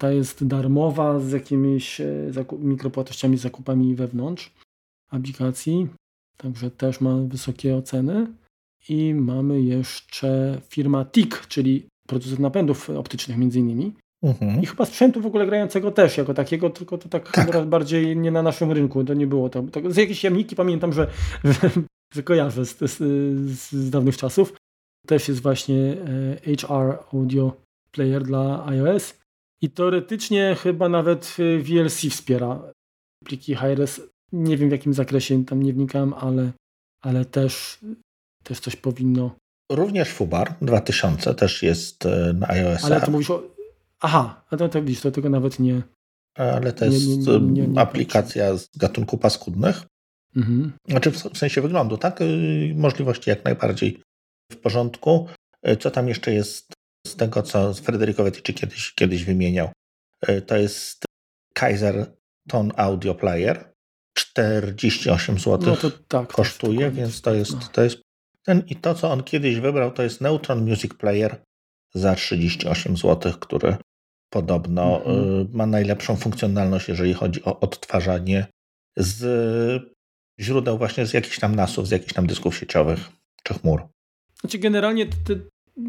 Ta 0.00 0.12
jest 0.12 0.46
darmowa 0.46 1.20
z 1.20 1.32
jakimiś 1.32 2.00
e, 2.00 2.32
mikropłatnościami, 2.58 3.36
zakupami 3.36 3.94
wewnątrz 3.94 4.52
aplikacji. 5.10 5.88
Także 6.36 6.70
też 6.70 7.00
ma 7.00 7.16
wysokie 7.16 7.76
oceny. 7.76 8.26
I 8.88 9.14
mamy 9.14 9.62
jeszcze 9.62 10.60
firma 10.68 11.04
TIC, 11.04 11.46
czyli 11.48 11.86
producent 12.08 12.40
napędów 12.40 12.90
optycznych 12.90 13.38
między 13.38 13.58
innymi. 13.58 13.92
Mhm. 14.22 14.62
I 14.62 14.66
chyba 14.66 14.84
sprzętu 14.84 15.20
w 15.20 15.26
ogóle 15.26 15.46
grającego 15.46 15.90
też 15.90 16.16
jako 16.16 16.34
takiego, 16.34 16.70
tylko 16.70 16.98
to 16.98 17.08
tak, 17.08 17.32
tak. 17.32 17.66
bardziej 17.66 18.16
nie 18.16 18.30
na 18.30 18.42
naszym 18.42 18.72
rynku. 18.72 19.04
To 19.04 19.14
nie 19.14 19.26
było 19.26 19.48
to. 19.48 19.62
to 19.62 19.90
z 19.90 19.96
jakiejś 19.96 20.24
jamniki 20.24 20.56
pamiętam, 20.56 20.92
że, 20.92 21.10
że, 21.44 21.70
że 22.14 22.22
kojarzę 22.22 22.66
z, 22.66 22.78
z, 22.78 22.98
z, 23.70 23.90
dawnych 23.90 24.16
czasów. 24.16 24.56
Też 25.06 25.28
jest 25.28 25.42
właśnie 25.42 25.96
e, 26.46 26.56
HR 26.56 26.98
Audio 27.12 27.56
Player 27.90 28.22
dla 28.22 28.66
iOS. 28.66 29.20
I 29.62 29.70
teoretycznie 29.70 30.56
chyba 30.62 30.88
nawet 30.88 31.36
VLC 31.62 32.06
wspiera 32.10 32.72
pliki 33.24 33.54
HRS. 33.54 34.00
Nie 34.32 34.56
wiem 34.56 34.68
w 34.68 34.72
jakim 34.72 34.94
zakresie, 34.94 35.44
tam 35.44 35.62
nie 35.62 35.72
wnikałem, 35.72 36.14
ale, 36.14 36.52
ale 37.02 37.24
też, 37.24 37.78
też 38.44 38.60
coś 38.60 38.76
powinno. 38.76 39.36
Również 39.72 40.08
Fubar 40.08 40.54
2000 40.62 41.34
też 41.34 41.62
jest 41.62 42.06
e, 42.06 42.32
na 42.32 42.48
iOS. 42.48 42.84
Ale 42.84 43.00
to 43.00 43.10
mówisz 43.10 43.30
o. 43.30 43.59
Aha, 44.00 44.44
a 44.50 44.56
to, 44.56 44.68
to 44.68 44.82
widzisz, 44.82 45.00
to 45.00 45.10
tego 45.10 45.30
nawet 45.30 45.58
nie. 45.58 45.82
Ale 46.34 46.72
to 46.72 46.84
jest 46.84 47.06
nie, 47.06 47.40
nie, 47.40 47.66
nie, 47.66 47.80
aplikacja 47.80 48.56
z 48.56 48.76
gatunku 48.76 49.18
paskudnych. 49.18 49.82
Mhm. 50.36 50.72
Znaczy 50.88 51.10
w 51.10 51.38
sensie 51.38 51.62
wyglądu, 51.62 51.98
tak? 51.98 52.20
Y, 52.20 52.74
możliwości 52.76 53.30
jak 53.30 53.44
najbardziej 53.44 54.02
w 54.52 54.56
porządku. 54.56 55.26
Y, 55.68 55.76
co 55.76 55.90
tam 55.90 56.08
jeszcze 56.08 56.32
jest 56.32 56.72
z 57.06 57.16
tego, 57.16 57.42
co 57.42 57.74
Federico 57.74 58.24
Vettici 58.24 58.54
kiedyś, 58.54 58.92
kiedyś 58.94 59.24
wymieniał? 59.24 59.72
Y, 60.28 60.42
to 60.42 60.56
jest 60.56 61.04
Kaiser 61.54 62.12
Tone 62.48 62.74
Audio 62.76 63.14
Player. 63.14 63.70
48 64.18 65.38
zł 65.38 65.58
no 65.70 65.76
to 65.76 65.90
tak, 65.90 66.32
kosztuje, 66.32 66.90
to 66.90 66.96
więc 66.96 67.20
to 67.20 67.34
jest, 67.34 67.52
no. 67.52 67.60
to 67.72 67.82
jest 67.82 68.00
ten 68.42 68.62
i 68.66 68.76
to, 68.76 68.94
co 68.94 69.10
on 69.12 69.22
kiedyś 69.22 69.60
wybrał, 69.60 69.90
to 69.90 70.02
jest 70.02 70.20
Neutron 70.20 70.68
Music 70.68 70.94
Player 70.94 71.42
za 71.94 72.14
38 72.14 72.96
zł, 72.96 73.32
który 73.40 73.76
podobno 74.30 74.96
mhm. 74.96 75.48
ma 75.52 75.66
najlepszą 75.66 76.16
funkcjonalność, 76.16 76.88
jeżeli 76.88 77.14
chodzi 77.14 77.44
o 77.44 77.60
odtwarzanie 77.60 78.46
z 78.96 79.22
źródeł 80.40 80.78
właśnie 80.78 81.06
z 81.06 81.12
jakichś 81.12 81.38
tam 81.38 81.56
nasów, 81.56 81.88
z 81.88 81.90
jakichś 81.90 82.12
tam 82.12 82.26
dysków 82.26 82.56
sieciowych 82.56 83.00
czy 83.42 83.54
chmur. 83.54 83.82
Znaczy 84.40 84.58
generalnie, 84.58 85.06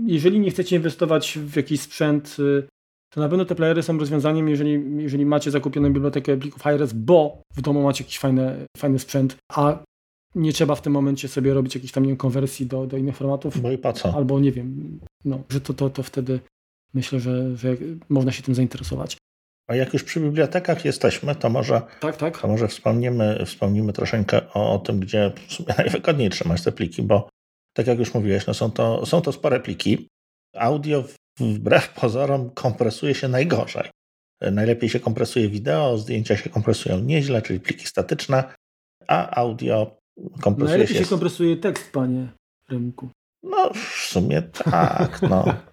jeżeli 0.05 0.39
nie 0.39 0.51
chcecie 0.51 0.75
inwestować 0.75 1.37
w 1.37 1.55
jakiś 1.55 1.81
sprzęt, 1.81 2.37
y, 2.39 2.67
to 3.13 3.21
na 3.21 3.29
pewno 3.29 3.45
te 3.45 3.55
playery 3.55 3.83
są 3.83 3.97
rozwiązaniem, 3.97 4.49
jeżeli, 4.49 5.01
jeżeli 5.03 5.25
macie 5.25 5.51
zakupioną 5.51 5.93
bibliotekę 5.93 6.37
plików 6.37 6.61
HRS, 6.61 6.93
bo 6.93 7.41
w 7.55 7.61
domu 7.61 7.83
macie 7.83 8.03
jakiś 8.03 8.19
fajny, 8.19 8.65
fajny 8.77 8.99
sprzęt, 8.99 9.37
a 9.53 9.83
nie 10.35 10.53
trzeba 10.53 10.75
w 10.75 10.81
tym 10.81 10.93
momencie 10.93 11.27
sobie 11.27 11.53
robić 11.53 11.75
jakiejś 11.75 11.91
tam 11.91 12.03
nie 12.03 12.09
wiem, 12.09 12.17
konwersji 12.17 12.65
do, 12.65 12.87
do 12.87 12.97
innych 12.97 13.17
formatów. 13.17 13.61
Bo 13.61 13.71
i 13.71 13.77
po 13.77 13.93
co? 13.93 14.13
Albo 14.15 14.39
nie 14.39 14.51
wiem, 14.51 14.99
no, 15.25 15.43
że 15.49 15.61
to, 15.61 15.73
to, 15.73 15.89
to 15.89 16.03
wtedy 16.03 16.39
myślę, 16.93 17.19
że, 17.19 17.57
że 17.57 17.75
można 18.09 18.31
się 18.31 18.43
tym 18.43 18.55
zainteresować. 18.55 19.17
A 19.67 19.75
jak 19.75 19.93
już 19.93 20.03
przy 20.03 20.19
bibliotekach 20.19 20.85
jesteśmy, 20.85 21.35
to 21.35 21.49
może, 21.49 21.81
tak, 21.99 22.17
tak. 22.17 22.41
To 22.41 22.47
może 22.47 22.67
wspomnimy, 22.67 23.45
wspomnimy 23.45 23.93
troszeczkę 23.93 24.53
o, 24.53 24.73
o 24.73 24.79
tym, 24.79 24.99
gdzie 24.99 25.31
w 25.47 25.53
sumie 25.53 25.73
najwygodniej 25.77 26.29
trzymać 26.29 26.63
te 26.63 26.71
pliki, 26.71 27.03
bo 27.03 27.29
tak 27.73 27.87
jak 27.87 27.99
już 27.99 28.13
mówiłeś, 28.13 28.47
no 28.47 28.53
są, 28.53 28.71
to, 28.71 29.05
są 29.05 29.21
to 29.21 29.31
spore 29.31 29.59
pliki. 29.59 30.07
Audio 30.55 31.03
wbrew 31.39 31.93
pozorom 31.93 32.49
kompresuje 32.49 33.15
się 33.15 33.27
najgorzej. 33.27 33.89
Najlepiej 34.51 34.89
się 34.89 34.99
kompresuje 34.99 35.49
wideo, 35.49 35.97
zdjęcia 35.97 36.37
się 36.37 36.49
kompresują 36.49 36.99
nieźle, 36.99 37.41
czyli 37.41 37.59
pliki 37.59 37.87
statyczne, 37.87 38.53
a 39.07 39.35
audio 39.35 39.97
kompresuje 40.41 40.69
Najlepiej 40.69 40.97
się... 40.97 41.03
się 41.03 41.09
kompresuje 41.09 41.57
tekst, 41.57 41.91
panie 41.91 42.27
Remku. 42.69 43.09
No, 43.43 43.73
w 43.73 44.05
sumie 44.07 44.41
tak, 44.41 45.21
no. 45.21 45.45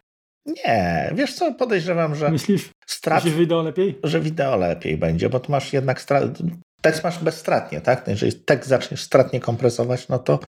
Nie, 0.49 1.13
wiesz 1.15 1.35
co, 1.35 1.55
podejrzewam, 1.55 2.15
że... 2.15 2.31
Myślisz, 2.31 2.71
strat... 2.87 3.25
że 3.25 3.31
wideo 3.31 3.63
lepiej? 3.63 3.99
Że 4.05 4.21
wideo 4.21 4.57
lepiej 4.57 4.97
będzie, 4.97 5.29
bo 5.29 5.41
tu 5.41 5.53
masz 5.53 5.73
jednak 5.73 6.01
strat... 6.01 6.25
tekst 6.83 7.05
masz 7.05 7.19
bezstratnie, 7.19 7.81
tak? 7.81 8.07
No 8.07 8.11
jeżeli 8.11 8.33
tekst 8.33 8.69
zaczniesz 8.69 9.03
stratnie 9.03 9.41
kompresować, 9.41 10.09
no 10.09 10.19
to 10.19 10.39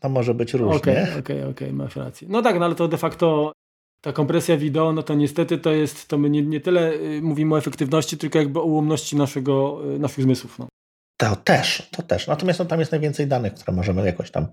to 0.00 0.08
może 0.08 0.34
być 0.34 0.54
różnie. 0.54 0.76
Okej, 0.76 1.02
okay, 1.02 1.18
okej, 1.18 1.38
okay, 1.38 1.50
okay, 1.50 1.72
masz 1.72 1.96
rację. 1.96 2.28
No 2.30 2.42
tak, 2.42 2.58
no 2.58 2.64
ale 2.64 2.74
to 2.74 2.88
de 2.88 2.98
facto 2.98 3.52
ta 4.00 4.12
kompresja 4.12 4.56
wideo, 4.56 4.92
no 4.92 5.02
to 5.02 5.14
niestety 5.14 5.58
to 5.58 5.70
jest, 5.70 6.08
to 6.08 6.18
my 6.18 6.30
nie, 6.30 6.42
nie 6.42 6.60
tyle 6.60 6.92
y, 6.92 7.20
mówimy 7.22 7.54
o 7.54 7.58
efektywności, 7.58 8.18
tylko 8.18 8.38
jakby 8.38 8.60
o 8.60 8.62
ułomności 8.62 9.16
naszego, 9.16 9.80
y, 9.94 9.98
naszych 9.98 10.24
zmysłów. 10.24 10.58
No. 10.58 10.68
To 11.16 11.36
też, 11.36 11.88
to 11.90 12.02
też. 12.02 12.26
Natomiast 12.26 12.58
no, 12.58 12.64
tam 12.64 12.80
jest 12.80 12.92
najwięcej 12.92 13.26
danych, 13.26 13.54
które 13.54 13.76
możemy 13.76 14.06
jakoś 14.06 14.30
tam 14.30 14.46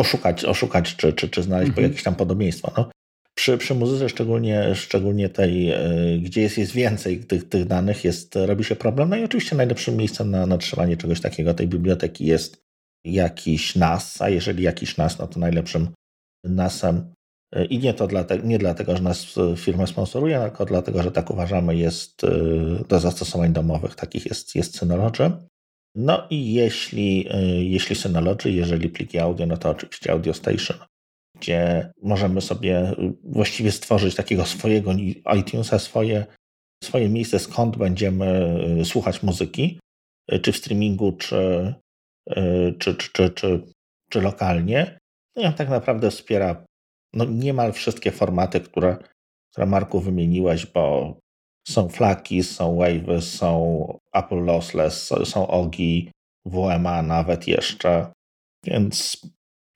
oszukać, 0.00 0.44
oszukać 0.44 0.96
czy, 0.96 1.12
czy, 1.12 1.28
czy 1.28 1.42
znaleźć 1.42 1.70
mm 1.70 1.80
-hmm. 1.80 1.88
jakieś 1.88 2.02
tam 2.02 2.14
podobieństwa. 2.14 2.72
No, 2.76 2.90
przy, 3.36 3.58
przy 3.58 3.74
muzyce, 3.74 4.08
szczególnie, 4.08 4.74
szczególnie 4.74 5.28
tej, 5.28 5.70
e, 5.70 5.78
gdzie 6.22 6.42
jest, 6.42 6.58
jest 6.58 6.72
więcej 6.72 7.18
tych, 7.18 7.48
tych 7.48 7.64
danych, 7.64 8.04
jest, 8.04 8.36
robi 8.36 8.64
się 8.64 8.76
problem. 8.76 9.08
No 9.08 9.16
i 9.16 9.24
oczywiście 9.24 9.56
najlepszym 9.56 9.96
miejscem 9.96 10.30
na, 10.30 10.46
na 10.46 10.58
trzymanie 10.58 10.96
czegoś 10.96 11.20
takiego, 11.20 11.54
tej 11.54 11.68
biblioteki 11.68 12.26
jest 12.26 12.62
jakiś 13.04 13.76
NAS, 13.76 14.22
a 14.22 14.28
jeżeli 14.28 14.62
jakiś 14.62 14.96
NAS, 14.96 15.18
no 15.18 15.26
to 15.26 15.40
najlepszym 15.40 15.88
NASem 16.44 17.12
e, 17.54 17.64
i 17.64 17.78
nie 17.78 17.94
to 17.94 18.06
dlatego, 18.06 18.46
nie 18.46 18.58
dlatego, 18.58 18.96
że 18.96 19.02
nas 19.02 19.34
firma 19.56 19.86
sponsoruje, 19.86 20.40
tylko 20.40 20.64
dlatego, 20.64 21.02
że 21.02 21.12
tak 21.12 21.30
uważamy, 21.30 21.76
jest 21.76 22.24
e, 22.24 22.30
do 22.88 23.00
zastosowań 23.00 23.52
domowych, 23.52 23.94
takich 23.94 24.26
jest, 24.26 24.54
jest 24.54 24.78
Synology. 24.78 25.30
No 25.94 26.26
i 26.30 26.52
jeśli, 26.52 27.28
jeśli 27.72 27.96
Synology, 27.96 28.50
jeżeli 28.50 28.88
pliki 28.88 29.18
audio, 29.18 29.46
no 29.46 29.56
to 29.56 29.70
oczywiście 29.70 30.12
Audio 30.12 30.34
Station 30.34 30.76
gdzie 31.40 31.90
możemy 32.02 32.40
sobie 32.40 32.92
właściwie 33.24 33.72
stworzyć 33.72 34.14
takiego 34.14 34.44
swojego 34.44 34.92
iTunesa, 35.38 35.78
swoje, 35.78 36.26
swoje 36.84 37.08
miejsce, 37.08 37.38
skąd 37.38 37.76
będziemy 37.76 38.58
y, 38.80 38.84
słuchać 38.84 39.22
muzyki, 39.22 39.80
y, 40.32 40.38
czy 40.38 40.52
w 40.52 40.56
streamingu, 40.56 41.12
czy, 41.12 41.74
y, 42.30 42.74
czy, 42.78 42.94
czy, 42.94 43.10
czy, 43.12 43.30
czy, 43.30 43.62
czy 44.10 44.20
lokalnie. 44.20 44.98
No 45.36 45.42
i 45.42 45.46
on 45.46 45.54
tak 45.54 45.68
naprawdę 45.68 46.10
wspiera 46.10 46.64
no, 47.12 47.24
niemal 47.24 47.72
wszystkie 47.72 48.10
formaty, 48.10 48.60
które, 48.60 48.96
które 49.52 49.66
Marku 49.66 50.00
wymieniłeś, 50.00 50.66
bo 50.66 51.16
są 51.68 51.88
flaki, 51.88 52.42
są 52.42 52.76
wave'y, 52.76 53.20
są 53.20 53.98
Apple 54.12 54.44
Lossless, 54.44 55.12
są 55.24 55.46
OGI, 55.46 56.10
WMA 56.46 57.02
nawet 57.02 57.48
jeszcze. 57.48 58.12
Więc 58.64 59.20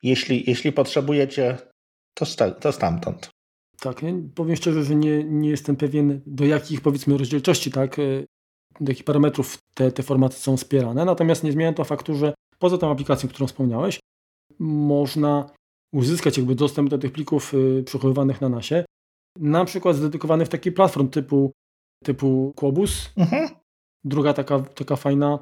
jeśli, 0.03 0.45
jeśli 0.47 0.73
potrzebujecie, 0.73 1.59
to, 2.15 2.27
sta, 2.27 2.51
to 2.51 2.73
stamtąd. 2.73 3.31
Tak, 3.81 4.01
powiem 4.35 4.57
szczerze, 4.57 4.85
że 4.85 4.95
nie, 4.95 5.25
nie 5.25 5.51
jestem 5.51 5.77
pewien, 5.77 6.21
do 6.27 6.45
jakich 6.45 6.81
powiedzmy 6.81 7.19
rozdzielczości, 7.19 7.71
tak, 7.71 7.99
e, 7.99 8.03
do 8.81 8.91
jakich 8.91 9.05
parametrów 9.05 9.59
te, 9.75 9.93
te 9.93 10.03
formaty 10.03 10.37
są 10.37 10.57
wspierane. 10.57 11.05
Natomiast 11.05 11.45
nie 11.45 11.53
zmienia 11.53 11.73
to 11.73 11.85
faktu, 11.85 12.15
że 12.15 12.35
poza 12.59 12.79
tą 12.79 12.91
aplikacją, 12.91 13.29
którą 13.29 13.47
wspomniałeś, 13.47 14.01
można 14.59 15.51
uzyskać 15.93 16.39
jakby 16.39 16.55
dostęp 16.55 16.89
do 16.89 16.99
tych 16.99 17.13
plików 17.13 17.55
y, 17.55 17.83
przechowywanych 17.87 18.41
na 18.41 18.49
nasie, 18.49 18.85
na 19.39 19.65
przykład 19.65 19.97
zdedykowanych 19.97 20.47
w 20.47 20.51
taki 20.51 20.73
platform 20.73 21.09
typu, 21.09 21.53
typu 22.05 22.53
Quobus. 22.57 23.11
Mhm. 23.17 23.49
Druga 24.05 24.33
taka, 24.33 24.61
taka 24.61 24.97
fajna 24.97 25.39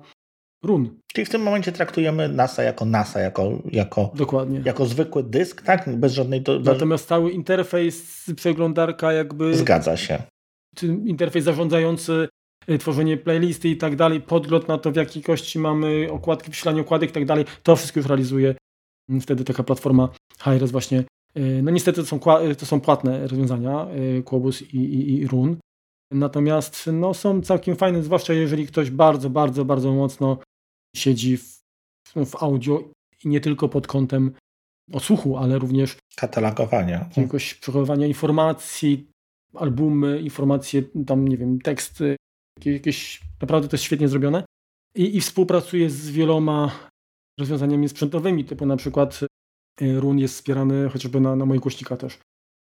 run. 0.65 1.01
Czyli 1.13 1.25
w 1.25 1.29
tym 1.29 1.43
momencie 1.43 1.73
traktujemy 1.73 2.29
NASA 2.29 2.63
jako 2.63 2.85
NASA, 2.85 3.21
jako, 3.21 3.63
jako, 3.73 4.11
Dokładnie. 4.15 4.63
jako 4.65 4.87
zwykły 4.87 5.23
dysk, 5.23 5.63
tak? 5.63 5.97
Bez 5.97 6.13
żadnej... 6.13 6.41
Do, 6.43 6.61
Natomiast 6.61 7.09
cały 7.09 7.31
interfejs, 7.31 8.27
przeglądarka 8.37 9.13
jakby... 9.13 9.57
Zgadza 9.57 9.97
się. 9.97 10.23
Interfejs 10.83 11.45
zarządzający 11.45 12.29
y, 12.71 12.79
tworzenie 12.79 13.17
playlisty 13.17 13.69
i 13.69 13.77
tak 13.77 13.97
dalej, 13.97 14.21
podgląd 14.21 14.69
na 14.69 14.79
to, 14.79 14.93
w 14.93 14.97
jakiej 14.97 15.23
kości 15.23 15.59
mamy 15.59 16.09
okładki, 16.13 16.51
wyświetlanie 16.51 16.81
okładek 16.81 17.11
i 17.11 17.13
tak 17.13 17.25
dalej, 17.25 17.45
to 17.63 17.77
wszystko 17.77 18.01
już 18.01 18.07
realizuje 18.07 18.55
mm, 19.09 19.21
wtedy 19.21 19.45
taka 19.45 19.63
platforma 19.63 20.09
HRS 20.39 20.71
właśnie. 20.71 21.05
Y, 21.37 21.61
no 21.63 21.71
niestety 21.71 22.01
to 22.01 22.07
są, 22.07 22.21
to 22.59 22.67
są 22.67 22.81
płatne 22.81 23.27
rozwiązania, 23.27 23.87
Quobus 24.25 24.63
i, 24.63 24.77
i, 24.77 25.21
i 25.21 25.27
Run. 25.27 25.57
Natomiast 26.13 26.91
no, 26.93 27.15
są 27.15 27.43
całkiem 27.43 27.77
fajne, 27.77 28.03
zwłaszcza 28.03 28.33
jeżeli 28.33 28.67
ktoś 28.67 28.91
bardzo, 28.91 29.31
bardzo, 29.31 29.65
bardzo 29.65 29.93
mocno 29.93 30.39
siedzi 30.97 31.37
w, 31.37 31.61
w 32.27 32.43
audio 32.43 32.91
i 33.25 33.29
nie 33.29 33.41
tylko 33.41 33.69
pod 33.69 33.87
kątem 33.87 34.33
odsłuchu, 34.93 35.37
ale 35.37 35.59
również 35.59 35.97
katalogowania. 36.17 37.11
Jakoś 37.17 37.55
przechowywania 37.55 38.07
informacji, 38.07 39.11
albumy, 39.55 40.21
informacje, 40.21 40.83
tam 41.07 41.29
nie 41.29 41.37
wiem, 41.37 41.61
teksty, 41.61 42.17
jakieś, 42.65 43.21
naprawdę 43.41 43.69
to 43.69 43.75
jest 43.75 43.85
świetnie 43.85 44.09
zrobione. 44.09 44.45
I, 44.95 45.17
i 45.17 45.21
współpracuje 45.21 45.91
z 45.91 46.11
wieloma 46.11 46.91
rozwiązaniami 47.39 47.89
sprzętowymi, 47.89 48.45
typu 48.45 48.67
na 48.67 48.77
przykład 48.77 49.21
y, 49.83 50.01
Run 50.01 50.19
jest 50.19 50.35
wspierany 50.35 50.89
chociażby 50.89 51.21
na, 51.21 51.37
na 51.37 51.47
moich 51.47 51.61
głośnikach 51.61 51.99
też. 51.99 52.19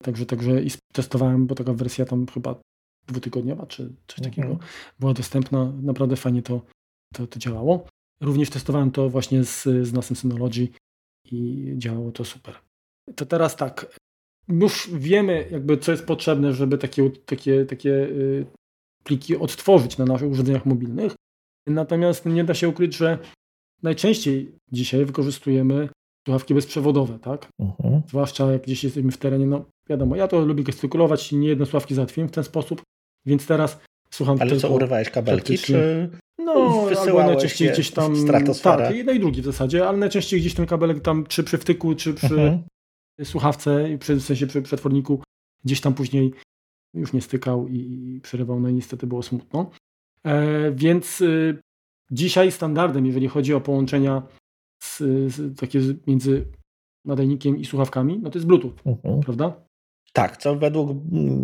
Także, 0.03 0.27
także 0.27 0.63
i 0.63 0.71
testowałem, 0.93 1.47
bo 1.47 1.55
taka 1.55 1.73
wersja 1.73 2.05
tam 2.05 2.27
chyba 2.27 2.61
dwutygodniowa 3.07 3.67
czy 3.67 3.95
coś 4.07 4.19
mhm. 4.19 4.31
takiego 4.31 4.59
była 5.01 5.13
dostępna. 5.15 5.73
Naprawdę 5.83 6.17
fajnie 6.17 6.43
to, 6.43 6.61
to, 7.15 7.27
to 7.27 7.39
działało. 7.39 7.87
Również 8.23 8.51
testowałem 8.51 8.91
to 8.91 9.11
właśnie 9.11 9.45
z, 9.45 9.63
z 9.63 9.93
NASem 9.93 10.17
Synology 10.17 10.69
i 11.31 11.73
działało 11.77 12.13
to 12.13 12.25
super. 12.25 12.55
To 13.17 13.27
teraz 13.27 13.57
tak, 13.57 13.99
już 14.49 14.91
wiemy 14.93 15.49
jakby 15.51 15.79
co 15.79 15.93
jest 15.93 16.07
potrzebne, 16.07 16.53
żeby 16.53 16.79
takie, 16.79 17.11
takie, 17.11 17.65
takie 17.65 17.91
y, 17.91 18.47
pliki 19.05 19.37
odtworzyć 19.37 19.99
na 19.99 20.05
naszych 20.05 20.31
urządzeniach 20.31 20.67
mobilnych. 20.67 21.15
Natomiast 21.67 22.27
nie 22.27 22.45
da 22.45 22.55
się 22.55 22.69
ukryć, 22.69 22.97
że 22.97 23.19
najczęściej 23.83 24.53
dzisiaj 24.73 25.05
wykorzystujemy 25.05 25.89
słuchawki 26.27 26.55
bezprzewodowe, 26.55 27.19
tak? 27.19 27.49
Uh-huh. 27.61 28.03
Zwłaszcza 28.09 28.53
jak 28.53 28.63
gdzieś 28.63 28.85
jesteśmy 28.85 29.11
w 29.11 29.17
terenie, 29.17 29.47
no 29.47 29.65
wiadomo, 29.89 30.17
ja 30.17 30.29
to 30.29 30.41
lubię 30.41 30.65
gestykulować, 30.65 31.33
nie 31.33 31.49
jedno 31.49 31.67
słuchawki 31.67 31.95
załatwiłem 31.95 32.29
w 32.29 32.33
ten 32.33 32.45
sposób, 32.45 32.83
więc 33.27 33.47
teraz 33.47 33.81
słucham 34.13 34.37
Ale 34.41 34.57
co, 34.57 34.71
urywałeś 34.71 35.11
kabelki, 35.11 35.59
czy 35.59 36.11
no, 36.39 36.87
albo 37.01 37.23
najczęściej 37.23 37.73
gdzieś 37.73 37.91
tam... 37.91 38.15
Tak, 38.63 38.97
jedno 38.97 39.13
i 39.13 39.21
drugie 39.21 39.43
w 39.43 39.45
zasadzie, 39.45 39.89
ale 39.89 39.99
najczęściej 39.99 40.41
gdzieś 40.41 40.55
ten 40.55 40.67
kabelek 40.67 41.01
tam, 41.01 41.27
czy 41.27 41.45
przy 41.45 41.59
wtyku, 41.59 41.95
czy 41.95 42.15
przy 42.15 42.29
uh-huh. 42.29 42.59
słuchawce, 43.25 43.99
w 44.01 44.23
sensie 44.23 44.47
przy 44.47 44.63
przetworniku, 44.63 45.23
gdzieś 45.65 45.81
tam 45.81 45.95
później 45.95 46.33
już 46.95 47.13
nie 47.13 47.21
stykał 47.21 47.69
i 47.69 48.21
przerywał, 48.23 48.61
no 48.61 48.69
i 48.69 48.75
niestety 48.75 49.07
było 49.07 49.23
smutno. 49.23 49.71
E, 50.25 50.73
więc 50.73 51.21
y, 51.21 51.59
dzisiaj 52.11 52.53
standardem, 52.53 53.07
jeżeli 53.07 53.29
chodzi 53.29 53.55
o 53.55 53.61
połączenia 53.61 54.23
z, 54.83 54.99
z, 55.35 55.59
takie 55.59 55.81
między 56.07 56.47
nadajnikiem 57.05 57.57
i 57.57 57.65
słuchawkami, 57.65 58.19
no 58.19 58.31
to 58.31 58.39
jest 58.39 58.47
Bluetooth, 58.47 58.75
mhm. 58.87 59.21
prawda? 59.21 59.65
Tak, 60.13 60.37
co 60.37 60.57
według 60.57 60.99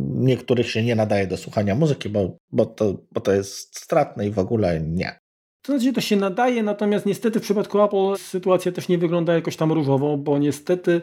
niektórych 0.08 0.70
się 0.70 0.82
nie 0.82 0.96
nadaje 0.96 1.26
do 1.26 1.36
słuchania 1.36 1.74
muzyki, 1.74 2.08
bo, 2.08 2.36
bo, 2.52 2.66
to, 2.66 2.94
bo 3.12 3.20
to 3.20 3.32
jest 3.32 3.78
stratne 3.78 4.26
i 4.26 4.30
w 4.30 4.38
ogóle 4.38 4.80
nie. 4.80 5.18
To 5.62 5.78
znaczy, 5.78 5.92
to 5.92 6.00
się 6.00 6.16
nadaje, 6.16 6.62
natomiast 6.62 7.06
niestety 7.06 7.40
w 7.40 7.42
przypadku 7.42 7.82
Apple 7.82 8.16
sytuacja 8.16 8.72
też 8.72 8.88
nie 8.88 8.98
wygląda 8.98 9.34
jakoś 9.34 9.56
tam 9.56 9.72
różowo, 9.72 10.16
bo 10.16 10.38
niestety 10.38 11.00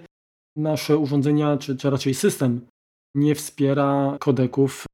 nasze 0.55 0.97
urządzenia, 0.97 1.57
czy, 1.57 1.77
czy 1.77 1.89
raczej 1.89 2.13
system 2.13 2.67
nie 3.15 3.35
wspiera 3.35 4.17
kodeków 4.19 4.85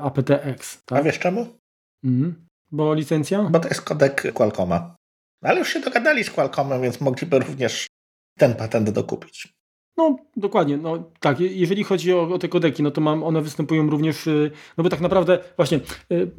aptX. 0.00 0.82
Tak? 0.84 0.98
A 0.98 1.02
wiesz 1.02 1.18
czemu? 1.18 1.46
Mhm. 2.04 2.46
Bo 2.70 2.94
licencja? 2.94 3.42
Bo 3.42 3.60
to 3.60 3.68
jest 3.68 3.82
kodek 3.82 4.32
Qualcomma. 4.32 4.96
Ale 5.44 5.58
już 5.58 5.68
się 5.68 5.80
dogadali 5.80 6.24
z 6.24 6.30
Qualcommem, 6.30 6.82
więc 6.82 7.00
mogliby 7.00 7.38
również 7.38 7.86
ten 8.38 8.54
patent 8.54 8.90
dokupić. 8.90 9.55
No, 9.96 10.16
dokładnie. 10.36 10.76
No, 10.76 11.10
tak, 11.20 11.40
jeżeli 11.40 11.84
chodzi 11.84 12.12
o, 12.12 12.22
o, 12.22 12.38
te 12.38 12.48
kodeki, 12.48 12.82
no 12.82 12.90
to 12.90 13.00
mam, 13.00 13.22
one 13.22 13.42
występują 13.42 13.90
również, 13.90 14.26
y, 14.26 14.50
no 14.78 14.84
bo 14.84 14.90
tak 14.90 15.00
naprawdę 15.00 15.38
właśnie 15.56 15.80
y, 16.12 16.30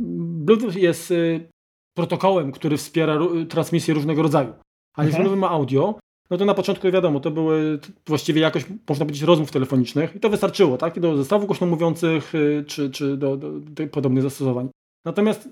Bluetooth 0.46 0.76
jest 0.76 1.12
y, 1.12 1.50
protokołem, 1.94 2.52
który 2.52 2.78
wspiera 2.78 3.20
transmisję 3.50 3.94
różnego 3.94 4.22
rodzaju. 4.22 4.54
A 4.96 5.04
jeżeli 5.04 5.22
mhm. 5.22 5.30
mówimy 5.30 5.48
audio, 5.48 6.00
no 6.30 6.38
to 6.38 6.46
na 6.46 6.54
początku 6.54 6.92
wiadomo, 6.92 7.20
to 7.20 7.32
były 7.32 7.80
właściwie 8.08 8.42
jakoś, 8.42 8.66
można 8.90 9.06
powiedzieć, 9.06 9.24
rozmów 9.24 9.52
telefonicznych 9.52 10.16
i 10.16 10.20
to 10.20 10.30
wystarczyło, 10.30 10.78
tak? 10.78 11.00
Do 11.00 11.18
zestawów 11.18 11.48
głośno 11.48 11.68
mówiących, 11.68 12.34
czy, 12.68 12.90
czy 12.90 13.18
do, 13.18 13.38
do, 13.38 13.60
do 13.60 13.88
podobnych 13.88 14.24
zastosowań. 14.24 14.70
Natomiast 15.06 15.50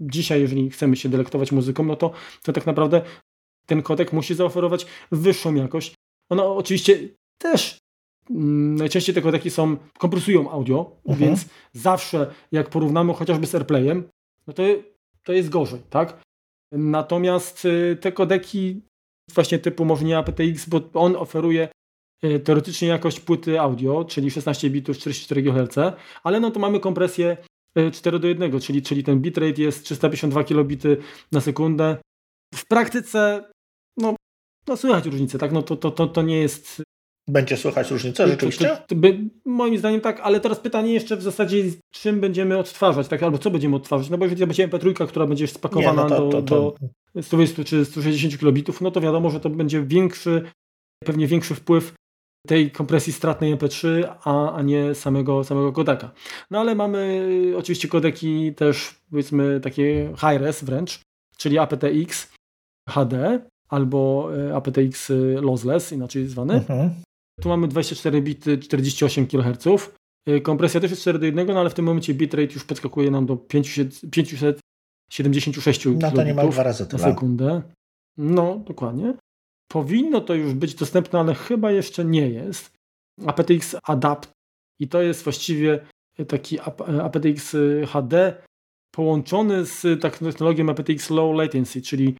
dzisiaj, 0.00 0.40
jeżeli 0.40 0.70
chcemy 0.70 0.96
się 0.96 1.08
delektować 1.08 1.52
muzyką, 1.52 1.84
no 1.84 1.96
to, 1.96 2.10
to 2.42 2.52
tak 2.52 2.66
naprawdę 2.66 3.02
ten 3.66 3.82
kodek 3.82 4.12
musi 4.12 4.34
zaoferować 4.34 4.86
wyższą 5.12 5.54
jakość. 5.54 5.94
Ona 6.30 6.44
oczywiście 6.44 7.08
też 7.38 7.78
mm, 8.30 8.76
najczęściej 8.76 9.14
te 9.14 9.22
kodeki 9.22 9.50
są, 9.50 9.76
kompresują 9.98 10.50
audio, 10.50 10.96
mhm. 11.06 11.18
więc 11.18 11.46
zawsze 11.72 12.34
jak 12.52 12.70
porównamy 12.70 13.14
chociażby 13.14 13.46
z 13.46 13.54
AirPlayem, 13.54 14.08
no 14.46 14.52
to, 14.52 14.62
to 15.22 15.32
jest 15.32 15.48
gorzej, 15.48 15.80
tak? 15.90 16.22
Natomiast 16.72 17.64
y, 17.64 17.98
te 18.00 18.12
kodeki 18.12 18.82
właśnie 19.34 19.58
typu 19.58 19.84
może 19.84 20.04
nie 20.04 20.18
aptX, 20.18 20.68
bo 20.68 20.80
on 20.94 21.16
oferuje 21.16 21.68
y, 22.24 22.40
teoretycznie 22.40 22.88
jakość 22.88 23.20
płyty 23.20 23.60
audio, 23.60 24.04
czyli 24.04 24.30
16 24.30 24.70
bitów 24.70 24.98
44 24.98 25.42
GHz, 25.42 25.78
ale 26.22 26.40
no 26.40 26.50
to 26.50 26.60
mamy 26.60 26.80
kompresję 26.80 27.36
4 27.92 28.18
do 28.18 28.28
1, 28.28 28.60
czyli, 28.60 28.82
czyli 28.82 29.04
ten 29.04 29.20
bitrate 29.20 29.62
jest 29.62 29.84
352 29.84 30.44
kilobity 30.44 30.96
na 31.32 31.40
sekundę. 31.40 31.96
W 32.54 32.66
praktyce, 32.66 33.50
no, 33.96 34.16
no 34.66 34.76
słychać 34.76 35.06
różnicę, 35.06 35.38
tak? 35.38 35.52
No 35.52 35.62
to, 35.62 35.76
to, 35.76 35.90
to, 35.90 36.06
to 36.06 36.22
nie 36.22 36.38
jest. 36.38 36.82
Będzie 37.28 37.56
słychać 37.56 37.90
różnicę, 37.90 38.28
rzeczywiście? 38.28 38.68
To, 38.68 38.76
to, 38.86 38.94
by, 38.94 39.18
moim 39.44 39.78
zdaniem 39.78 40.00
tak, 40.00 40.20
ale 40.20 40.40
teraz 40.40 40.60
pytanie 40.60 40.92
jeszcze 40.92 41.16
w 41.16 41.22
zasadzie, 41.22 41.64
czym 41.90 42.20
będziemy 42.20 42.58
odtwarzać, 42.58 43.08
tak? 43.08 43.22
albo 43.22 43.38
co 43.38 43.50
będziemy 43.50 43.76
odtwarzać. 43.76 44.10
No 44.10 44.18
bo 44.18 44.24
jeżeli 44.24 44.46
będzie 44.46 44.68
MP3, 44.68 45.08
która 45.08 45.26
będzie 45.26 45.46
spakowana 45.46 46.02
nie, 46.04 46.08
no 46.08 46.16
to, 46.16 46.28
do, 46.28 46.42
do 46.42 47.22
120 47.22 47.64
czy 47.64 47.84
160 47.84 48.38
kilobitów, 48.38 48.80
no 48.80 48.90
to 48.90 49.00
wiadomo, 49.00 49.30
że 49.30 49.40
to 49.40 49.50
będzie 49.50 49.82
większy, 49.82 50.42
pewnie 51.04 51.26
większy 51.26 51.54
wpływ 51.54 51.94
tej 52.46 52.70
kompresji 52.70 53.12
stratnej 53.12 53.56
MP3, 53.56 54.04
a, 54.24 54.52
a 54.52 54.62
nie 54.62 54.94
samego, 54.94 55.44
samego 55.44 55.72
kodeka. 55.72 56.10
No 56.50 56.60
ale 56.60 56.74
mamy 56.74 57.22
oczywiście 57.56 57.88
kodeki 57.88 58.54
też 58.54 59.00
powiedzmy 59.10 59.60
takie 59.60 60.12
high-res 60.16 60.64
wręcz, 60.64 61.00
czyli 61.36 61.58
aptX 61.58 62.32
HD 62.88 63.40
albo 63.68 64.30
e, 64.36 64.56
aptX 64.56 65.12
lossless, 65.40 65.92
inaczej 65.92 66.26
zwany. 66.26 66.54
Mhm. 66.54 66.90
Tu 67.40 67.48
mamy 67.48 67.68
24 67.68 68.22
bity, 68.22 68.58
48 68.58 69.26
kHz. 69.26 69.90
E, 70.26 70.40
kompresja 70.40 70.80
też 70.80 70.90
jest 70.90 71.02
4 71.02 71.18
do 71.18 71.26
1, 71.26 71.46
no 71.46 71.60
ale 71.60 71.70
w 71.70 71.74
tym 71.74 71.84
momencie 71.84 72.14
bitrate 72.14 72.54
już 72.54 72.64
podskakuje 72.64 73.10
nam 73.10 73.26
do 73.26 73.36
500, 73.36 74.00
576 74.10 75.86
no 75.86 76.10
to 76.10 76.22
nie 76.22 76.34
ma 76.34 76.46
dwa 76.46 76.62
razy 76.62 76.86
tyle. 76.86 77.02
na 77.02 77.10
sekundę. 77.10 77.62
No, 78.16 78.58
dokładnie. 78.66 79.14
Powinno 79.68 80.20
to 80.20 80.34
już 80.34 80.54
być 80.54 80.74
dostępne, 80.74 81.20
ale 81.20 81.34
chyba 81.34 81.70
jeszcze 81.70 82.04
nie 82.04 82.28
jest. 82.28 82.70
aptX 83.26 83.76
Adapt 83.82 84.30
i 84.80 84.88
to 84.88 85.02
jest 85.02 85.24
właściwie 85.24 85.86
taki 86.28 86.58
aptX 87.02 87.56
HD 87.86 88.42
połączony 88.94 89.64
z 89.64 90.02
technologią 90.02 90.70
aptX 90.70 91.10
Low 91.10 91.36
Latency, 91.36 91.82
czyli, 91.82 92.16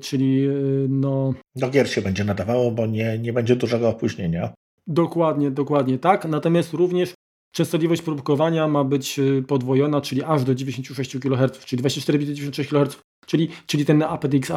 czyli 0.00 0.48
no... 0.88 1.34
Do 1.56 1.70
gier 1.70 1.90
się 1.90 2.02
będzie 2.02 2.24
nadawało, 2.24 2.70
bo 2.70 2.86
nie, 2.86 3.18
nie 3.18 3.32
będzie 3.32 3.56
dużego 3.56 3.88
opóźnienia. 3.88 4.54
Dokładnie, 4.86 5.50
dokładnie 5.50 5.98
tak. 5.98 6.24
Natomiast 6.24 6.72
również 6.72 7.14
częstotliwość 7.54 8.02
próbkowania 8.02 8.68
ma 8.68 8.84
być 8.84 9.20
podwojona, 9.48 10.00
czyli 10.00 10.22
aż 10.22 10.44
do 10.44 10.54
96 10.54 11.18
kHz, 11.18 11.64
czyli 11.64 11.80
24 11.80 12.18
bity 12.18 12.34
96 12.34 12.70
kHz, 12.70 12.98
czyli, 13.26 13.48
czyli 13.66 13.84
ten 13.84 14.02
aptX 14.02 14.50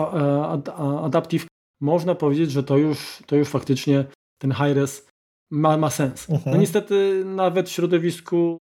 Adaptive 1.02 1.48
można 1.82 2.16
powiedzieć, 2.16 2.52
że 2.52 2.64
to 2.64 2.78
już, 2.78 3.24
to 3.26 3.36
już 3.36 3.50
faktycznie 3.50 4.06
ten 4.38 4.52
high-res 4.52 5.08
ma, 5.52 5.78
ma 5.78 5.90
sens. 5.90 6.30
No 6.30 6.36
mhm. 6.36 6.60
niestety 6.60 7.24
nawet 7.26 7.70
w 7.70 7.72
środowisku 7.72 8.58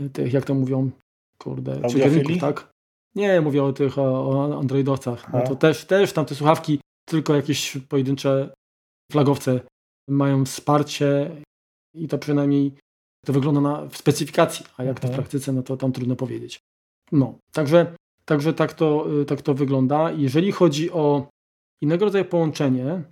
e, 0.00 0.08
tych, 0.08 0.32
jak 0.32 0.44
to 0.44 0.54
mówią, 0.54 0.90
kurde, 1.38 1.88
czytelników, 1.90 2.38
tak? 2.38 2.73
Nie, 3.14 3.40
mówię 3.40 3.64
o 3.64 3.72
tych, 3.72 3.98
o, 3.98 4.28
o 4.30 4.58
androidowcach. 4.58 5.32
No 5.32 5.42
to 5.42 5.56
też, 5.56 5.84
też 5.84 6.12
tam 6.12 6.26
te 6.26 6.34
słuchawki, 6.34 6.80
tylko 7.08 7.34
jakieś 7.34 7.78
pojedyncze 7.88 8.54
flagowce 9.12 9.60
mają 10.08 10.44
wsparcie 10.44 11.30
i 11.94 12.08
to 12.08 12.18
przynajmniej 12.18 12.74
to 13.26 13.32
wygląda 13.32 13.60
na, 13.60 13.86
w 13.86 13.96
specyfikacji, 13.96 14.66
a 14.76 14.84
jak 14.84 15.00
to 15.00 15.06
w 15.06 15.10
mhm. 15.10 15.22
praktyce, 15.22 15.52
no 15.52 15.62
to 15.62 15.76
tam 15.76 15.92
trudno 15.92 16.16
powiedzieć. 16.16 16.60
No, 17.12 17.38
także, 17.52 17.94
także 18.24 18.52
tak, 18.52 18.72
to, 18.72 19.20
y, 19.20 19.24
tak 19.24 19.42
to 19.42 19.54
wygląda. 19.54 20.10
Jeżeli 20.10 20.52
chodzi 20.52 20.90
o 20.90 21.28
innego 21.82 22.04
rodzaju 22.04 22.24
połączenie, 22.24 23.02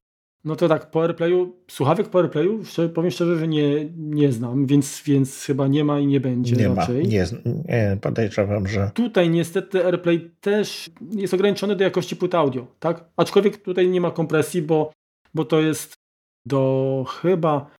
no 0.44 0.56
to 0.56 0.68
tak, 0.68 0.90
po 0.90 1.02
AirPlayu, 1.02 1.56
słuchawek 1.70 2.08
po 2.08 2.18
AirPlayu, 2.18 2.60
powiem 2.94 3.10
szczerze, 3.10 3.38
że 3.38 3.48
nie, 3.48 3.88
nie 3.96 4.32
znam, 4.32 4.66
więc, 4.66 5.02
więc 5.06 5.44
chyba 5.44 5.68
nie 5.68 5.84
ma 5.84 6.00
i 6.00 6.06
nie 6.06 6.20
będzie 6.20 6.56
nie 6.56 6.68
raczej. 6.68 7.02
Ma, 7.02 7.08
nie, 7.08 7.26
nie, 7.44 7.98
podejrzewam, 8.00 8.66
że... 8.66 8.90
Tutaj 8.94 9.30
niestety 9.30 9.84
AirPlay 9.84 10.30
też 10.40 10.90
jest 11.10 11.34
ograniczony 11.34 11.76
do 11.76 11.84
jakości 11.84 12.16
płyt 12.16 12.34
audio, 12.34 12.66
tak? 12.78 13.04
Aczkolwiek 13.16 13.56
tutaj 13.56 13.88
nie 13.88 14.00
ma 14.00 14.10
kompresji, 14.10 14.62
bo, 14.62 14.92
bo 15.34 15.44
to 15.44 15.60
jest 15.60 15.94
do 16.46 17.04
chyba 17.20 17.70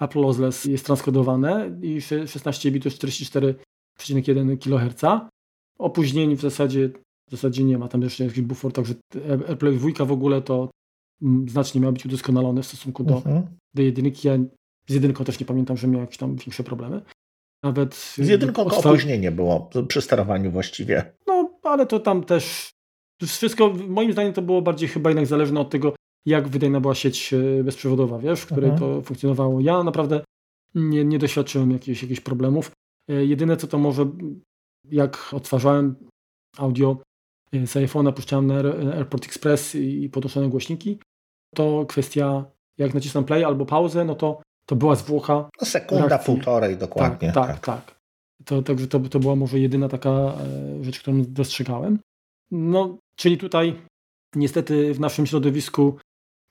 Apple 0.00 0.20
Lossless 0.20 0.64
jest 0.64 0.86
transkodowane 0.86 1.78
i 1.82 2.00
16 2.02 2.70
bitów 2.70 2.92
44,1 2.92 4.58
kHz. 4.58 5.30
Opóźnień 5.78 6.36
w 6.36 6.40
zasadzie 6.40 6.90
w 7.28 7.30
zasadzie 7.30 7.64
nie 7.64 7.78
ma 7.78 7.88
tam 7.88 8.02
jeszcze 8.02 8.24
jakiś 8.24 8.40
bufor, 8.40 8.72
także 8.72 8.94
AirPlay 9.48 9.76
2 9.76 10.04
w 10.04 10.12
ogóle 10.12 10.42
to 10.42 10.70
znacznie 11.46 11.80
miał 11.80 11.92
być 11.92 12.06
udoskonalony 12.06 12.62
w 12.62 12.66
stosunku 12.66 13.04
do, 13.04 13.16
mhm. 13.16 13.46
do 13.74 13.82
jedynki. 13.82 14.28
Ja 14.28 14.38
z 14.88 14.94
jedynką 14.94 15.24
też 15.24 15.40
nie 15.40 15.46
pamiętam, 15.46 15.76
że 15.76 15.88
miał 15.88 16.00
jakieś 16.00 16.16
tam 16.16 16.36
większe 16.36 16.64
problemy. 16.64 17.02
Nawet 17.62 17.94
z 17.94 18.28
jedynką 18.28 18.64
odstał... 18.64 18.92
opóźnienie 18.92 19.32
było 19.32 19.70
przy 19.88 20.00
sterowaniu 20.00 20.50
właściwie. 20.50 21.12
No, 21.26 21.58
ale 21.62 21.86
to 21.86 22.00
tam 22.00 22.24
też 22.24 22.70
wszystko, 23.22 23.74
moim 23.88 24.12
zdaniem 24.12 24.32
to 24.32 24.42
było 24.42 24.62
bardziej 24.62 24.88
chyba 24.88 25.10
jednak 25.10 25.26
zależne 25.26 25.60
od 25.60 25.70
tego, 25.70 25.94
jak 26.26 26.48
wydajna 26.48 26.80
była 26.80 26.94
sieć 26.94 27.34
e, 27.34 27.64
bezprzewodowa, 27.64 28.18
wiesz, 28.18 28.40
w 28.40 28.46
której 28.46 28.70
mhm. 28.70 28.80
to 28.80 29.02
funkcjonowało. 29.02 29.60
Ja 29.60 29.84
naprawdę 29.84 30.24
nie, 30.74 31.04
nie 31.04 31.18
doświadczyłem 31.18 31.70
jakichś, 31.70 32.02
jakichś 32.02 32.20
problemów. 32.20 32.70
E, 33.10 33.24
jedyne 33.24 33.56
co 33.56 33.66
to 33.66 33.78
może 33.78 34.10
jak 34.90 35.34
odtwarzałem 35.34 35.94
audio 36.56 37.02
z 37.52 37.76
iPhone'a, 37.76 38.12
puszczałem 38.12 38.46
na 38.46 38.54
Airport 38.94 39.24
Express 39.24 39.74
i 39.74 40.08
podnoszone 40.08 40.48
głośniki, 40.48 40.98
to 41.54 41.86
kwestia, 41.88 42.44
jak 42.78 42.94
nacisnę 42.94 43.24
play 43.24 43.44
albo 43.44 43.66
pauzę, 43.66 44.04
no 44.04 44.14
to, 44.14 44.42
to 44.66 44.76
była 44.76 44.94
zwłocha. 44.94 45.48
No 45.60 45.66
sekunda, 45.66 46.08
reakcji. 46.08 46.34
półtorej 46.34 46.76
dokładnie. 46.76 47.32
Tak, 47.32 47.46
tak. 47.46 47.60
tak. 47.60 48.00
To, 48.44 48.62
także 48.62 48.86
to, 48.86 49.00
to 49.00 49.18
była 49.18 49.36
może 49.36 49.58
jedyna 49.58 49.88
taka 49.88 50.10
e, 50.10 50.34
rzecz, 50.84 51.00
którą 51.00 51.22
dostrzegałem. 51.28 51.98
No, 52.50 52.98
czyli 53.16 53.38
tutaj 53.38 53.76
niestety 54.34 54.94
w 54.94 55.00
naszym 55.00 55.26
środowisku 55.26 55.96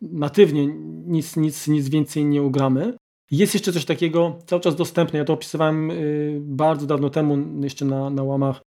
natywnie 0.02 0.68
nic, 1.06 1.36
nic, 1.36 1.68
nic 1.68 1.90
więcej 1.90 2.26
nie 2.26 2.44
ugramy. 2.44 2.94
Jest 3.32 3.54
jeszcze 3.54 3.74
coś 3.74 3.86
takiego 3.86 4.40
cały 4.46 4.62
czas 4.62 4.76
dostępne. 4.76 5.20
Ja 5.20 5.26
to 5.26 5.34
opisywałem 5.34 5.92
y, 5.92 6.40
bardzo 6.42 6.86
dawno 6.86 7.10
temu, 7.10 7.64
jeszcze 7.64 7.86
na, 7.86 8.10
na 8.10 8.24
łamach 8.24 8.62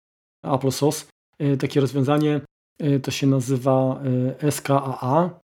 Apple 0.44 0.72
Sauce. 0.72 1.06
Y, 1.42 1.58
takie 1.58 1.82
rozwiązanie 1.82 2.42
y, 2.84 3.00
to 3.00 3.12
się 3.12 3.28
nazywa 3.28 4.02
SKAA, 4.50 5.41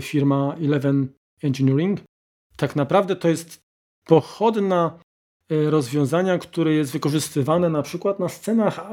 firma 0.00 0.54
Eleven 0.60 1.08
Engineering. 1.42 2.00
Tak 2.56 2.76
naprawdę 2.76 3.16
to 3.16 3.28
jest 3.28 3.60
pochodna 4.04 4.98
rozwiązania, 5.50 6.38
które 6.38 6.72
jest 6.72 6.92
wykorzystywane 6.92 7.70
na 7.70 7.82
przykład 7.82 8.18
na 8.18 8.28
scenach 8.28 8.90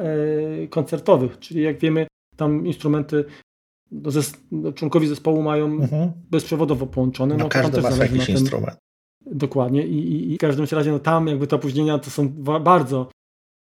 koncertowych, 0.69 1.39
czyli 1.39 1.61
jak 1.61 1.79
wiemy, 1.79 2.07
tam 2.35 2.67
instrumenty 2.67 3.25
no, 4.51 4.73
członkowie 4.73 5.07
zespołu 5.07 5.41
mają 5.41 5.65
mhm. 5.65 6.11
bezprzewodowo 6.31 6.87
połączone. 6.87 7.37
No, 7.37 7.43
no 7.43 7.49
każdy 7.49 7.81
ma 7.81 7.89
jakiś 7.89 8.29
instrument. 8.29 8.77
Dokładnie 9.25 9.87
I, 9.87 9.97
i, 9.97 10.31
i 10.31 10.35
w 10.35 10.39
każdym 10.39 10.65
razie 10.71 10.91
no, 10.91 10.99
tam 10.99 11.27
jakby 11.27 11.47
te 11.47 11.55
opóźnienia 11.55 11.99
to 11.99 12.09
są 12.09 12.29
bardzo 12.63 13.11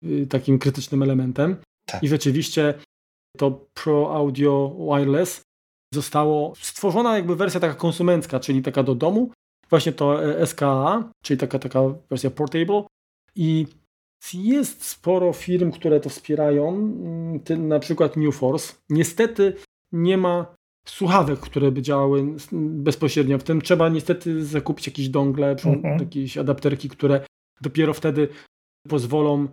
y, 0.05 0.27
takim 0.27 0.59
krytycznym 0.59 1.03
elementem. 1.03 1.55
Tak. 1.85 2.03
I 2.03 2.07
rzeczywiście 2.07 2.73
to 3.37 3.65
Pro 3.73 4.15
Audio 4.15 4.75
Wireless 4.79 5.41
zostało 5.93 6.53
stworzona 6.55 7.15
jakby 7.15 7.35
wersja 7.35 7.59
taka 7.59 7.75
konsumencka, 7.75 8.39
czyli 8.39 8.61
taka 8.61 8.83
do 8.83 8.95
domu, 8.95 9.31
właśnie 9.69 9.91
to 9.91 10.25
e, 10.25 10.47
SKA, 10.47 11.09
czyli 11.21 11.37
taka, 11.37 11.59
taka 11.59 11.79
wersja 12.09 12.29
portable 12.29 12.83
i 13.35 13.67
jest 14.33 14.85
sporo 14.85 15.33
firm, 15.33 15.71
które 15.71 15.99
to 15.99 16.09
wspierają, 16.09 16.69
mm, 16.69 17.67
na 17.67 17.79
przykład 17.79 18.17
New 18.17 18.35
Force. 18.35 18.73
Niestety 18.89 19.53
nie 19.91 20.17
ma 20.17 20.55
słuchawek, 20.87 21.39
które 21.39 21.71
by 21.71 21.81
działały 21.81 22.25
bezpośrednio. 22.51 23.37
W 23.37 23.43
tym 23.43 23.61
trzeba 23.61 23.89
niestety 23.89 24.45
zakupić 24.45 24.87
jakieś 24.87 25.09
dongle, 25.09 25.49
mhm. 25.51 25.99
jakieś 25.99 26.37
adapterki, 26.37 26.89
które 26.89 27.25
dopiero 27.61 27.93
wtedy 27.93 28.27
pozwolą 28.87 29.47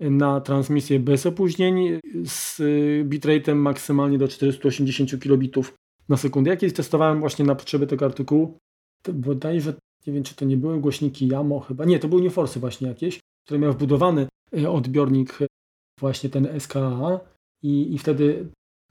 na 0.00 0.40
transmisję 0.40 1.00
bez 1.00 1.26
opóźnień 1.26 2.00
z 2.24 2.58
bitrate'em 3.08 3.54
maksymalnie 3.54 4.18
do 4.18 4.28
480 4.28 5.22
kilobitów 5.22 5.74
na 6.08 6.16
sekundę. 6.16 6.50
Jak 6.50 6.58
kiedyś 6.58 6.76
testowałem 6.76 7.20
właśnie 7.20 7.44
na 7.44 7.54
potrzeby 7.54 7.86
tego 7.86 8.04
artykułu, 8.04 8.58
to 9.02 9.12
bodajże, 9.12 9.74
nie 10.06 10.12
wiem 10.12 10.22
czy 10.22 10.34
to 10.34 10.44
nie 10.44 10.56
były 10.56 10.80
głośniki 10.80 11.26
Yamo 11.26 11.60
chyba, 11.60 11.84
nie, 11.84 11.98
to 11.98 12.08
były 12.08 12.22
Newforce 12.22 12.60
właśnie 12.60 12.88
jakieś, 12.88 13.20
które 13.46 13.60
miały 13.60 13.72
wbudowany 13.72 14.26
e, 14.56 14.70
odbiornik 14.70 15.38
właśnie 16.00 16.30
ten 16.30 16.60
SKA 16.60 17.20
i, 17.62 17.94
i 17.94 17.98
wtedy 17.98 18.46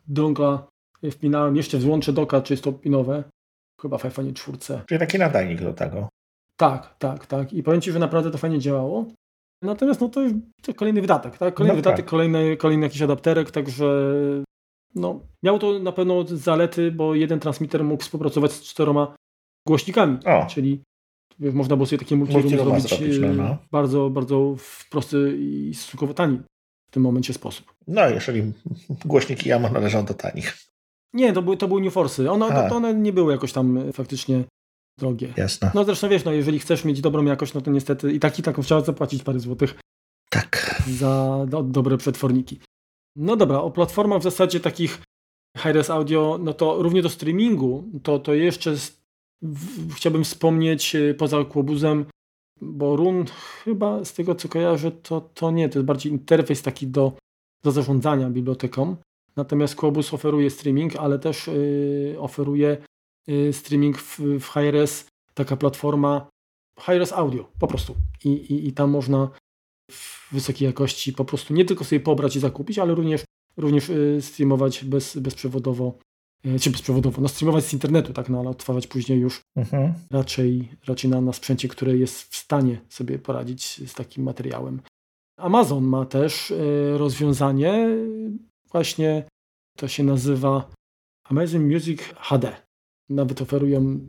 dongla 0.07 0.67
wpinałem 1.11 1.55
jeszcze 1.55 1.77
w 1.77 1.81
złącze 1.81 2.13
doka 2.13 2.41
300-pinowe, 2.41 3.23
chyba 3.81 3.97
w 3.97 4.05
iPhone 4.05 4.33
4. 4.33 4.57
Czyli 4.85 4.99
taki 4.99 5.17
nadajnik 5.19 5.61
do 5.61 5.73
tego. 5.73 6.09
Tak, 6.57 6.95
tak, 6.99 7.25
tak. 7.25 7.53
I 7.53 7.63
powiem 7.63 7.81
Ci, 7.81 7.91
że 7.91 7.99
naprawdę 7.99 8.31
to 8.31 8.37
fajnie 8.37 8.59
działało. 8.59 9.05
Natomiast 9.63 10.01
no 10.01 10.09
to 10.09 10.21
jest 10.21 10.37
kolejny 10.75 11.01
wydatek, 11.01 11.37
tak? 11.37 11.53
Kolejny 11.53 11.73
no 11.73 11.75
wydatek, 11.75 12.05
tak. 12.05 12.09
kolejny, 12.09 12.57
kolejny 12.57 12.85
jakiś 12.85 13.01
adapterek, 13.01 13.51
także 13.51 14.13
no, 14.95 15.19
miało 15.43 15.59
to 15.59 15.79
na 15.79 15.91
pewno 15.91 16.23
zalety, 16.27 16.91
bo 16.91 17.15
jeden 17.15 17.39
transmitter 17.39 17.83
mógł 17.83 18.03
współpracować 18.03 18.51
z 18.51 18.63
czteroma 18.63 19.15
głośnikami, 19.67 20.17
o. 20.25 20.45
czyli 20.49 20.81
można 21.39 21.75
było 21.75 21.85
sobie 21.85 21.99
takie 21.99 22.15
multiroom 22.15 22.49
zrobić, 22.49 22.89
zrobić 22.89 23.19
no, 23.19 23.33
no. 23.33 23.57
bardzo, 23.71 24.09
bardzo 24.09 24.55
w 24.57 24.89
prosty 24.89 25.37
i 25.39 25.73
stosunkowo 25.73 26.13
tani 26.13 26.39
w 26.89 26.91
tym 26.91 27.03
momencie 27.03 27.33
sposób. 27.33 27.73
No, 27.87 28.09
jeżeli 28.09 28.53
głośniki 29.05 29.49
Yamaha 29.49 29.73
należą 29.73 30.05
do 30.05 30.13
tanich. 30.13 30.57
Nie, 31.13 31.33
to, 31.33 31.41
były, 31.41 31.57
to 31.57 31.67
były 31.67 31.81
New 31.81 31.93
Force'y. 31.93 32.29
One, 32.29 32.69
to, 32.69 32.75
one 32.75 32.93
nie 32.93 33.13
były 33.13 33.31
jakoś 33.31 33.53
tam 33.53 33.77
e, 33.77 33.93
faktycznie 33.93 34.43
drogie. 34.97 35.33
Jasne. 35.37 35.71
No 35.75 35.83
zresztą 35.83 36.09
wiesz, 36.09 36.23
no 36.23 36.31
jeżeli 36.31 36.59
chcesz 36.59 36.85
mieć 36.85 37.01
dobrą 37.01 37.25
jakość, 37.25 37.53
no 37.53 37.61
to 37.61 37.71
niestety 37.71 38.13
i 38.13 38.19
tak 38.19 38.39
i 38.39 38.43
tak 38.43 38.59
trzeba 38.59 38.81
zapłacić 38.81 39.23
parę 39.23 39.39
złotych. 39.39 39.79
Tak. 40.29 40.81
Za 40.87 41.45
do, 41.47 41.63
dobre 41.63 41.97
przetworniki. 41.97 42.59
No 43.15 43.35
dobra, 43.35 43.61
o 43.61 43.71
platformach 43.71 44.19
w 44.19 44.23
zasadzie 44.23 44.59
takich 44.59 45.01
high-res 45.57 45.89
audio, 45.89 46.39
no 46.41 46.53
to 46.53 46.83
równie 46.83 47.01
do 47.01 47.09
streamingu, 47.09 47.83
to, 48.03 48.19
to 48.19 48.33
jeszcze 48.33 48.77
z, 48.77 49.01
w, 49.41 49.93
chciałbym 49.93 50.23
wspomnieć 50.23 50.95
e, 50.95 51.13
poza 51.13 51.45
Kłobuzem, 51.45 52.05
bo 52.61 52.95
Run 52.95 53.25
chyba 53.63 54.05
z 54.05 54.13
tego 54.13 54.35
co 54.35 54.49
kojarzę, 54.49 54.91
to, 54.91 55.21
to 55.21 55.51
nie, 55.51 55.69
to 55.69 55.79
jest 55.79 55.85
bardziej 55.85 56.11
interfejs 56.11 56.61
taki 56.61 56.87
do, 56.87 57.13
do 57.63 57.71
zarządzania 57.71 58.29
biblioteką. 58.29 58.95
Natomiast 59.35 59.75
Quobus 59.75 60.13
oferuje 60.13 60.49
streaming, 60.49 60.95
ale 60.95 61.19
też 61.19 61.47
yy, 61.47 62.15
oferuje 62.19 62.77
streaming 63.51 63.97
w, 63.97 64.19
w 64.19 64.49
HRS, 64.49 65.05
taka 65.33 65.57
platforma 65.57 66.27
HRS 66.79 67.11
Audio 67.11 67.51
po 67.59 67.67
prostu. 67.67 67.95
I, 68.23 68.29
i, 68.29 68.67
I 68.67 68.73
tam 68.73 68.89
można 68.89 69.29
w 69.91 70.33
wysokiej 70.33 70.65
jakości 70.65 71.13
po 71.13 71.25
prostu 71.25 71.53
nie 71.53 71.65
tylko 71.65 71.83
sobie 71.83 71.99
pobrać 71.99 72.35
i 72.35 72.39
zakupić, 72.39 72.79
ale 72.79 72.95
również, 72.95 73.23
również 73.57 73.89
yy, 73.89 74.21
streamować 74.21 74.85
bez, 74.85 75.17
bezprzewodowo, 75.17 75.97
yy, 76.43 76.59
czy 76.59 76.69
bezprzewodowo, 76.69 77.21
no 77.21 77.27
streamować 77.27 77.63
z 77.63 77.73
internetu, 77.73 78.13
tak, 78.13 78.29
no 78.29 78.39
ale 78.39 78.49
odtwarzać 78.49 78.87
później 78.87 79.19
już 79.19 79.41
mhm. 79.55 79.93
raczej, 80.11 80.69
raczej 80.87 81.09
na, 81.09 81.21
na 81.21 81.33
sprzęcie, 81.33 81.67
które 81.67 81.97
jest 81.97 82.21
w 82.21 82.35
stanie 82.35 82.81
sobie 82.89 83.19
poradzić 83.19 83.89
z 83.89 83.93
takim 83.93 84.23
materiałem. 84.23 84.81
Amazon 85.37 85.83
ma 85.83 86.05
też 86.05 86.53
rozwiązanie 86.97 87.87
właśnie 88.71 89.23
to 89.77 89.87
się 89.87 90.03
nazywa 90.03 90.69
Amazing 91.23 91.73
Music 91.73 92.01
HD. 92.01 92.62
Nawet 93.09 93.41
oferują 93.41 93.99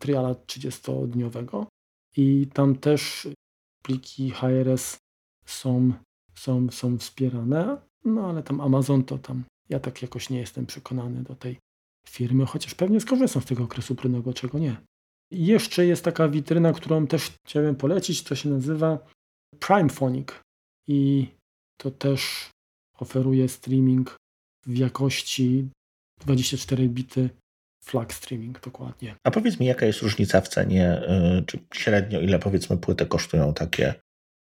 triala 0.00 0.34
30-dniowego 0.34 1.66
i 2.16 2.46
tam 2.52 2.76
też 2.76 3.28
pliki 3.82 4.30
HRS 4.30 4.98
są, 5.46 5.92
są, 6.34 6.70
są 6.70 6.98
wspierane, 6.98 7.80
no 8.04 8.28
ale 8.28 8.42
tam 8.42 8.60
Amazon 8.60 9.04
to 9.04 9.18
tam 9.18 9.44
ja 9.68 9.80
tak 9.80 10.02
jakoś 10.02 10.30
nie 10.30 10.38
jestem 10.38 10.66
przekonany 10.66 11.22
do 11.22 11.34
tej 11.34 11.58
firmy, 12.08 12.46
chociaż 12.46 12.74
pewnie 12.74 13.00
skorzystam 13.00 13.42
z 13.42 13.46
tego 13.46 13.64
okresu 13.64 13.94
próbnego, 13.94 14.32
czego 14.32 14.58
nie. 14.58 14.76
I 15.30 15.46
jeszcze 15.46 15.86
jest 15.86 16.04
taka 16.04 16.28
witryna, 16.28 16.72
którą 16.72 17.06
też 17.06 17.32
chciałem 17.46 17.76
polecić, 17.76 18.22
to 18.22 18.34
się 18.34 18.48
nazywa 18.48 18.98
Primephonic 19.60 20.28
i 20.88 21.26
to 21.76 21.90
też 21.90 22.50
oferuje 22.98 23.48
streaming 23.48 24.16
w 24.66 24.76
jakości 24.76 25.68
24 26.20 26.88
bity 26.88 27.30
flag 27.84 28.14
streaming 28.14 28.60
dokładnie. 28.60 29.14
A 29.24 29.30
powiedz 29.30 29.60
mi, 29.60 29.66
jaka 29.66 29.86
jest 29.86 30.02
różnica 30.02 30.40
w 30.40 30.48
cenie, 30.48 31.02
y, 31.38 31.44
czy 31.46 31.58
średnio 31.74 32.20
ile 32.20 32.38
powiedzmy 32.38 32.76
płyty 32.76 33.06
kosztują 33.06 33.54
takie 33.54 33.94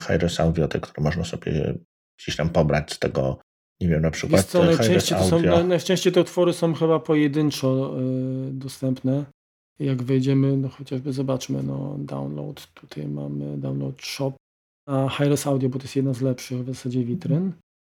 high-res 0.03 0.41
audio, 0.41 0.69
te, 0.69 0.81
które 0.81 1.05
można 1.05 1.25
sobie 1.25 1.75
gdzieś 2.19 2.37
tam 2.37 2.51
pobrać 2.51 2.93
z 2.93 2.99
tego, 2.99 3.39
nie 3.81 3.89
wiem, 3.89 4.03
na 4.03 4.11
przykład 4.11 4.47
co, 4.47 4.65
najczęściej, 4.65 5.19
to 5.19 5.25
są, 5.25 5.65
najczęściej 5.65 6.13
te 6.13 6.21
utwory 6.21 6.53
są 6.53 6.75
chyba 6.75 7.01
pojedynczo 7.01 7.97
y, 8.01 8.53
dostępne. 8.53 9.25
Jak 9.79 10.03
wejdziemy, 10.03 10.57
no 10.57 10.69
chociażby 10.69 11.13
zobaczmy, 11.13 11.63
no 11.63 11.97
download, 11.99 12.67
tutaj 12.75 13.07
mamy 13.07 13.59
download 13.59 14.03
shop, 14.03 14.33
a 14.87 15.09
high-res 15.09 15.47
audio, 15.47 15.69
bo 15.69 15.79
to 15.79 15.85
jest 15.85 15.97
jedna 15.97 16.15
z 16.15 16.21
lepszych 16.21 16.65
w 16.65 16.67
zasadzie 16.67 17.05
witryn. 17.05 17.53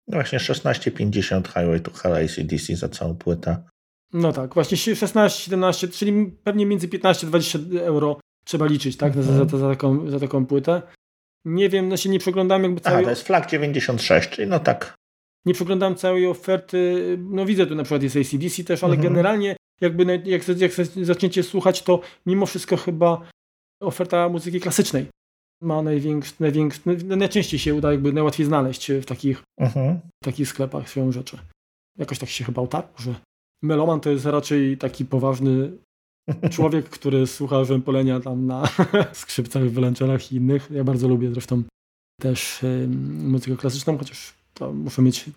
No 0.08 0.18
właśnie 0.18 0.40
16,50 0.40 1.48
Highway 1.48 1.82
to 1.82 1.92
Hell 1.92 2.14
ACDC 2.14 2.76
za 2.76 2.90
całą 2.90 3.16
płytę. 3.16 3.64
No 4.14 4.34
tak, 4.34 4.54
właśnie 4.54 4.78
16, 4.78 5.44
17, 5.44 5.88
czyli 5.88 6.32
pewnie 6.44 6.66
między 6.66 6.88
15 6.88 7.28
a 7.28 7.30
20 7.30 7.60
euro 7.82 8.20
trzeba 8.46 8.66
liczyć, 8.66 8.98
tak, 8.98 9.14
za, 9.16 9.22
za, 9.22 9.58
za, 9.58 9.70
taką, 9.70 10.10
za 10.10 10.20
taką 10.20 10.46
płytę. 10.46 10.82
Nie 11.46 11.70
wiem, 11.70 11.90
no 11.90 11.98
się 11.98 12.10
nie 12.10 12.20
przeglądam 12.20 12.64
jakby 12.64 12.82
całej... 12.82 12.98
Aha, 12.98 13.04
to 13.04 13.10
jest 13.10 13.28
flag 13.28 13.50
96, 13.50 14.30
czyli 14.30 14.48
no 14.48 14.60
tak. 14.60 14.96
Nie 15.46 15.54
przeglądam 15.54 15.96
całej 15.96 16.28
oferty, 16.28 17.18
no 17.20 17.46
widzę 17.46 17.66
tu 17.66 17.76
na 17.76 17.84
przykład 17.84 18.04
jest 18.04 18.16
ACDC 18.16 18.64
też, 18.64 18.84
ale 18.84 18.94
mhm. 18.94 19.14
generalnie 19.14 19.56
jakby 19.82 20.22
jak, 20.26 20.48
jak 20.48 20.72
zaczniecie 21.02 21.44
słuchać, 21.44 21.84
to 21.84 22.02
mimo 22.26 22.46
wszystko 22.46 22.78
chyba 22.78 23.22
oferta 23.82 24.30
muzyki 24.30 24.60
klasycznej 24.60 25.06
ma 25.62 25.82
największy, 25.82 26.34
największy, 26.40 26.82
najczęściej 27.04 27.60
się 27.60 27.76
uda 27.76 27.92
jakby 27.92 28.14
najłatwiej 28.14 28.46
znaleźć 28.46 28.92
w 28.92 29.06
takich, 29.06 29.44
mhm. 29.60 30.00
w 30.24 30.26
takich 30.26 30.48
sklepach 30.48 30.90
swoją 30.90 31.12
rzeczy. 31.12 31.38
Jakoś 31.98 32.20
tak 32.20 32.30
się 32.30 32.44
chyba 32.44 32.62
utarł, 32.62 32.88
że 32.98 33.16
meloman 33.62 34.00
to 34.00 34.10
jest 34.10 34.26
raczej 34.26 34.78
taki 34.78 35.06
poważny 35.06 35.72
człowiek, 36.56 36.90
który 36.90 37.28
słucha 37.28 37.64
rzępolenia 37.64 38.20
tam 38.20 38.46
na 38.46 38.64
skrzypcach, 39.14 39.70
wylęczarach 39.70 40.32
i 40.32 40.36
innych. 40.36 40.72
Ja 40.72 40.84
bardzo 40.84 41.08
lubię 41.08 41.32
zresztą 41.32 41.64
też 42.22 42.64
y, 42.64 42.88
muzykę 43.24 43.58
klasyczną, 43.58 43.98
chociaż 43.98 44.34
to 44.54 44.74
muszę 44.74 45.02
mieć 45.02 45.30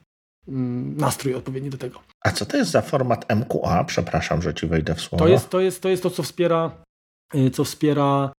mm, 0.48 0.96
nastrój 0.96 1.34
odpowiedni 1.34 1.70
do 1.70 1.78
tego. 1.78 2.00
A 2.24 2.30
co 2.30 2.46
to 2.46 2.56
jest 2.56 2.70
za 2.70 2.82
format 2.82 3.26
MQA? 3.36 3.84
Przepraszam, 3.84 4.42
że 4.42 4.54
ci 4.54 4.66
wejdę 4.66 4.94
w 4.94 5.00
słowo. 5.00 5.24
To 5.24 5.30
jest 5.30 5.50
to, 5.50 5.60
jest, 5.60 5.82
to, 5.82 5.88
jest 5.88 6.02
to 6.02 6.10
co 6.10 6.22
wspiera, 6.22 6.84
y, 7.34 7.50
co 7.50 7.64
wspiera 7.64 8.32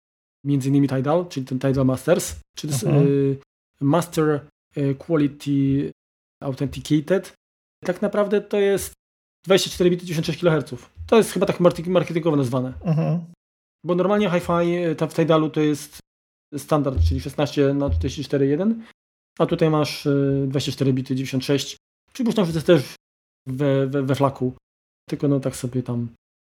między 0.45 0.69
innymi 0.69 0.89
Tidal, 0.89 1.27
czyli 1.29 1.47
ten 1.47 1.59
Tidal 1.59 1.87
Masters, 1.87 2.37
czyli 2.57 2.73
mhm. 2.73 3.07
y, 3.07 3.37
Master 3.81 4.41
y, 4.77 4.95
Quality 4.95 5.91
Authenticated. 6.43 7.33
Tak 7.85 8.03
naprawdę 8.03 8.41
to 8.41 8.61
jest 8.61 8.93
24 9.45 9.91
bity 9.91 10.07
96 10.07 10.41
kHz. 10.41 10.75
To 11.07 11.17
jest 11.17 11.33
chyba 11.33 11.47
tak 11.47 11.61
marketingowo 11.87 12.37
nazwane. 12.37 12.73
Mhm. 12.85 13.25
Bo 13.85 13.95
normalnie 13.95 14.31
Hi-Fi 14.31 14.95
w 15.11 15.15
Tidalu 15.15 15.51
to 15.51 15.61
jest 15.61 15.99
standard, 16.57 16.99
czyli 17.09 17.21
16 17.21 17.75
na 17.75 17.89
44.1, 17.89 18.75
a 19.39 19.47
tutaj 19.47 19.71
masz 19.71 20.09
24 20.47 20.93
bity 20.93 21.15
96, 21.15 21.77
czyli 22.13 22.27
można, 22.27 22.45
że 22.45 22.53
to 22.53 22.57
jest 22.57 22.67
też 22.67 22.95
we, 23.47 23.87
we, 23.87 24.03
we 24.03 24.15
flaku, 24.15 24.53
tylko 25.09 25.29
no 25.29 25.41
tak 25.41 25.57
sobie 25.57 25.83
tam 25.83 26.09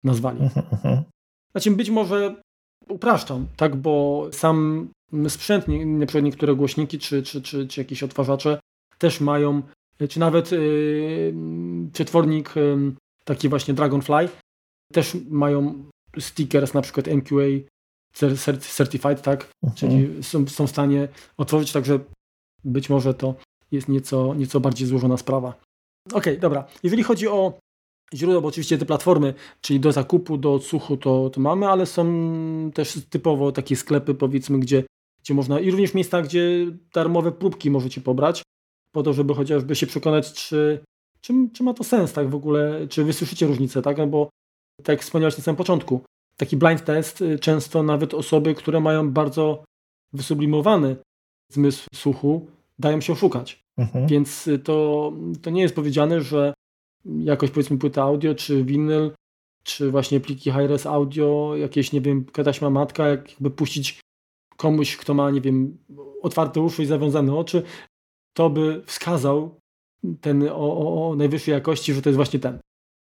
nazwali. 0.05 0.41
Mhm, 0.41 0.67
mhm. 0.73 1.03
Znaczy 1.53 1.71
być 1.71 1.91
może 1.91 2.43
upraszczam, 2.89 3.47
tak, 3.57 3.77
bo 3.77 4.27
sam 4.33 4.89
sprzęt, 5.29 5.65
na 5.87 6.07
przykład 6.07 6.25
niektóre 6.25 6.55
głośniki 6.55 6.99
czy, 6.99 7.23
czy, 7.23 7.43
czy, 7.43 7.69
czy 7.69 7.81
jakieś 7.81 8.03
odtwarzacze 8.03 8.61
też 8.99 9.21
mają, 9.21 9.63
czy 10.09 10.21
nawet 10.21 10.53
yy, 10.53 11.35
przetwornik 11.93 12.57
yy, 12.57 12.93
taki 13.25 13.49
właśnie 13.49 13.75
Dragonfly 13.75 14.29
też 14.93 15.17
mają 15.31 15.85
stickers 16.19 16.75
na 16.75 16.83
przykład 16.83 17.07
MQA 17.07 17.45
certified, 18.61 19.23
tak, 19.23 19.51
mhm. 19.65 19.77
czyli 19.77 20.23
są, 20.23 20.47
są 20.47 20.67
w 20.67 20.71
stanie 20.71 21.09
otworzyć, 21.37 21.73
także 21.73 21.99
być 22.65 22.91
może 22.91 23.15
to 23.15 23.35
jest 23.73 23.89
nieco, 23.89 24.35
nieco 24.35 24.61
bardziej 24.61 24.89
złożona 24.89 25.17
sprawa. 25.17 25.49
Okej, 26.09 26.19
okay, 26.19 26.39
dobra. 26.39 26.67
Jeżeli 26.83 27.03
chodzi 27.03 27.29
o 27.29 27.59
źródła, 28.15 28.41
bo 28.41 28.49
oczywiście 28.49 28.79
te 28.79 28.87
platformy, 28.87 29.35
czyli 29.61 29.81
do 29.81 29.93
zakupu, 29.93 30.39
do 30.39 30.55
odsłuchu 30.55 30.97
to, 30.97 31.31
to 31.31 31.41
mamy, 31.41 31.69
ale 31.69 31.87
są 31.87 32.05
też 32.75 32.99
typowo 33.11 33.53
takie 33.53 33.77
sklepy, 33.77 34.15
powiedzmy, 34.15 34.59
gdzie, 34.59 34.85
gdzie 35.23 35.35
można, 35.35 35.61
i 35.61 35.71
również 35.71 35.95
miejsca, 35.95 36.23
gdzie 36.23 36.67
darmowe 36.95 37.33
próbki 37.33 37.71
możecie 37.71 38.01
pobrać, 38.01 38.43
po 38.95 39.03
to, 39.03 39.13
żeby 39.13 39.35
chociażby 39.35 39.77
się 39.77 39.87
przekonać, 39.87 40.33
czy, 40.33 40.85
czy, 41.21 41.35
czy 41.53 41.63
ma 41.63 41.75
to 41.75 41.85
sens, 41.85 42.13
tak 42.13 42.31
w 42.31 42.35
ogóle, 42.35 42.89
czy 42.89 43.05
wysłyszycie 43.05 43.47
różnicę, 43.47 43.83
tak, 43.83 43.99
no 43.99 44.07
bo 44.07 44.29
tak 44.83 44.89
jak 44.89 45.03
wspomniałeś 45.03 45.39
na 45.39 45.45
samym 45.45 45.57
początku, 45.57 46.01
taki 46.37 46.57
blind 46.57 46.85
test 46.85 47.21
y, 47.21 47.39
często 47.39 47.83
nawet 47.83 48.15
osoby, 48.15 48.55
które 48.55 48.81
mają 48.81 49.11
bardzo 49.11 49.65
wysublimowany 50.13 50.97
zmysł 51.53 51.87
słuchu, 51.95 52.47
dają 52.79 53.01
się 53.01 53.13
oszukać. 53.13 53.61
Mhm. 53.79 54.07
Więc 54.07 54.47
y, 54.47 54.59
to, 54.59 55.13
to 55.43 55.51
nie 55.51 55.63
jest 55.63 55.75
powiedziane, 55.75 56.21
że 56.21 56.55
jakoś 57.05 57.51
powiedzmy 57.51 57.79
płyta 57.79 58.03
audio, 58.03 58.35
czy 58.35 58.65
winyl, 58.65 59.11
czy 59.65 59.91
właśnie 59.91 60.21
pliki 60.21 60.51
high-res 60.51 60.87
audio, 60.87 61.53
jakieś, 61.57 61.93
nie 61.93 62.01
wiem, 62.01 62.25
taśma 62.25 62.71
matka, 62.71 63.09
jakby 63.09 63.51
puścić 63.51 64.01
komuś, 64.57 64.97
kto 64.97 65.15
ma, 65.15 65.31
nie 65.31 65.41
wiem, 65.41 65.79
otwarte 66.23 66.61
uszy 66.61 66.83
i 66.83 66.87
zawiązane 66.87 67.37
oczy, 67.37 67.63
to 68.35 68.51
by 68.51 68.83
wskazał 68.87 69.61
ten 70.21 70.49
o, 70.49 70.55
o, 70.55 71.11
o 71.11 71.17
najwyższej 71.17 71.53
jakości, 71.53 71.95
że 71.95 72.03
to 72.03 72.09
jest 72.09 72.17
właśnie 72.17 72.41
ten. 72.41 72.59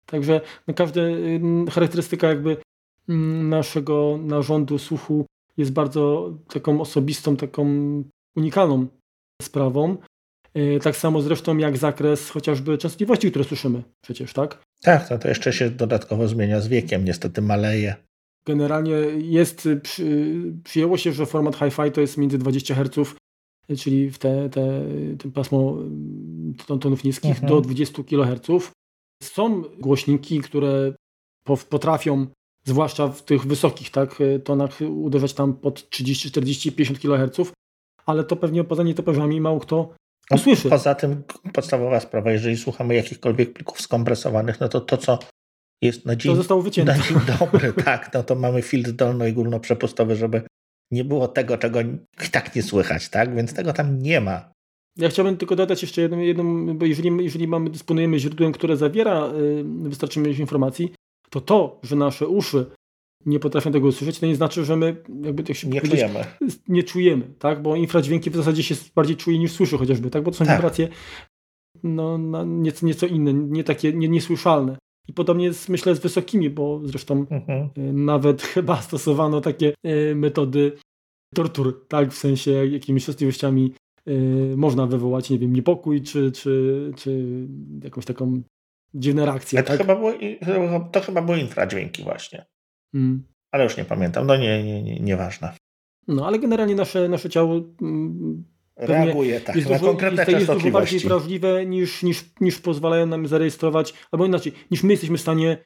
Także 0.05 0.41
każda 0.75 1.01
y, 1.01 1.41
charakterystyka 1.71 2.27
jakby 2.27 2.57
mm, 3.09 3.49
naszego 3.49 4.19
narządu 4.21 4.79
słuchu 4.79 5.25
jest 5.57 5.71
bardzo 5.71 6.33
taką 6.53 6.81
osobistą, 6.81 7.37
taką 7.37 7.65
unikalną 8.35 8.87
sprawą. 9.41 9.97
Y, 10.57 10.79
tak 10.83 10.97
samo 10.97 11.21
zresztą 11.21 11.57
jak 11.57 11.77
zakres 11.77 12.29
chociażby 12.29 12.77
częstotliwości, 12.77 13.29
które 13.29 13.45
słyszymy 13.45 13.83
przecież, 14.01 14.33
tak? 14.33 14.63
Tak, 14.81 15.09
to, 15.09 15.19
to 15.19 15.27
jeszcze 15.27 15.53
się 15.53 15.69
dodatkowo 15.69 16.27
zmienia 16.27 16.61
z 16.61 16.67
wiekiem, 16.67 17.05
niestety 17.05 17.41
maleje. 17.41 17.95
Generalnie 18.45 18.93
jest, 19.17 19.69
przy, 19.83 20.31
przyjęło 20.63 20.97
się, 20.97 21.13
że 21.13 21.25
format 21.25 21.55
Hi-Fi 21.55 21.91
to 21.91 22.01
jest 22.01 22.17
między 22.17 22.37
20 22.37 22.75
Hz, 22.75 23.15
czyli 23.77 24.11
w 24.11 24.17
te, 24.17 24.49
te, 24.49 24.83
te 25.19 25.31
pasmo 25.31 25.77
tonów 26.81 27.03
niskich, 27.03 27.31
mhm. 27.31 27.47
do 27.47 27.61
20 27.61 28.03
kHz. 28.03 28.71
Są 29.23 29.61
głośniki, 29.61 30.41
które 30.41 30.93
potrafią, 31.69 32.27
zwłaszcza 32.65 33.07
w 33.07 33.23
tych 33.23 33.45
wysokich 33.45 33.89
tak, 33.89 34.19
tonach, 34.43 34.79
uderzać 34.89 35.33
tam 35.33 35.53
pod 35.53 35.89
30, 35.89 36.31
40, 36.31 36.71
50 36.71 36.99
kHz, 36.99 37.51
ale 38.05 38.23
to 38.23 38.35
pewnie 38.35 38.63
poza 38.63 38.83
nietoperzami 38.83 39.41
mało 39.41 39.59
kto 39.59 39.93
usłyszy. 40.31 40.69
Poza 40.69 40.95
tym 40.95 41.23
podstawowa 41.53 41.99
sprawa, 41.99 42.31
jeżeli 42.31 42.57
słuchamy 42.57 42.95
jakichkolwiek 42.95 43.53
plików 43.53 43.81
skompresowanych, 43.81 44.59
no 44.59 44.69
to 44.69 44.81
to, 44.81 44.97
co 44.97 45.19
jest 45.81 46.05
na 46.05 46.15
dzień, 46.15 46.31
to 46.31 46.35
zostało 46.35 46.61
wycięte. 46.61 46.97
na 46.97 47.03
dzień 47.03 47.17
dobry, 47.39 47.73
tak, 47.85 48.13
no 48.13 48.23
to 48.23 48.35
mamy 48.35 48.61
filtr 48.61 48.91
dolno 48.91 49.25
i 49.25 49.33
górnoprzepustowy, 49.33 50.15
żeby 50.15 50.41
nie 50.91 51.03
było 51.03 51.27
tego, 51.27 51.57
czego 51.57 51.81
i 51.81 52.29
tak 52.31 52.55
nie 52.55 52.63
słychać, 52.63 53.09
tak, 53.09 53.35
więc 53.35 53.53
tego 53.53 53.73
tam 53.73 53.99
nie 53.99 54.21
ma. 54.21 54.51
Ja 54.97 55.09
chciałbym 55.09 55.37
tylko 55.37 55.55
dodać 55.55 55.81
jeszcze 55.81 56.01
jedną, 56.01 56.19
jedną 56.19 56.77
bo 56.77 56.85
jeżeli, 56.85 57.23
jeżeli 57.23 57.47
mamy, 57.47 57.69
dysponujemy 57.69 58.19
źródłem, 58.19 58.51
które 58.51 58.77
zawiera 58.77 59.27
y, 59.27 59.63
wystarczająco 59.63 60.41
informacji, 60.41 60.93
to 61.29 61.41
to, 61.41 61.79
że 61.83 61.95
nasze 61.95 62.27
uszy 62.27 62.65
nie 63.25 63.39
potrafią 63.39 63.71
tego 63.71 63.87
usłyszeć, 63.87 64.19
to 64.19 64.25
nie 64.25 64.35
znaczy, 64.35 64.65
że 64.65 64.75
my 64.75 65.03
jakby 65.23 65.43
tak 65.43 65.55
się 65.55 65.67
nie 65.67 65.81
czujemy. 65.81 66.25
Nie 66.67 66.83
czujemy, 66.83 67.33
tak? 67.39 67.61
Bo 67.61 67.75
infradźwięki 67.75 68.29
w 68.29 68.35
zasadzie 68.35 68.63
się 68.63 68.75
bardziej 68.95 69.15
czuje 69.15 69.39
niż 69.39 69.51
słyszy 69.51 69.77
chociażby, 69.77 70.09
tak? 70.09 70.23
Bo 70.23 70.31
to 70.31 70.37
są 70.37 70.45
tak. 70.45 70.57
wibracje 70.57 70.87
no, 71.83 72.17
nieco, 72.45 72.85
nieco 72.85 73.07
inne, 73.07 73.33
nie 73.33 73.63
takie 73.63 73.93
nie, 73.93 74.09
niesłyszalne. 74.09 74.77
I 75.07 75.13
podobnie 75.13 75.45
jest, 75.45 75.69
myślę, 75.69 75.95
z 75.95 75.99
wysokimi, 75.99 76.49
bo 76.49 76.81
zresztą 76.83 77.25
mhm. 77.31 77.69
Y, 77.77 77.93
nawet 77.93 78.41
chyba 78.53 78.81
stosowano 78.81 79.41
takie 79.41 79.73
y, 79.87 80.15
metody 80.15 80.77
tortur, 81.35 81.87
tak? 81.87 82.11
W 82.11 82.17
sensie 82.17 82.51
jakimiś 82.51 83.05
częstotliwościami 83.05 83.73
y, 84.07 84.53
można 84.57 84.87
wywołać, 84.87 85.29
nie 85.29 85.39
wiem, 85.39 85.53
niepokój, 85.53 86.01
czy, 86.01 86.31
czy, 86.31 86.91
czy 86.97 87.25
jakąś 87.83 88.05
taką 88.05 88.41
dziwną 88.93 89.25
reakcję. 89.25 89.63
To, 89.63 89.67
tak? 89.67 89.77
chyba 89.77 89.95
było, 89.95 90.13
to 90.91 91.01
chyba 91.01 91.21
były 91.21 91.39
infradźwięki 91.39 92.03
właśnie. 92.03 92.45
Mm. 92.93 93.23
Ale 93.51 93.63
już 93.63 93.77
nie 93.77 93.85
pamiętam, 93.85 94.27
no 94.27 94.37
nie, 94.37 94.63
nie, 94.63 94.83
nie, 94.83 94.99
nieważne. 94.99 95.53
No 96.07 96.27
ale 96.27 96.39
generalnie 96.39 96.75
nasze, 96.75 97.09
nasze 97.09 97.29
ciało 97.29 97.61
reaguje 98.77 99.41
tak, 99.41 99.55
jest 99.55 99.69
na 99.69 99.79
dużo, 99.79 99.97
jest, 100.11 100.31
jest 100.31 100.51
dużo 100.51 100.71
bardziej 100.71 100.99
wrażliwe 100.99 101.65
niż, 101.65 102.03
niż, 102.03 102.25
niż 102.41 102.59
pozwalają 102.59 103.05
nam 103.05 103.27
zarejestrować, 103.27 103.93
albo 104.11 104.25
inaczej, 104.25 104.53
niż 104.71 104.83
my 104.83 104.93
jesteśmy 104.93 105.17
w 105.17 105.21
stanie 105.21 105.57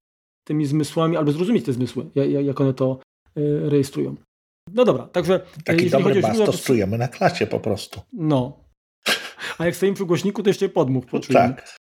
tymi 0.48 0.66
zmysłami, 0.66 1.18
albo 1.18 1.32
zrozumieć 1.32 1.66
te 1.66 1.74
zmysły, 1.74 2.06
jak 2.44 2.62
one 2.62 2.74
to 2.74 3.00
y, 3.38 3.70
rejestrują. 3.70 4.16
No 4.74 4.86
dobra, 4.86 5.08
także... 5.08 5.46
Taki 5.66 5.90
dobry 5.90 6.22
bas 6.22 6.38
to 6.38 6.44
stosujemy 6.44 6.98
na 6.98 7.08
klasie 7.08 7.48
po 7.48 7.60
prostu. 7.60 8.02
No. 8.14 8.66
A 9.58 9.66
jak 9.66 9.76
stoimy 9.76 9.96
przy 9.96 10.06
głośniku, 10.06 10.44
to 10.44 10.50
jeszcze 10.50 10.70
podmuch 10.70 11.06
poczujemy. 11.06 11.54
Tak. 11.56 11.78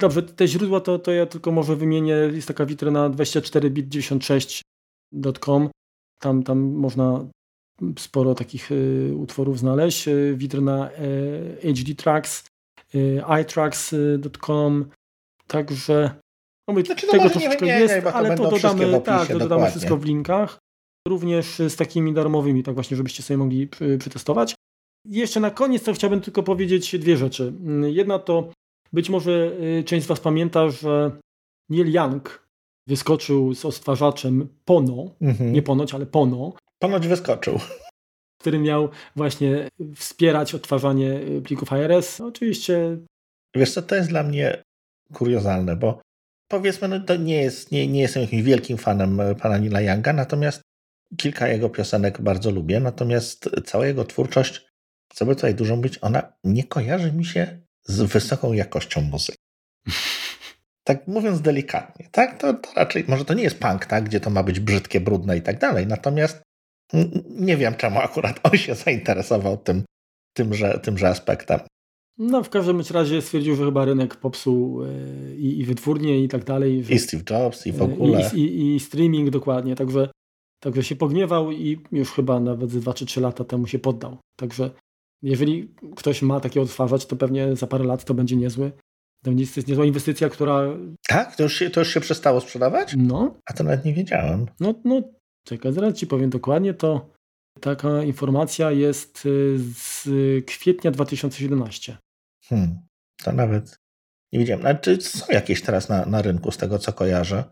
Dobrze, 0.00 0.22
te 0.22 0.48
źródła 0.48 0.80
to, 0.80 0.98
to 0.98 1.12
ja 1.12 1.26
tylko 1.26 1.52
może 1.52 1.76
wymienię. 1.76 2.12
Jest 2.12 2.48
taka 2.48 2.66
witryna 2.66 3.10
24bit 3.10 3.88
96 3.88 4.62
com. 5.40 5.70
Tam, 6.20 6.42
tam 6.42 6.58
można 6.60 7.26
sporo 7.98 8.34
takich 8.34 8.72
y, 8.72 9.12
utworów 9.16 9.58
znaleźć. 9.58 10.08
Y, 10.08 10.34
witryna 10.36 10.90
y, 11.64 11.74
HD 11.74 11.94
Tracks, 11.94 12.44
iTracks.com. 13.40 14.90
Także 15.46 16.14
no 16.68 16.74
mówię, 16.74 16.86
znaczy, 16.86 17.06
no 17.06 17.12
tego 17.12 17.30
troszeczkę 17.30 17.66
nie, 17.66 17.80
jest, 17.80 17.94
nie, 17.94 18.12
ale 18.12 18.36
to 18.36 18.50
dodamy, 18.50 19.00
tak, 19.00 19.28
to 19.28 19.38
dodamy 19.38 19.70
wszystko 19.70 19.96
w 19.96 20.04
linkach. 20.04 20.58
Również 21.08 21.58
z 21.58 21.76
takimi 21.76 22.12
darmowymi, 22.12 22.62
tak 22.62 22.74
właśnie, 22.74 22.96
żebyście 22.96 23.22
sobie 23.22 23.38
mogli 23.38 23.68
przetestować. 23.98 24.54
Jeszcze 25.08 25.40
na 25.40 25.50
koniec 25.50 25.82
to 25.82 25.92
chciałbym 25.92 26.20
tylko 26.20 26.42
powiedzieć 26.42 26.98
dwie 26.98 27.16
rzeczy. 27.16 27.52
Jedna 27.82 28.18
to 28.18 28.52
być 28.92 29.10
może 29.10 29.52
część 29.84 30.04
z 30.04 30.08
Was 30.08 30.20
pamięta, 30.20 30.68
że 30.68 31.10
Neil 31.70 31.92
Young 31.94 32.46
wyskoczył 32.86 33.54
z 33.54 33.64
odtwarzaczem 33.64 34.48
Pono, 34.64 35.10
mhm. 35.20 35.52
nie 35.52 35.62
ponoć, 35.62 35.94
ale 35.94 36.06
Pono. 36.06 36.52
Ponoć 36.78 37.08
wyskoczył. 37.08 37.60
Który 38.40 38.58
miał 38.58 38.88
właśnie 39.16 39.68
wspierać 39.96 40.54
odtwarzanie 40.54 41.20
plików 41.44 41.72
ARS. 41.72 42.20
Oczywiście. 42.20 42.96
Wiesz 43.54 43.72
co, 43.72 43.82
to 43.82 43.94
jest 43.94 44.08
dla 44.08 44.22
mnie 44.22 44.62
kuriozalne, 45.12 45.76
bo 45.76 46.00
powiedzmy, 46.48 46.88
no 46.88 47.00
to 47.00 47.16
nie, 47.16 47.42
jest, 47.42 47.72
nie, 47.72 47.86
nie 47.86 48.00
jestem 48.00 48.22
jakimś 48.22 48.42
wielkim 48.42 48.78
fanem 48.78 49.20
pana 49.40 49.58
Nila 49.58 49.80
Younga, 49.80 50.12
natomiast 50.12 50.62
kilka 51.16 51.48
jego 51.48 51.70
piosenek 51.70 52.20
bardzo 52.20 52.50
lubię, 52.50 52.80
natomiast 52.80 53.50
cała 53.64 53.86
jego 53.86 54.04
twórczość, 54.04 54.66
co 55.14 55.26
by 55.26 55.34
tutaj 55.34 55.54
dużo 55.54 55.76
być, 55.76 55.98
ona 56.00 56.32
nie 56.44 56.64
kojarzy 56.64 57.12
mi 57.12 57.24
się 57.24 57.60
z 57.84 58.02
wysoką 58.02 58.52
jakością 58.52 59.00
muzyki. 59.00 59.38
tak 60.84 61.08
mówiąc 61.08 61.40
delikatnie, 61.40 62.08
tak? 62.12 62.38
To, 62.38 62.54
to, 62.54 62.72
raczej, 62.76 63.04
może 63.08 63.24
to 63.24 63.34
nie 63.34 63.42
jest 63.42 63.58
punk, 63.58 63.86
tak? 63.86 64.04
Gdzie 64.04 64.20
to 64.20 64.30
ma 64.30 64.42
być 64.42 64.60
brzydkie, 64.60 65.00
brudne 65.00 65.36
i 65.36 65.42
tak 65.42 65.58
dalej. 65.58 65.86
Natomiast 65.86 66.42
nie 67.30 67.56
wiem, 67.56 67.74
czemu 67.74 67.98
akurat 67.98 68.40
on 68.42 68.58
się 68.58 68.74
zainteresował 68.74 69.56
tym, 69.56 69.84
tymże, 70.36 70.80
tymże 70.82 71.08
aspektem. 71.08 71.60
No 72.18 72.42
w 72.42 72.50
każdym 72.50 72.80
razie 72.90 73.22
stwierdził, 73.22 73.56
że 73.56 73.64
chyba 73.64 73.84
rynek 73.84 74.16
popsuł 74.16 74.82
yy, 74.82 75.36
i, 75.36 75.60
i 75.60 75.64
wytwórnie 75.64 76.24
i 76.24 76.28
tak 76.28 76.44
dalej. 76.44 76.84
Że, 76.84 76.92
I 76.92 76.98
Steve 76.98 77.22
Jobs 77.30 77.66
i 77.66 77.72
w 77.72 77.82
ogóle. 77.82 78.30
I, 78.34 78.38
i, 78.38 78.74
I, 78.74 78.80
streaming 78.80 79.30
dokładnie, 79.30 79.76
także, 79.76 80.08
także 80.60 80.82
się 80.82 80.96
pogniewał 80.96 81.52
i 81.52 81.80
już 81.92 82.12
chyba 82.12 82.40
nawet 82.40 82.70
2 82.70 82.94
czy 82.94 83.06
3 83.06 83.20
lata 83.20 83.44
temu 83.44 83.66
się 83.66 83.78
poddał. 83.78 84.18
Także 84.36 84.70
jeżeli 85.22 85.74
ktoś 85.96 86.22
ma 86.22 86.40
taki 86.40 86.60
odtwarzacz, 86.60 87.06
to 87.06 87.16
pewnie 87.16 87.56
za 87.56 87.66
parę 87.66 87.84
lat 87.84 88.04
to 88.04 88.14
będzie 88.14 88.36
niezły. 88.36 88.72
To 89.24 89.30
jest 89.30 89.68
niezła 89.68 89.84
inwestycja, 89.84 90.28
która... 90.28 90.62
Tak? 91.08 91.36
To 91.36 91.42
już, 91.42 91.58
się, 91.58 91.70
to 91.70 91.80
już 91.80 91.94
się 91.94 92.00
przestało 92.00 92.40
sprzedawać? 92.40 92.94
No. 92.96 93.34
A 93.46 93.52
to 93.52 93.64
nawet 93.64 93.84
nie 93.84 93.94
wiedziałem. 93.94 94.46
No, 94.60 94.74
no 94.84 95.02
czekaj, 95.44 95.72
zaraz 95.72 95.94
ci 95.94 96.06
powiem 96.06 96.30
dokładnie, 96.30 96.74
to 96.74 97.10
taka 97.60 98.02
informacja 98.02 98.70
jest 98.70 99.26
y, 99.26 99.58
z 99.58 100.08
kwietnia 100.46 100.90
2017. 100.90 101.96
Hmm, 102.44 102.78
to 103.22 103.32
nawet 103.32 103.76
nie 104.32 104.38
wiedziałem. 104.38 104.60
Znaczy, 104.60 105.00
są 105.00 105.26
jakieś 105.32 105.62
teraz 105.62 105.88
na, 105.88 106.06
na 106.06 106.22
rynku, 106.22 106.50
z 106.50 106.56
tego 106.56 106.78
co 106.78 106.92
kojarzę. 106.92 107.44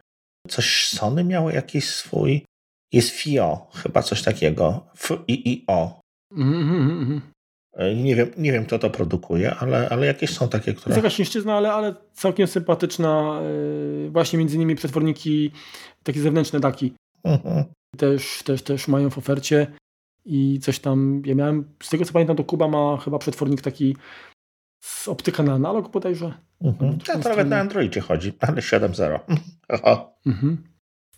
Coś 0.48 0.88
Sony 0.88 1.24
miało 1.24 1.50
jakiś 1.50 1.88
swój... 1.88 2.44
Jest 2.92 3.10
FIO, 3.10 3.66
chyba 3.74 4.02
coś 4.02 4.22
takiego. 4.22 4.86
F-I-I-O. 4.94 6.00
Mm 6.36 6.68
-hmm. 7.08 7.20
Nie 8.02 8.16
wiem, 8.16 8.30
nie 8.36 8.52
wiem, 8.52 8.66
kto 8.66 8.78
to 8.78 8.90
produkuje, 8.90 9.54
ale, 9.54 9.88
ale 9.88 10.06
jakieś 10.06 10.30
są 10.30 10.48
takie, 10.48 10.74
które... 10.74 10.94
Jest 10.94 11.04
jakaś 11.04 11.18
niszczyzna, 11.18 11.54
ale, 11.54 11.72
ale 11.72 11.94
całkiem 12.12 12.46
sympatyczna. 12.46 13.40
Y, 14.06 14.10
właśnie 14.10 14.38
między 14.38 14.56
innymi 14.56 14.76
przetworniki 14.76 15.50
takie 16.02 16.20
zewnętrzne 16.20 16.60
daki. 16.60 16.94
Mhm. 17.24 17.64
Też, 17.96 18.42
też, 18.42 18.62
też 18.62 18.88
mają 18.88 19.10
w 19.10 19.18
ofercie 19.18 19.66
i 20.24 20.58
coś 20.62 20.78
tam, 20.78 21.22
ja 21.26 21.34
miałem, 21.34 21.64
z 21.82 21.88
tego 21.88 22.04
co 22.04 22.12
pamiętam, 22.12 22.36
to 22.36 22.44
Kuba 22.44 22.68
ma 22.68 22.96
chyba 22.96 23.18
przetwornik 23.18 23.60
taki 23.60 23.96
z 24.84 25.08
optyka 25.08 25.42
na 25.42 25.52
analog 25.52 25.90
bodajże. 25.90 26.34
Mhm. 26.60 26.98
To, 26.98 27.18
nawet 27.18 27.48
na 27.48 27.60
Androidzie 27.60 28.00
chodzi, 28.00 28.32
ale 28.40 28.56
7.0. 28.56 29.18
mhm. 30.26 30.64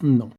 No. 0.03 0.31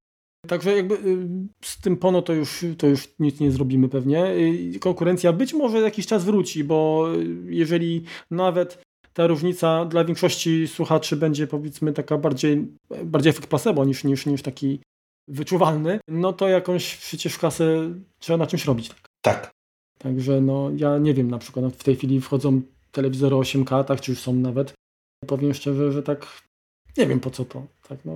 Także 0.48 0.76
jakby 0.76 0.96
y, 0.96 1.28
z 1.64 1.82
tym 1.82 1.98
Pono 1.98 2.22
to 2.22 2.34
już, 2.34 2.66
to 2.78 2.88
już 2.88 3.08
nic 3.20 3.40
nie 3.40 3.52
zrobimy 3.52 3.90
pewnie. 3.90 4.26
Y, 4.28 4.80
konkurencja 4.80 5.34
być 5.34 5.54
może 5.54 5.80
jakiś 5.80 6.08
czas 6.08 6.26
wróci, 6.26 6.64
bo 6.64 7.08
jeżeli 7.46 8.04
nawet 8.32 8.82
ta 9.14 9.28
różnica 9.28 9.86
dla 9.86 10.06
większości 10.06 10.68
słuchaczy 10.68 11.16
będzie 11.16 11.48
powiedzmy 11.48 11.94
taka 11.94 12.18
bardziej, 12.18 12.68
bardziej 13.06 13.30
efekt 13.30 13.50
placebo 13.50 13.86
niż, 13.86 14.04
niż, 14.04 14.26
niż 14.26 14.42
taki 14.42 14.80
wyczuwalny, 15.28 16.00
no 16.08 16.34
to 16.34 16.48
jakąś 16.48 16.98
przecież 16.98 17.38
kasę 17.38 17.94
trzeba 18.20 18.38
na 18.38 18.48
czymś 18.48 18.66
robić. 18.66 18.90
Tak. 18.90 19.00
tak. 19.22 19.52
Także 19.98 20.42
no 20.42 20.72
ja 20.76 20.98
nie 20.98 21.14
wiem, 21.14 21.32
na 21.32 21.38
przykład 21.38 21.74
w 21.76 21.84
tej 21.84 21.96
chwili 21.96 22.22
wchodzą 22.22 22.62
telewizory 22.92 23.36
8K, 23.36 23.84
tak, 23.84 24.02
czy 24.02 24.12
już 24.12 24.20
są 24.20 24.34
nawet. 24.34 24.74
Powiem 25.28 25.54
szczerze, 25.54 25.92
że 25.92 26.04
tak 26.04 26.28
nie 26.98 27.08
wiem 27.08 27.20
po 27.20 27.32
co 27.32 27.46
to. 27.46 27.68
Tak, 27.90 28.00
no, 28.06 28.14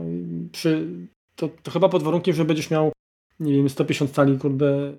przy 0.52 0.88
to, 1.36 1.50
to 1.64 1.72
chyba 1.72 1.90
pod 1.90 2.04
warunkiem, 2.04 2.36
że 2.36 2.46
będziesz 2.46 2.70
miał, 2.70 2.92
nie 3.40 3.54
wiem, 3.54 3.70
150 3.70 4.12
cali, 4.12 4.38
kurde, 4.38 4.94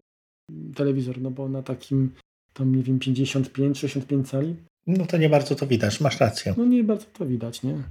telewizor, 0.74 1.20
no 1.20 1.30
bo 1.30 1.48
na 1.48 1.62
takim 1.62 2.10
tam, 2.52 2.76
nie 2.76 2.82
wiem, 2.82 2.98
55, 2.98 3.78
65 3.78 4.28
cali. 4.28 4.56
No 4.86 5.06
to 5.06 5.16
nie 5.16 5.28
bardzo 5.28 5.54
to 5.54 5.66
widać, 5.66 6.00
masz 6.00 6.20
rację. 6.20 6.54
No 6.56 6.64
nie 6.64 6.84
bardzo 6.84 7.06
to 7.06 7.26
widać, 7.26 7.62
nie? 7.62 7.82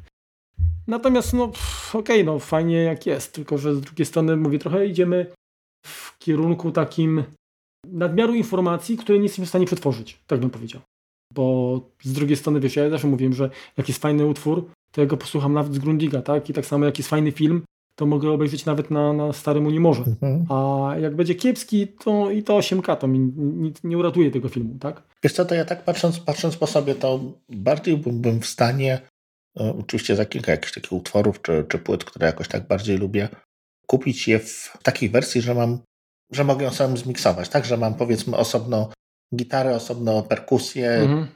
Natomiast, 0.89 1.33
no 1.33 1.43
okej, 1.43 1.99
okay, 1.99 2.23
no 2.23 2.39
fajnie 2.39 2.83
jak 2.83 3.05
jest, 3.05 3.33
tylko 3.33 3.57
że 3.57 3.75
z 3.75 3.81
drugiej 3.81 4.05
strony, 4.05 4.37
mówię, 4.37 4.59
trochę 4.59 4.85
idziemy 4.85 5.25
w 5.85 6.17
kierunku 6.17 6.71
takim 6.71 7.23
nadmiaru 7.87 8.33
informacji, 8.33 8.97
które 8.97 9.17
nie 9.17 9.23
jesteśmy 9.23 9.45
w 9.45 9.49
stanie 9.49 9.65
przetworzyć, 9.65 10.19
tak 10.27 10.39
bym 10.39 10.49
powiedział. 10.49 10.81
Bo 11.33 11.81
z 12.03 12.13
drugiej 12.13 12.37
strony, 12.37 12.59
wiesz, 12.59 12.75
ja 12.75 12.89
zawsze 12.89 13.07
mówiłem, 13.07 13.33
że 13.33 13.49
jak 13.77 13.87
jest 13.87 14.01
fajny 14.01 14.25
utwór, 14.25 14.69
to 14.91 15.01
ja 15.01 15.07
go 15.07 15.17
posłucham 15.17 15.53
nawet 15.53 15.73
z 15.73 15.79
Grundiga, 15.79 16.21
tak? 16.21 16.49
I 16.49 16.53
tak 16.53 16.65
samo 16.65 16.85
jak 16.85 16.97
jest 16.97 17.09
fajny 17.09 17.31
film, 17.31 17.61
to 17.95 18.05
mogę 18.05 18.31
obejrzeć 18.31 18.65
nawet 18.65 18.91
na, 18.91 19.13
na 19.13 19.33
starym 19.33 19.65
Unimorze. 19.65 20.03
Mhm. 20.03 20.45
A 20.49 20.91
jak 20.99 21.15
będzie 21.15 21.35
kiepski, 21.35 21.87
to 21.87 22.31
i 22.31 22.43
to 22.43 22.57
8K 22.57 22.97
to 22.97 23.07
mi 23.07 23.19
nie, 23.35 23.71
nie 23.83 23.97
uratuje 23.97 24.31
tego 24.31 24.49
filmu, 24.49 24.77
tak? 24.79 25.03
Wiesz 25.23 25.33
co, 25.33 25.45
to 25.45 25.55
ja 25.55 25.65
tak 25.65 25.83
patrząc, 25.83 26.19
patrząc 26.19 26.57
po 26.57 26.67
sobie, 26.67 26.95
to 26.95 27.19
bardziej 27.49 27.97
byłbym 27.97 28.39
w 28.39 28.45
stanie, 28.45 29.01
oczywiście 29.55 30.15
za 30.15 30.25
kilka 30.25 30.51
jakichś 30.51 30.73
takich 30.73 30.91
utworów 30.91 31.41
czy, 31.41 31.65
czy 31.69 31.79
płyt, 31.79 32.03
które 32.03 32.27
jakoś 32.27 32.47
tak 32.47 32.67
bardziej 32.67 32.97
lubię, 32.97 33.29
kupić 33.87 34.27
je 34.27 34.39
w 34.39 34.77
takiej 34.83 35.09
wersji, 35.09 35.41
że 35.41 35.55
mam, 35.55 35.79
że 36.31 36.43
mogę 36.43 36.65
ją 36.65 36.71
sam 36.71 36.97
zmiksować, 36.97 37.49
tak? 37.49 37.65
Że 37.65 37.77
mam 37.77 37.93
powiedzmy 37.93 38.37
osobno 38.37 38.89
gitarę, 39.35 39.75
osobno 39.75 40.23
perkusję, 40.23 40.91
mhm. 40.91 41.27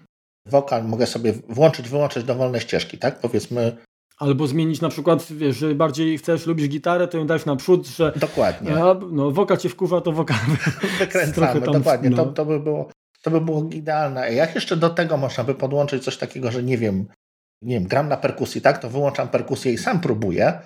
wokal, 0.48 0.84
mogę 0.84 1.08
sobie 1.08 1.34
włączyć, 1.50 1.90
wyłączyć 1.90 2.24
dowolne 2.24 2.62
ścieżki, 2.62 2.98
tak? 2.98 3.20
Powiedzmy 3.20 3.78
Albo 4.18 4.48
zmienić 4.48 4.82
na 4.82 4.90
przykład, 4.90 5.32
wiesz, 5.32 5.58
że 5.58 5.76
bardziej 5.76 6.18
chcesz, 6.18 6.46
lubisz 6.46 6.68
gitarę, 6.68 7.08
to 7.08 7.18
ją 7.18 7.28
dać 7.28 7.46
naprzód, 7.46 7.88
że... 7.88 8.14
Dokładnie. 8.16 8.76
A, 8.76 8.96
no, 9.12 9.32
wokal 9.32 9.58
cię 9.58 9.70
wkurza, 9.70 10.02
to 10.02 10.12
wokal... 10.12 10.38
Wykręcamy, 11.00 11.62
tam, 11.62 11.74
dokładnie. 11.74 12.10
No. 12.10 12.18
To, 12.18 12.26
to, 12.26 12.46
by 12.46 12.60
było, 12.60 12.90
to 13.22 13.32
by 13.32 13.42
było 13.42 13.70
idealne. 13.72 14.34
Jak 14.34 14.56
jeszcze 14.56 14.78
do 14.78 14.90
tego 14.90 15.18
można 15.18 15.44
by 15.44 15.56
podłączyć 15.56 16.04
coś 16.04 16.18
takiego, 16.18 16.52
że 16.52 16.64
nie 16.64 16.78
wiem, 16.78 17.08
nie 17.64 17.80
wiem, 17.80 17.88
gram 17.88 18.10
na 18.10 18.18
perkusji, 18.18 18.62
tak, 18.62 18.78
to 18.78 18.90
wyłączam 18.90 19.28
perkusję 19.28 19.74
i 19.74 19.78
sam 19.78 20.02
próbuję, 20.02 20.60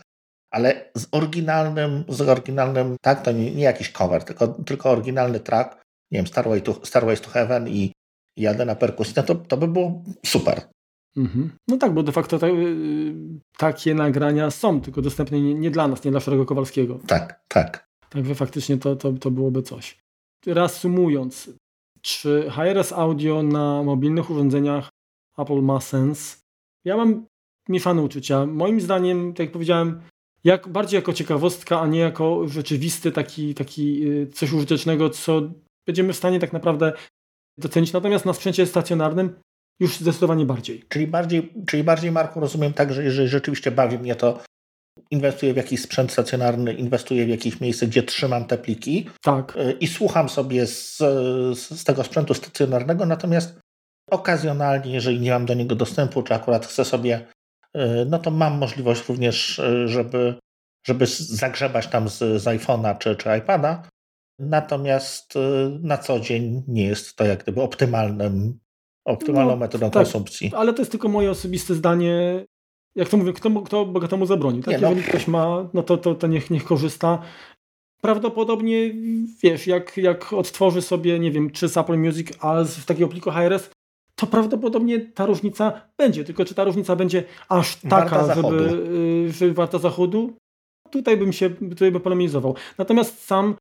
ale 0.51 0.91
z 0.97 1.07
oryginalnym, 1.11 2.03
z 2.07 2.21
oryginalnym, 2.21 2.95
tak, 3.01 3.21
to 3.21 3.31
nie, 3.31 3.51
nie 3.51 3.63
jakiś 3.63 3.89
cover, 3.89 4.23
tylko, 4.23 4.47
tylko 4.47 4.89
oryginalny 4.89 5.39
track, 5.39 5.81
nie 6.11 6.19
wiem, 6.19 6.27
Starway 6.27 6.61
to, 6.61 6.85
Starways 6.85 7.21
to 7.21 7.29
Heaven 7.29 7.67
i 7.67 7.91
jadę 8.37 8.65
na 8.65 8.75
perkusji, 8.75 9.13
no 9.17 9.23
to, 9.23 9.35
to 9.35 9.57
by 9.57 9.67
było 9.67 10.03
super. 10.25 10.61
Mhm. 11.17 11.51
No 11.67 11.77
tak, 11.77 11.93
bo 11.93 12.03
de 12.03 12.11
facto 12.11 12.39
te, 12.39 12.47
y, 12.47 13.13
takie 13.57 13.95
nagrania 13.95 14.51
są, 14.51 14.81
tylko 14.81 15.01
dostępne 15.01 15.41
nie, 15.41 15.53
nie, 15.53 15.71
dla 15.71 15.87
nas, 15.87 16.03
nie 16.03 16.11
dla 16.11 16.19
Szerego 16.19 16.45
Kowalskiego. 16.45 16.99
Tak, 17.07 17.41
tak. 17.47 17.87
Także 18.09 18.35
faktycznie 18.35 18.77
to, 18.77 18.95
to, 18.95 19.13
to 19.13 19.31
byłoby 19.31 19.61
coś. 19.61 19.97
Reasumując, 20.45 21.49
czy 22.01 22.49
HRS 22.51 22.93
Audio 22.93 23.43
na 23.43 23.83
mobilnych 23.83 24.29
urządzeniach 24.29 24.89
Apple 25.37 25.61
ma 25.61 25.81
sens? 25.81 26.46
Ja 26.88 26.97
mam 26.97 27.25
mieszane 27.69 28.01
uczucia. 28.01 28.45
Moim 28.45 28.81
zdaniem, 28.81 29.33
tak 29.33 29.39
jak 29.39 29.51
powiedziałem, 29.51 30.01
jak, 30.43 30.67
bardziej 30.67 30.97
jako 30.97 31.13
ciekawostka, 31.13 31.81
a 31.81 31.88
nie 31.88 31.99
jako 31.99 32.47
rzeczywisty 32.47 33.11
taki, 33.11 33.53
taki 33.53 34.09
y, 34.09 34.27
coś 34.27 34.53
użytecznego, 34.53 35.09
co 35.09 35.41
będziemy 35.88 36.13
w 36.13 36.17
stanie 36.17 36.39
tak 36.39 36.53
naprawdę 36.53 36.93
docenić. 37.57 37.93
Natomiast 37.93 38.25
na 38.25 38.33
sprzęcie 38.33 38.65
stacjonarnym 38.65 39.39
już 39.79 39.97
zdecydowanie 39.97 40.45
bardziej. 40.45 40.83
Czyli 40.89 41.07
bardziej, 41.07 41.53
czyli 41.67 41.83
bardziej 41.83 42.11
Marku, 42.11 42.39
rozumiem 42.39 42.73
tak, 42.73 42.93
że 42.93 43.03
jeżeli 43.03 43.27
rzeczywiście 43.27 43.71
bawi 43.71 43.99
mnie 43.99 44.15
to, 44.15 44.39
inwestuję 45.11 45.53
w 45.53 45.57
jakiś 45.57 45.81
sprzęt 45.81 46.11
stacjonarny, 46.11 46.73
inwestuję 46.73 47.25
w 47.25 47.29
jakieś 47.29 47.59
miejsce, 47.61 47.88
gdzie 47.88 48.03
trzymam 48.03 48.45
te 48.45 48.57
pliki 48.57 49.09
tak. 49.21 49.55
Y, 49.55 49.71
i 49.71 49.88
słucham 49.88 50.29
sobie 50.29 50.67
z, 50.67 50.97
z 51.59 51.83
tego 51.83 52.03
sprzętu 52.03 52.33
stacjonarnego, 52.33 53.05
natomiast 53.05 53.59
okazjonalnie, 54.12 54.93
jeżeli 54.93 55.20
nie 55.20 55.32
mam 55.32 55.45
do 55.45 55.53
niego 55.53 55.76
dostępu, 55.76 56.24
czy 56.24 56.34
akurat 56.34 56.66
chcę 56.66 56.86
sobie, 56.86 57.28
y, 57.78 57.80
no 58.10 58.20
to 58.20 58.32
mam 58.32 58.58
możliwość 58.58 59.10
również, 59.10 59.60
y, 59.60 59.88
żeby, 59.88 60.36
żeby 60.88 61.05
zagrzebać 61.20 61.88
tam 61.88 62.10
z, 62.10 62.18
z 62.18 62.45
iPhone'a 62.45 62.97
czy, 62.97 63.16
czy 63.16 63.30
iPada, 63.38 63.89
natomiast 64.39 65.34
na 65.82 65.97
co 65.97 66.20
dzień 66.20 66.64
nie 66.68 66.86
jest 66.86 67.16
to 67.16 67.26
jak 67.26 67.43
gdyby 67.43 67.62
optymalnym 67.62 68.60
optymalną 69.08 69.51
no, 69.51 69.58
metodą 69.58 69.86
tak, 69.86 70.03
konsumpcji. 70.03 70.51
Ale 70.55 70.74
to 70.74 70.82
jest 70.82 70.91
tylko 70.91 71.08
moje 71.08 71.32
osobiste 71.32 71.74
zdanie. 71.74 72.45
Jak 72.95 73.10
to 73.10 73.18
mówię, 73.18 73.34
kto, 73.34 73.62
kto 73.62 73.86
bogatemu 73.86 74.26
zabroni. 74.26 74.64
Tak? 74.64 74.74
Nie, 74.74 74.80
no. 74.82 74.89
Jeżeli 74.89 75.08
ktoś 75.08 75.28
ma, 75.28 75.70
no 75.74 75.84
to, 75.84 75.97
to, 75.97 76.16
to 76.16 76.28
niech, 76.28 76.49
niech 76.49 76.64
korzysta. 76.64 77.22
Prawdopodobnie, 78.01 78.93
wiesz, 79.43 79.68
jak, 79.68 79.97
jak 79.97 80.34
odtworzy 80.34 80.82
sobie, 80.82 81.20
nie 81.20 81.32
wiem, 81.32 81.49
czy 81.49 81.68
z 81.68 81.78
Apple 81.78 81.97
Music, 81.97 82.28
a 82.39 82.64
z 82.64 82.86
takiego 82.86 83.08
pliku 83.08 83.32
HRS, 83.32 83.70
to 84.20 84.28
prawdopodobnie 84.28 84.99
ta 84.99 85.26
różnica 85.26 85.82
będzie. 85.97 86.24
Tylko 86.24 86.45
czy 86.45 86.55
ta 86.55 86.63
różnica 86.63 86.95
będzie 86.95 87.24
aż 87.49 87.76
taka, 87.76 88.24
warta 88.24 88.36
żeby, 88.36 88.88
y, 89.28 89.32
żeby 89.32 89.53
warta 89.53 89.78
zachodu? 89.78 90.34
Tutaj 90.91 91.18
bym 91.18 91.34
się 91.34 91.49
tutaj 91.49 91.91
bym 91.91 92.01
polemizował. 92.01 92.55
Natomiast 92.78 93.26
sam 93.26 93.55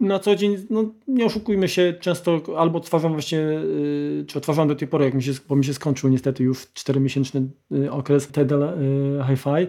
na 0.00 0.18
co 0.18 0.36
dzień, 0.36 0.56
no 0.70 0.84
nie 1.06 1.26
oszukujmy 1.26 1.68
się, 1.68 1.94
często 2.00 2.40
albo 2.56 2.78
odtwarzam 2.78 3.12
właśnie, 3.12 3.38
yy, 3.38 4.24
czy 4.28 4.38
odtwarzam 4.38 4.68
do 4.68 4.74
tej 4.74 4.88
pory, 4.88 5.04
jak 5.04 5.14
mi 5.14 5.22
się, 5.22 5.32
bo 5.48 5.56
mi 5.56 5.64
się 5.64 5.74
skończył 5.74 6.10
niestety 6.10 6.44
już 6.44 6.66
4-miesięczny 6.66 7.46
yy, 7.70 7.92
okres 7.92 8.28
Tidal 8.28 8.60
yy, 8.60 9.24
Hi-Fi 9.28 9.66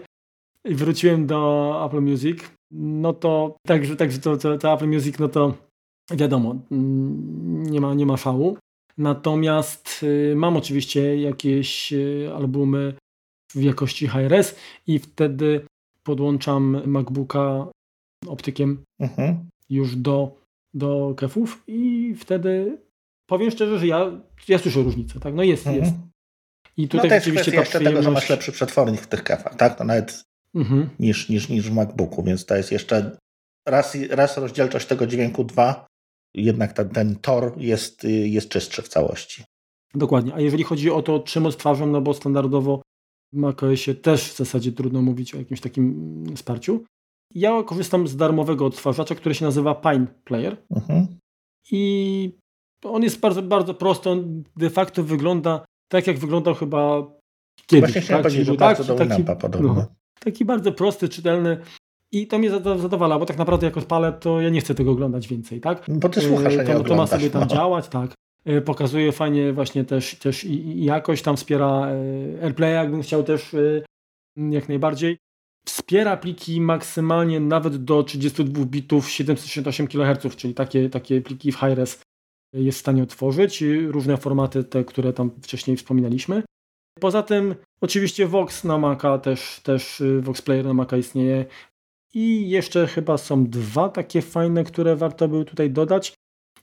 i 0.66 0.76
wróciłem 0.76 1.28
do 1.28 1.82
Apple 1.86 2.02
Music, 2.02 2.40
no 2.72 3.14
to 3.14 3.56
także, 3.68 3.96
także 3.96 4.20
to, 4.20 4.38
to, 4.38 4.58
to 4.58 4.74
Apple 4.74 4.88
Music, 4.88 5.20
no 5.20 5.28
to 5.28 5.54
wiadomo, 6.12 6.56
mm, 6.72 7.64
nie 7.64 7.82
ma, 7.82 7.94
nie 7.94 8.06
ma 8.06 8.18
szału. 8.18 8.58
Natomiast 8.98 10.04
y, 10.04 10.34
mam 10.36 10.58
oczywiście 10.58 11.18
jakieś 11.22 11.93
y, 11.93 12.30
albumy 12.36 12.93
w 13.56 13.62
jakości 13.62 14.08
HRS 14.08 14.56
i 14.88 15.00
wtedy 15.00 15.66
podłączam 16.04 16.82
MacBooka 16.86 17.68
optykiem 18.28 18.84
mhm 19.00 19.50
już 19.70 19.96
do, 19.96 20.41
do 20.74 21.14
kefów 21.18 21.64
i 21.68 22.14
wtedy 22.20 22.78
powiem 23.30 23.52
szczerze, 23.52 23.80
że 23.80 23.88
ja, 23.88 24.22
ja 24.48 24.58
słyszę 24.58 24.84
różnicę, 24.84 25.20
tak? 25.20 25.34
No 25.34 25.43
jest, 25.43 25.68
mhm. 25.68 25.86
jest. 25.86 25.96
I 26.78 26.88
tutaj 26.88 27.10
no 27.10 27.16
rzeczywiście 27.16 27.52
ta 27.52 27.58
jeszcze 27.58 27.80
przyjemność... 27.80 27.96
tego, 27.96 28.04
że 28.04 28.12
masz 28.12 28.30
lepszy 28.30 28.52
przetwornik 28.52 29.02
w 29.02 29.08
tych 29.08 29.24
kefach, 29.24 29.56
tak? 29.56 29.78
To 29.78 29.84
nawet 29.84 30.24
mhm. 30.56 30.89
niż, 31.00 31.30
niż, 31.30 31.50
niż 31.50 31.70
w 31.70 31.74
MacBooku, 31.74 32.24
więc 32.24 32.46
to 32.46 32.56
jest 32.56 32.72
jeszcze 32.72 33.18
raz, 33.68 33.98
raz 34.10 34.38
rozdzielczość 34.38 34.88
tego 34.88 35.08
dźwięku, 35.08 35.43
dwa 35.43 35.88
jednak 36.36 36.74
ten, 36.74 36.90
ten 36.90 37.16
tor 37.16 37.54
jest, 37.58 38.04
jest 38.04 38.50
czystszy 38.50 38.82
w 38.82 38.88
całości. 38.88 39.44
Dokładnie. 39.96 40.34
A 40.34 40.40
jeżeli 40.40 40.64
chodzi 40.64 40.92
o 40.92 41.02
to, 41.02 41.20
czym 41.20 41.46
odtwarzam, 41.46 41.92
no 41.92 42.02
bo 42.02 42.14
standardowo 42.14 42.82
w 43.34 43.38
macOSie 43.38 43.96
też 43.96 44.32
w 44.32 44.38
zasadzie 44.38 44.72
trudno 44.72 45.02
mówić 45.02 45.36
o 45.36 45.38
jakimś 45.38 45.62
takim 45.62 46.24
wsparciu. 46.36 46.84
Ja 47.36 47.64
korzystam 47.64 48.08
z 48.08 48.16
darmowego 48.16 48.66
odtwarzacza, 48.66 49.16
który 49.16 49.36
się 49.36 49.46
nazywa 49.46 49.76
Pine 49.76 50.08
Player. 50.24 50.58
Mhm. 50.72 51.08
I 51.72 52.32
on 52.84 53.04
jest 53.04 53.20
bardzo, 53.20 53.42
bardzo 53.42 53.74
prosty. 53.74 54.10
On 54.10 54.44
de 54.56 54.70
facto 54.70 55.04
wygląda 55.04 55.66
tak, 55.92 56.08
jak 56.08 56.18
wyglądał 56.18 56.56
chyba 56.56 57.12
kiedyś. 57.66 57.82
Właśnie 57.82 58.02
chciałem 58.02 58.24
tak? 58.24 58.32
powiedzieć, 58.32 58.48
że 58.48 58.58
bardzo 58.58 58.84
do 58.84 58.96
taki, 58.96 59.24
podobny. 59.24 59.68
No, 59.68 59.86
taki 60.20 60.46
bardzo 60.46 60.72
prosty, 60.72 61.10
czytelny. 61.10 61.58
I 62.12 62.28
to 62.28 62.39
mnie 62.39 62.49
zadowala, 62.49 63.20
bo 63.20 63.26
tak 63.26 63.38
naprawdę 63.38 63.68
jak 63.68 63.78
odpalę, 63.78 64.14
to 64.14 64.41
ja 64.41 64.49
nie 64.49 64.62
chcę 64.62 64.76
tego 64.76 64.91
oglądać 64.91 65.28
więcej, 65.28 65.62
tak? 65.62 65.86
Bo 65.88 66.10
ty 66.10 66.22
słuchasz, 66.22 66.58
a 66.58 66.64
nie 66.64 66.74
to, 66.74 66.84
to 66.84 66.95
ma 66.95 67.08
sobie 67.08 67.30
tam 67.30 67.41
no. 67.41 67.47
działać, 67.47 67.88
tak. 67.88 68.14
E, 68.45 68.62
pokazuje 68.62 69.12
fajnie 69.12 69.53
właśnie 69.53 69.86
też, 69.86 70.16
też 70.16 70.43
i, 70.43 70.84
jakość, 70.84 71.24
tam 71.24 71.38
wspiera 71.38 71.88
e, 71.88 72.43
AirPlay, 72.43 72.74
jakbym 72.74 73.01
chciał 73.01 73.24
też 73.24 73.53
e, 73.53 73.82
jak 74.38 74.70
najbardziej. 74.70 75.18
Wspiera 75.68 76.18
pliki 76.18 76.62
maksymalnie 76.62 77.39
nawet 77.39 77.84
do 77.84 78.03
32 78.03 78.66
bitów 78.66 79.10
768 79.10 79.88
kHz, 79.88 80.36
czyli 80.36 80.53
takie, 80.53 80.89
takie 80.89 81.22
pliki 81.22 81.51
w 81.51 81.56
high-res 81.56 82.01
jest 82.53 82.78
w 82.78 82.82
stanie 82.82 83.03
otworzyć, 83.03 83.64
różne 83.88 84.18
formaty 84.18 84.64
te, 84.64 84.84
które 84.84 85.14
tam 85.14 85.32
wcześniej 85.41 85.78
wspominaliśmy. 85.78 86.43
Poza 86.99 87.24
tym 87.24 87.56
oczywiście 87.82 88.28
Vox 88.28 88.64
na 88.64 88.78
Maca 88.78 89.18
też, 89.18 89.60
też 89.64 90.03
Vox 90.22 90.41
Player 90.41 90.66
na 90.66 90.74
Maca 90.74 90.97
istnieje 90.97 91.45
i 92.16 92.49
jeszcze 92.49 92.88
chyba 92.88 93.18
są 93.18 93.45
dwa 93.45 93.89
takie 93.89 94.22
fajne, 94.22 94.63
które 94.63 94.95
warto 94.95 95.28
by 95.28 95.45
tutaj 95.45 95.72
dodać. 95.72 96.13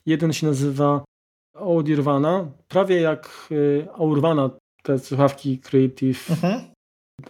Jeden 0.05 0.33
się 0.33 0.47
nazywa 0.47 1.03
Audirvana, 1.55 2.51
prawie 2.67 3.01
jak 3.01 3.47
y, 3.51 3.87
Aurvana, 3.93 4.49
te 4.83 4.99
słuchawki 4.99 5.59
Creative. 5.59 6.31
Mhm. 6.31 6.61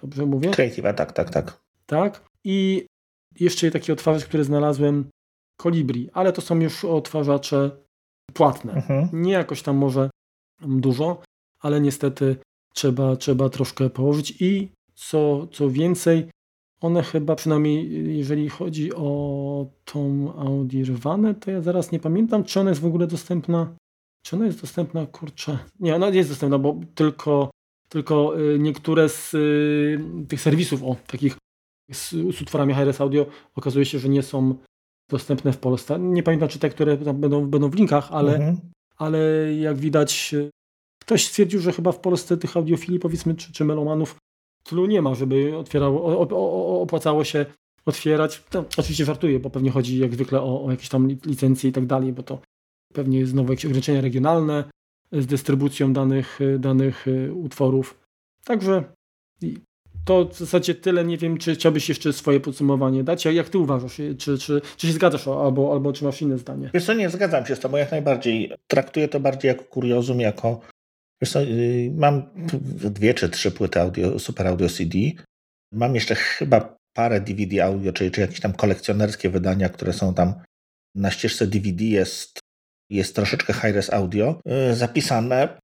Dobrze 0.02 0.26
mówię? 0.26 0.50
Creative, 0.50 0.96
tak, 0.96 1.12
tak, 1.12 1.30
tak. 1.30 1.62
Tak. 1.86 2.24
I 2.44 2.86
jeszcze 3.40 3.72
taki 3.72 3.92
odtwarzacz, 3.92 4.26
który 4.26 4.44
znalazłem, 4.44 5.10
Colibri, 5.62 6.10
ale 6.14 6.34
to 6.34 6.42
są 6.42 6.60
już 6.60 6.86
odtwarzacze 6.86 7.72
płatne. 8.34 8.74
Mhm. 8.74 9.10
Nie 9.14 9.32
jakoś 9.32 9.62
tam 9.62 9.78
może 9.78 10.10
dużo, 10.62 11.22
ale 11.60 11.82
niestety 11.82 12.36
trzeba, 12.74 13.16
trzeba 13.16 13.50
troszkę 13.50 13.90
położyć 13.90 14.42
i 14.42 14.70
co, 14.96 15.48
co 15.48 15.70
więcej, 15.70 16.30
one 16.84 17.04
chyba, 17.04 17.36
przynajmniej 17.36 18.18
jeżeli 18.18 18.50
chodzi 18.50 18.94
o 18.94 19.66
tą 19.86 20.34
Audirwanę, 20.38 21.36
to 21.36 21.52
ja 21.52 21.62
zaraz 21.62 21.92
nie 21.92 22.00
pamiętam, 22.00 22.44
czy 22.44 22.60
ona 22.60 22.70
jest 22.70 22.82
w 22.82 22.86
ogóle 22.86 23.08
dostępna 23.08 23.76
czy 24.24 24.36
ona 24.36 24.46
jest 24.46 24.62
dostępna? 24.62 25.06
Kurczę. 25.06 25.58
Nie, 25.80 25.96
ona 25.96 26.10
jest 26.10 26.30
dostępna, 26.30 26.60
bo 26.60 26.80
tylko, 26.96 27.52
tylko 27.90 28.40
y, 28.40 28.60
niektóre 28.60 29.10
z 29.10 29.34
y, 29.34 30.00
tych 30.28 30.42
serwisów, 30.42 30.84
o 30.84 30.96
takich 31.08 31.38
z, 31.92 32.10
z 32.10 32.42
utworami 32.42 32.74
HRS 32.74 33.02
Audio 33.02 33.26
okazuje 33.56 33.86
się, 33.86 34.00
że 34.00 34.10
nie 34.10 34.24
są 34.24 34.56
dostępne 35.10 35.54
w 35.54 35.58
Polsce. 35.58 36.00
Nie 36.00 36.24
pamiętam, 36.24 36.50
czy 36.50 36.60
te, 36.60 36.70
które 36.70 36.98
będą, 36.98 37.48
będą 37.48 37.70
w 37.70 37.76
linkach, 37.76 38.12
ale, 38.12 38.36
mhm. 38.36 38.58
ale 38.98 39.20
jak 39.56 39.78
widać, 39.78 40.34
y, 40.34 40.50
ktoś 41.02 41.28
stwierdził, 41.28 41.60
że 41.60 41.72
chyba 41.72 41.92
w 41.92 42.00
Polsce 42.00 42.38
tych 42.38 42.58
audiofili, 42.58 43.00
powiedzmy, 43.00 43.36
czy, 43.36 43.54
czy 43.54 43.66
melomanów 43.66 44.16
tylu 44.64 44.86
nie 44.86 45.02
ma, 45.02 45.16
żeby 45.16 45.58
otwierało, 45.58 46.20
o, 46.20 46.28
o, 46.30 46.82
opłacało 46.82 47.24
się 47.24 47.46
otwierać. 47.86 48.44
To 48.50 48.66
oczywiście 48.78 49.06
żartuję, 49.06 49.40
bo 49.40 49.50
pewnie 49.50 49.72
chodzi 49.72 50.00
jak 50.00 50.14
zwykle 50.14 50.42
o, 50.42 50.66
o 50.66 50.72
jakieś 50.72 50.90
tam 50.90 51.08
licencje 51.26 51.70
i 51.70 51.74
tak 51.74 51.86
dalej, 51.86 52.14
bo 52.14 52.24
to 52.24 52.40
Pewnie 52.94 53.26
znowu 53.26 53.52
jakieś 53.52 53.66
ograniczenia 53.66 54.02
regionalne 54.02 54.64
z 55.12 55.26
dystrybucją 55.26 55.94
danych, 55.94 56.40
danych 56.60 57.08
y, 57.08 57.34
utworów. 57.34 58.00
Także 58.46 58.84
to 60.06 60.26
w 60.26 60.38
zasadzie 60.38 60.76
tyle. 60.76 61.06
Nie 61.06 61.18
wiem, 61.18 61.38
czy 61.38 61.56
chciałbyś 61.56 61.90
jeszcze 61.90 62.14
swoje 62.14 62.40
podsumowanie 62.40 63.04
dać. 63.04 63.26
Jak 63.26 63.50
ty 63.50 63.58
uważasz? 63.58 63.96
Czy, 64.18 64.38
czy, 64.38 64.62
czy 64.78 64.88
się 64.88 64.94
zgadzasz 64.94 65.28
albo, 65.28 65.74
albo 65.74 65.94
czy 65.94 66.04
masz 66.04 66.22
inne 66.22 66.38
zdanie? 66.38 66.70
Wiesz 66.74 66.86
co, 66.86 66.94
nie 66.94 67.10
zgadzam 67.10 67.46
się 67.46 67.56
z 67.56 67.60
tobą 67.60 67.78
jak 67.78 67.92
najbardziej. 67.92 68.52
Traktuję 68.68 69.08
to 69.08 69.20
bardziej 69.20 69.50
jako 69.50 69.64
kuriozum, 69.64 70.20
jako 70.20 70.62
co, 71.30 71.42
y, 71.42 71.92
mam 71.96 72.24
dwie 72.70 73.14
czy 73.14 73.30
trzy 73.30 73.52
płyty 73.52 73.82
audio, 73.82 74.20
Super 74.20 74.48
Audio 74.48 74.70
CD. 74.70 74.98
Mam 75.72 75.96
jeszcze 75.96 76.16
chyba 76.16 76.76
parę 76.94 77.22
DVD 77.22 77.64
audio, 77.64 77.94
czyli, 77.94 78.12
czy 78.12 78.22
jakieś 78.22 78.40
tam 78.40 78.54
kolekcjonerskie 78.54 79.30
wydania, 79.30 79.70
które 79.70 79.94
są 79.94 80.14
tam 80.14 80.34
na 80.96 81.12
ścieżce 81.12 81.48
DVD 81.48 81.86
jest 81.86 82.40
jest 82.90 83.16
troszeczkę 83.16 83.54
high-res 83.54 83.94
audio 83.94 84.40
y, 84.72 84.76
zapisane. 84.76 85.58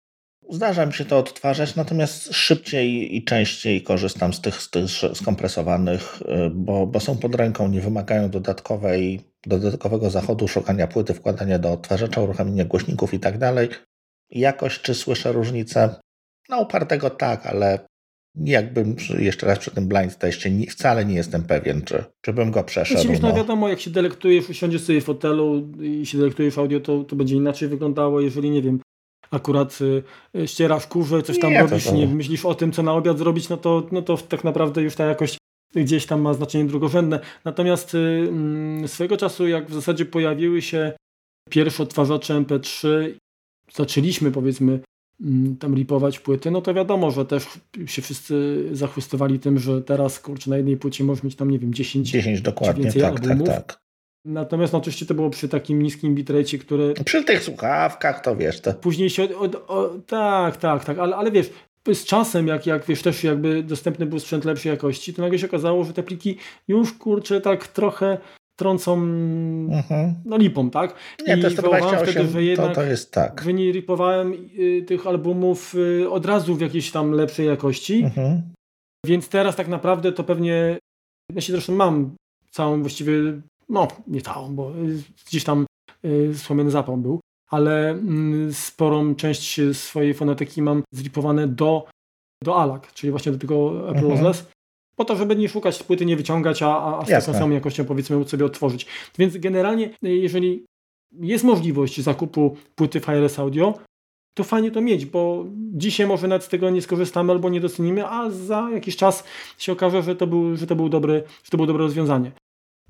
Zdarza 0.49 0.85
mi 0.85 0.93
się 0.93 1.05
to 1.05 1.17
odtwarzać, 1.17 1.75
natomiast 1.75 2.33
szybciej 2.33 3.15
i 3.15 3.23
częściej 3.23 3.83
korzystam 3.83 4.33
z 4.33 4.41
tych, 4.41 4.61
z 4.61 4.69
tych 4.69 4.83
skompresowanych, 5.13 6.21
y, 6.21 6.49
bo, 6.49 6.87
bo 6.87 6.99
są 6.99 7.17
pod 7.17 7.35
ręką, 7.35 7.67
nie 7.67 7.81
wymagają 7.81 8.29
dodatkowej, 8.29 9.21
dodatkowego 9.45 10.09
zachodu, 10.09 10.47
szukania 10.47 10.87
płyty, 10.87 11.13
wkładania 11.13 11.59
do 11.59 11.71
odtwarzacza, 11.71 12.21
uruchamiania 12.21 12.65
głośników 12.65 13.13
i 13.13 13.19
tak 13.19 13.37
dalej. 13.37 13.69
Jakość, 14.31 14.81
czy 14.81 14.95
słyszę 14.95 15.31
różnicę? 15.31 15.95
No, 16.49 16.59
upartego 16.59 17.09
tak, 17.09 17.45
ale 17.45 17.79
jakbym 18.35 18.95
jeszcze 19.19 19.47
raz 19.47 19.59
przy 19.59 19.71
tym 19.71 19.87
blind 19.87 20.17
teście 20.17 20.51
nie, 20.51 20.67
wcale 20.67 21.05
nie 21.05 21.15
jestem 21.15 21.43
pewien, 21.43 21.81
czy, 21.81 22.03
czy 22.21 22.33
bym 22.33 22.51
go 22.51 22.63
przeszedł. 22.63 22.99
Oczywiście, 22.99 23.27
no. 23.27 23.35
wiadomo, 23.35 23.69
jak 23.69 23.79
się 23.79 23.91
delektujesz, 23.91 24.49
usiądziesz 24.49 24.81
sobie 24.81 25.01
w 25.01 25.03
fotelu 25.03 25.71
i 25.81 26.05
się 26.05 26.17
delektujesz 26.17 26.57
audio, 26.57 26.79
to, 26.79 27.03
to 27.03 27.15
będzie 27.15 27.35
inaczej 27.35 27.69
wyglądało, 27.69 28.21
jeżeli 28.21 28.49
nie 28.49 28.61
wiem, 28.61 28.79
akurat 29.31 29.79
y, 30.35 30.47
ścierasz 30.47 30.87
kurze, 30.87 31.23
coś 31.23 31.39
tam 31.39 31.51
nie, 31.51 31.61
robisz, 31.61 31.83
to 31.83 31.89
to... 31.89 31.95
nie 31.95 32.07
myślisz 32.07 32.45
o 32.45 32.55
tym, 32.55 32.71
co 32.71 32.83
na 32.83 32.93
obiad 32.93 33.17
zrobić, 33.17 33.49
no 33.49 33.57
to, 33.57 33.87
no 33.91 34.01
to 34.01 34.17
tak 34.17 34.43
naprawdę 34.43 34.81
już 34.81 34.95
ta 34.95 35.05
jakość 35.05 35.37
gdzieś 35.75 36.05
tam 36.05 36.21
ma 36.21 36.33
znaczenie 36.33 36.65
drugorzędne. 36.65 37.19
Natomiast 37.45 37.95
y, 37.95 37.97
y, 38.83 38.87
swego 38.87 39.17
czasu, 39.17 39.47
jak 39.47 39.69
w 39.69 39.73
zasadzie 39.73 40.05
pojawiły 40.05 40.61
się 40.61 40.93
pierwsze 41.49 41.83
odtwarzacze 41.83 42.33
MP3, 42.33 42.87
zaczęliśmy 43.73 44.31
powiedzmy 44.31 44.79
Mm, 45.21 45.57
tam 45.57 45.75
ripować 45.75 46.19
płyty, 46.19 46.51
no 46.51 46.61
to 46.61 46.73
wiadomo, 46.73 47.11
że 47.11 47.25
też 47.25 47.47
się 47.85 48.01
wszyscy 48.01 48.65
zachwystowali 48.71 49.39
tym, 49.39 49.59
że 49.59 49.81
teraz 49.81 50.19
kurczę 50.19 50.49
na 50.49 50.57
jednej 50.57 50.77
płycie 50.77 51.03
możesz 51.03 51.23
mieć 51.23 51.35
tam, 51.35 51.51
nie 51.51 51.59
wiem, 51.59 51.73
10, 51.73 52.09
10 52.09 52.41
dokładnie, 52.41 52.83
więcej 52.83 53.01
tak, 53.01 53.13
tak 53.13 53.23
albumów. 53.23 53.47
tak, 53.47 53.65
tak. 53.65 53.79
Natomiast 54.25 54.73
no, 54.73 54.79
oczywiście 54.79 55.05
to 55.05 55.13
było 55.13 55.29
przy 55.29 55.49
takim 55.49 55.81
niskim 55.81 56.15
bitrate, 56.15 56.57
który... 56.57 56.93
Przy 57.05 57.23
tych 57.23 57.43
słuchawkach 57.43 58.21
to 58.21 58.35
wiesz, 58.35 58.61
to... 58.61 58.73
Później 58.73 59.09
się... 59.09 59.37
Od, 59.37 59.67
tak, 60.07 60.57
tak, 60.57 60.85
tak, 60.85 60.99
ale, 60.99 61.15
ale 61.15 61.31
wiesz, 61.31 61.49
z 61.93 62.05
czasem, 62.05 62.47
jak, 62.47 62.65
jak 62.65 62.85
wiesz, 62.85 63.01
też 63.01 63.23
jakby 63.23 63.63
dostępny 63.63 64.05
był 64.05 64.19
sprzęt 64.19 64.45
lepszej 64.45 64.69
jakości, 64.69 65.13
to 65.13 65.21
nagle 65.21 65.39
się 65.39 65.47
okazało, 65.47 65.83
że 65.83 65.93
te 65.93 66.03
pliki 66.03 66.37
już 66.67 66.93
kurczę 66.93 67.41
tak 67.41 67.67
trochę 67.67 68.17
trącą 68.59 68.93
mhm. 68.93 70.15
no 70.25 70.37
lipą, 70.37 70.69
tak? 70.69 70.95
Nie, 71.27 71.37
I 71.37 71.41
to 71.41 71.49
wtedy, 71.49 72.27
że 72.27 72.43
jednak 72.43 72.69
to, 72.69 72.75
to 72.75 72.83
jest 72.83 73.11
tak. 73.11 73.41
Że 73.41 73.53
nie 73.53 73.71
ripowałem 73.71 74.33
y, 74.33 74.83
tych 74.87 75.07
albumów 75.07 75.75
y, 75.75 76.09
od 76.09 76.25
razu 76.25 76.55
w 76.55 76.61
jakiejś 76.61 76.91
tam 76.91 77.11
lepszej 77.11 77.47
jakości. 77.47 78.03
Mhm. 78.03 78.41
Więc 79.05 79.29
teraz 79.29 79.55
tak 79.55 79.67
naprawdę 79.67 80.11
to 80.11 80.23
pewnie, 80.23 80.77
ja 81.35 81.41
się 81.41 81.53
zresztą 81.53 81.75
mam 81.75 82.15
całą 82.51 82.81
właściwie, 82.81 83.13
no 83.69 83.87
nie 84.07 84.21
całą, 84.21 84.55
bo 84.55 84.71
gdzieś 85.27 85.43
tam 85.43 85.65
y, 86.05 86.37
słomiany 86.37 86.71
zapał 86.71 86.97
był, 86.97 87.19
ale 87.49 87.95
y, 88.49 88.53
sporą 88.53 89.15
część 89.15 89.61
swojej 89.73 90.13
fonoteki 90.13 90.61
mam 90.61 90.83
zripowane 90.93 91.47
do, 91.47 91.87
do 92.43 92.61
ALAC, 92.61 92.93
czyli 92.93 93.11
właśnie 93.11 93.31
do 93.31 93.37
tego 93.37 93.89
Apple 93.89 94.11
mhm 94.11 94.33
po 94.99 95.05
to, 95.05 95.15
żeby 95.15 95.35
nie 95.35 95.49
szukać 95.49 95.83
płyty, 95.83 96.05
nie 96.05 96.17
wyciągać, 96.17 96.61
a, 96.61 96.97
a 96.97 97.05
z 97.05 97.09
taką 97.09 97.33
samą 97.39 97.49
jakością 97.49 97.85
powiedzmy 97.85 98.27
sobie 98.27 98.45
otworzyć. 98.45 98.85
Więc 99.17 99.37
generalnie, 99.37 99.89
jeżeli 100.01 100.65
jest 101.11 101.43
możliwość 101.43 102.01
zakupu 102.01 102.57
płyty 102.75 102.99
Fireless 102.99 103.39
Audio, 103.39 103.73
to 104.33 104.43
fajnie 104.43 104.71
to 104.71 104.81
mieć, 104.81 105.05
bo 105.05 105.45
dzisiaj 105.73 106.07
może 106.07 106.27
nawet 106.27 106.43
z 106.43 106.49
tego 106.49 106.69
nie 106.69 106.81
skorzystamy 106.81 107.31
albo 107.31 107.49
nie 107.49 107.61
docenimy, 107.61 108.07
a 108.07 108.29
za 108.29 108.69
jakiś 108.73 108.95
czas 108.95 109.23
się 109.57 109.71
okaże, 109.71 110.03
że 110.03 110.15
to, 110.15 110.27
był, 110.27 110.55
że 110.55 110.67
to, 110.67 110.75
był 110.75 110.89
dobry, 110.89 111.23
że 111.43 111.51
to 111.51 111.57
było 111.57 111.67
dobre 111.67 111.83
rozwiązanie. 111.83 112.31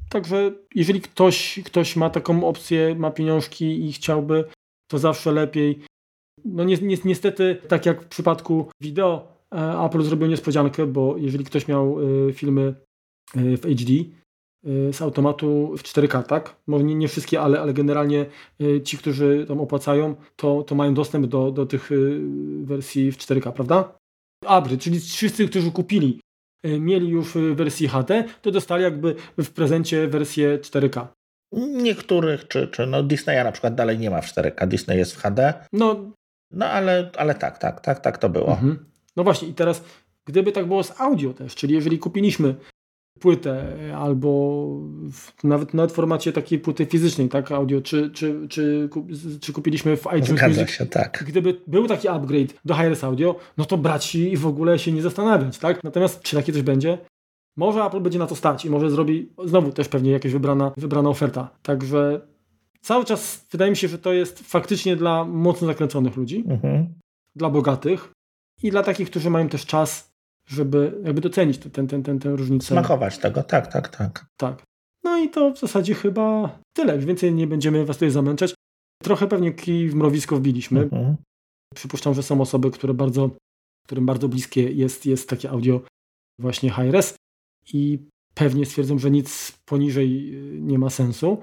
Także 0.09 0.51
jeżeli 0.75 1.01
ktoś, 1.01 1.59
ktoś 1.65 1.95
ma 1.95 2.09
taką 2.09 2.47
opcję, 2.47 2.95
ma 2.95 3.11
pieniążki 3.11 3.85
i 3.85 3.93
chciałby, 3.93 4.45
to 4.87 4.99
zawsze 4.99 5.31
lepiej. 5.31 5.79
No 6.45 6.63
ni 6.63 6.73
ni 6.81 6.97
niestety, 7.05 7.61
tak 7.67 7.85
jak 7.85 8.01
w 8.01 8.07
przypadku 8.07 8.71
wideo, 8.81 9.38
Apple 9.85 10.01
zrobił 10.01 10.27
niespodziankę, 10.27 10.85
bo 10.85 11.17
jeżeli 11.17 11.45
ktoś 11.45 11.67
miał 11.67 11.97
e, 11.99 12.33
filmy 12.33 12.75
e, 13.35 13.57
w 13.57 13.61
HD, 13.61 13.93
z 14.91 15.01
automatu 15.01 15.77
w 15.77 15.83
4K, 15.83 16.23
tak? 16.23 16.55
Może 16.67 16.83
nie, 16.83 16.95
nie 16.95 17.07
wszystkie, 17.07 17.41
ale, 17.41 17.61
ale 17.61 17.73
generalnie 17.73 18.25
ci, 18.83 18.97
którzy 18.97 19.45
tam 19.47 19.61
opłacają, 19.61 20.15
to, 20.35 20.63
to 20.63 20.75
mają 20.75 20.93
dostęp 20.93 21.25
do, 21.25 21.51
do 21.51 21.65
tych 21.65 21.89
wersji 22.63 23.11
w 23.11 23.17
4K, 23.17 23.51
prawda? 23.51 23.97
Abry, 24.45 24.77
czyli 24.77 24.99
wszyscy, 24.99 25.47
którzy 25.47 25.71
kupili, 25.71 26.19
mieli 26.79 27.09
już 27.09 27.33
wersję 27.53 27.89
HD, 27.89 28.23
to 28.41 28.51
dostali 28.51 28.83
jakby 28.83 29.15
w 29.37 29.49
prezencie 29.49 30.07
wersję 30.07 30.57
4K. 30.57 31.07
Niektórych, 31.67 32.47
czy, 32.47 32.67
czy 32.67 32.85
no 32.85 33.03
Disneya 33.03 33.43
na 33.43 33.51
przykład 33.51 33.75
dalej 33.75 33.99
nie 33.99 34.09
ma 34.09 34.21
w 34.21 34.27
4K, 34.27 34.67
Disney 34.67 34.97
jest 34.97 35.15
w 35.15 35.17
HD. 35.17 35.53
No, 35.73 36.11
no 36.51 36.65
ale, 36.65 37.11
ale 37.17 37.35
tak, 37.35 37.57
tak, 37.57 37.81
tak, 37.81 37.99
tak 37.99 38.17
to 38.17 38.29
było. 38.29 38.51
Mhm. 38.51 38.85
No 39.19 39.23
właśnie 39.23 39.47
i 39.47 39.53
teraz 39.53 39.83
gdyby 40.25 40.51
tak 40.51 40.67
było 40.67 40.83
z 40.83 41.01
audio 41.01 41.33
też, 41.33 41.55
czyli 41.55 41.73
jeżeli 41.73 41.99
kupiliśmy 41.99 42.55
płytę 43.19 43.77
albo 43.97 44.65
w, 45.11 45.43
nawet, 45.43 45.73
nawet 45.73 45.91
w 45.91 45.95
formacie 45.95 46.33
takiej 46.33 46.59
płyty 46.59 46.85
fizycznej, 46.85 47.29
tak, 47.29 47.51
audio, 47.51 47.81
czy, 47.81 48.11
czy, 48.11 48.47
czy, 48.49 48.89
czy 49.41 49.53
kupiliśmy 49.53 49.97
w 49.97 50.05
iTunes 50.05 50.27
Zgadza 50.27 50.61
Music, 50.61 50.75
się, 50.75 50.85
tak. 50.85 51.23
Gdyby 51.27 51.61
był 51.67 51.87
taki 51.87 52.07
upgrade 52.07 52.53
do 52.65 52.73
Hi-Res 52.73 53.03
Audio, 53.03 53.35
no 53.57 53.65
to 53.65 53.77
brać 53.77 54.15
i 54.15 54.37
w 54.37 54.47
ogóle 54.47 54.79
się 54.79 54.91
nie 54.91 55.01
zastanawiać, 55.01 55.57
tak? 55.57 55.83
Natomiast 55.83 56.21
czy 56.21 56.35
takie 56.35 56.53
coś 56.53 56.61
będzie? 56.61 56.97
Może 57.57 57.83
Apple 57.83 58.01
będzie 58.01 58.19
na 58.19 58.27
to 58.27 58.35
stać 58.35 58.65
i 58.65 58.69
może 58.69 58.91
zrobi 58.91 59.29
znowu 59.45 59.71
też 59.71 59.87
pewnie 59.87 60.11
jakaś 60.11 60.31
wybrana, 60.31 60.71
wybrana 60.77 61.09
oferta. 61.09 61.49
Także 61.61 62.21
cały 62.81 63.05
czas 63.05 63.47
wydaje 63.51 63.71
mi 63.71 63.77
się, 63.77 63.87
że 63.87 63.97
to 63.97 64.13
jest 64.13 64.39
faktycznie 64.39 64.95
dla 64.95 65.25
mocno 65.25 65.67
zakręconych 65.67 66.15
ludzi, 66.15 66.43
mhm. 66.47 66.93
dla 67.35 67.49
bogatych 67.49 68.11
i 68.63 68.71
dla 68.71 68.83
takich, 68.83 69.09
którzy 69.09 69.29
mają 69.29 69.49
też 69.49 69.65
czas, 69.65 70.11
żeby 70.47 71.01
jakby 71.03 71.21
docenić 71.21 71.57
tę 71.57 71.69
ten, 71.69 71.87
ten, 71.87 72.03
ten, 72.03 72.35
różnicę. 72.35 72.65
Smakować 72.65 73.17
tego, 73.17 73.43
tak, 73.43 73.67
tak, 73.67 73.87
tak. 73.89 74.25
Tak. 74.37 74.63
No 75.03 75.17
i 75.17 75.29
to 75.29 75.51
w 75.51 75.59
zasadzie 75.59 75.93
chyba 75.93 76.59
tyle. 76.73 76.99
Więcej 76.99 77.33
nie 77.33 77.47
będziemy 77.47 77.85
was 77.85 77.97
tutaj 77.97 78.11
zamęczać. 78.11 78.53
Trochę 79.03 79.27
pewnie 79.27 79.51
kij 79.53 79.89
w 79.89 79.95
mrowisko 79.95 80.37
wbiliśmy. 80.37 80.81
Mhm. 80.81 81.15
Przypuszczam, 81.75 82.13
że 82.13 82.23
są 82.23 82.41
osoby, 82.41 82.71
które 82.71 82.93
bardzo, 82.93 83.29
którym 83.85 84.05
bardzo 84.05 84.29
bliskie 84.29 84.71
jest, 84.71 85.05
jest 85.05 85.29
takie 85.29 85.49
audio 85.49 85.81
właśnie 86.39 86.69
high-res 86.69 87.15
i 87.73 87.99
pewnie 88.33 88.65
stwierdzą, 88.65 88.99
że 88.99 89.11
nic 89.11 89.59
poniżej 89.65 90.35
y, 90.35 90.61
nie 90.61 90.79
ma 90.79 90.89
sensu, 90.89 91.41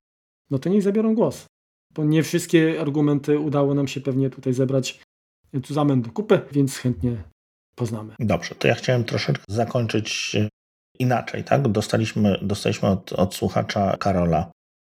no 0.50 0.58
to 0.58 0.68
niech 0.68 0.82
zabiorą 0.82 1.14
głos. 1.14 1.46
Bo 1.94 2.04
nie 2.04 2.22
wszystkie 2.22 2.80
argumenty 2.80 3.38
udało 3.38 3.74
nam 3.74 3.88
się 3.88 4.00
pewnie 4.00 4.30
tutaj 4.30 4.52
zebrać 4.52 5.00
zamęt 5.64 6.06
do 6.06 6.12
kupy, 6.12 6.40
więc 6.52 6.76
chętnie 6.76 7.16
poznamy. 7.76 8.14
Dobrze, 8.18 8.54
to 8.54 8.68
ja 8.68 8.74
chciałem 8.74 9.04
troszeczkę 9.04 9.44
zakończyć 9.48 10.36
e, 10.36 10.48
inaczej. 10.98 11.44
Tak? 11.44 11.68
Dostaliśmy, 11.68 12.38
dostaliśmy 12.42 12.88
od, 12.88 13.12
od 13.12 13.34
słuchacza 13.34 13.96
Karola 13.96 14.50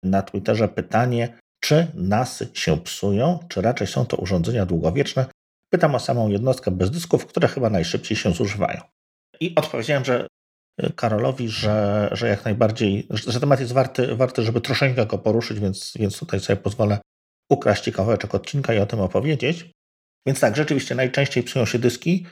na 0.04 0.22
Twitterze 0.22 0.68
pytanie, 0.68 1.38
czy 1.60 1.88
NASy 1.94 2.50
się 2.54 2.78
psują, 2.78 3.40
czy 3.50 3.62
raczej 3.62 3.88
są 3.88 4.06
to 4.06 4.18
urządzenia 4.18 4.66
długowieczne. 4.66 5.26
Pytam 5.74 5.96
o 5.96 6.00
samą 6.00 6.28
jednostkę 6.28 6.72
bez 6.72 6.92
dysków, 6.92 7.26
które 7.26 7.48
chyba 7.48 7.70
najszybciej 7.70 8.18
się 8.18 8.32
zużywają. 8.32 8.82
I 9.40 9.56
odpowiedziałem, 9.56 10.06
że 10.06 10.28
e, 10.78 10.90
Karolowi, 10.94 11.50
że, 11.50 12.10
że 12.12 12.28
jak 12.28 12.46
najbardziej, 12.46 13.08
że 13.10 13.40
temat 13.40 13.60
jest 13.60 13.74
warty, 13.74 14.16
warty, 14.16 14.44
żeby 14.44 14.62
troszeczkę 14.62 15.06
go 15.06 15.18
poruszyć, 15.18 15.60
więc, 15.60 15.94
więc 16.00 16.20
tutaj 16.20 16.40
sobie 16.40 16.58
pozwolę 16.58 17.00
ukraść 17.52 17.92
kawałeczek 17.92 18.36
odcinka 18.36 18.74
i 18.74 18.80
o 18.80 18.86
tym 18.86 19.00
opowiedzieć. 19.00 19.72
Więc 20.28 20.40
tak, 20.40 20.56
rzeczywiście 20.56 20.96
najczęściej 20.96 21.44
psują 21.44 21.66
się 21.66 21.80
dyski, 21.80 22.26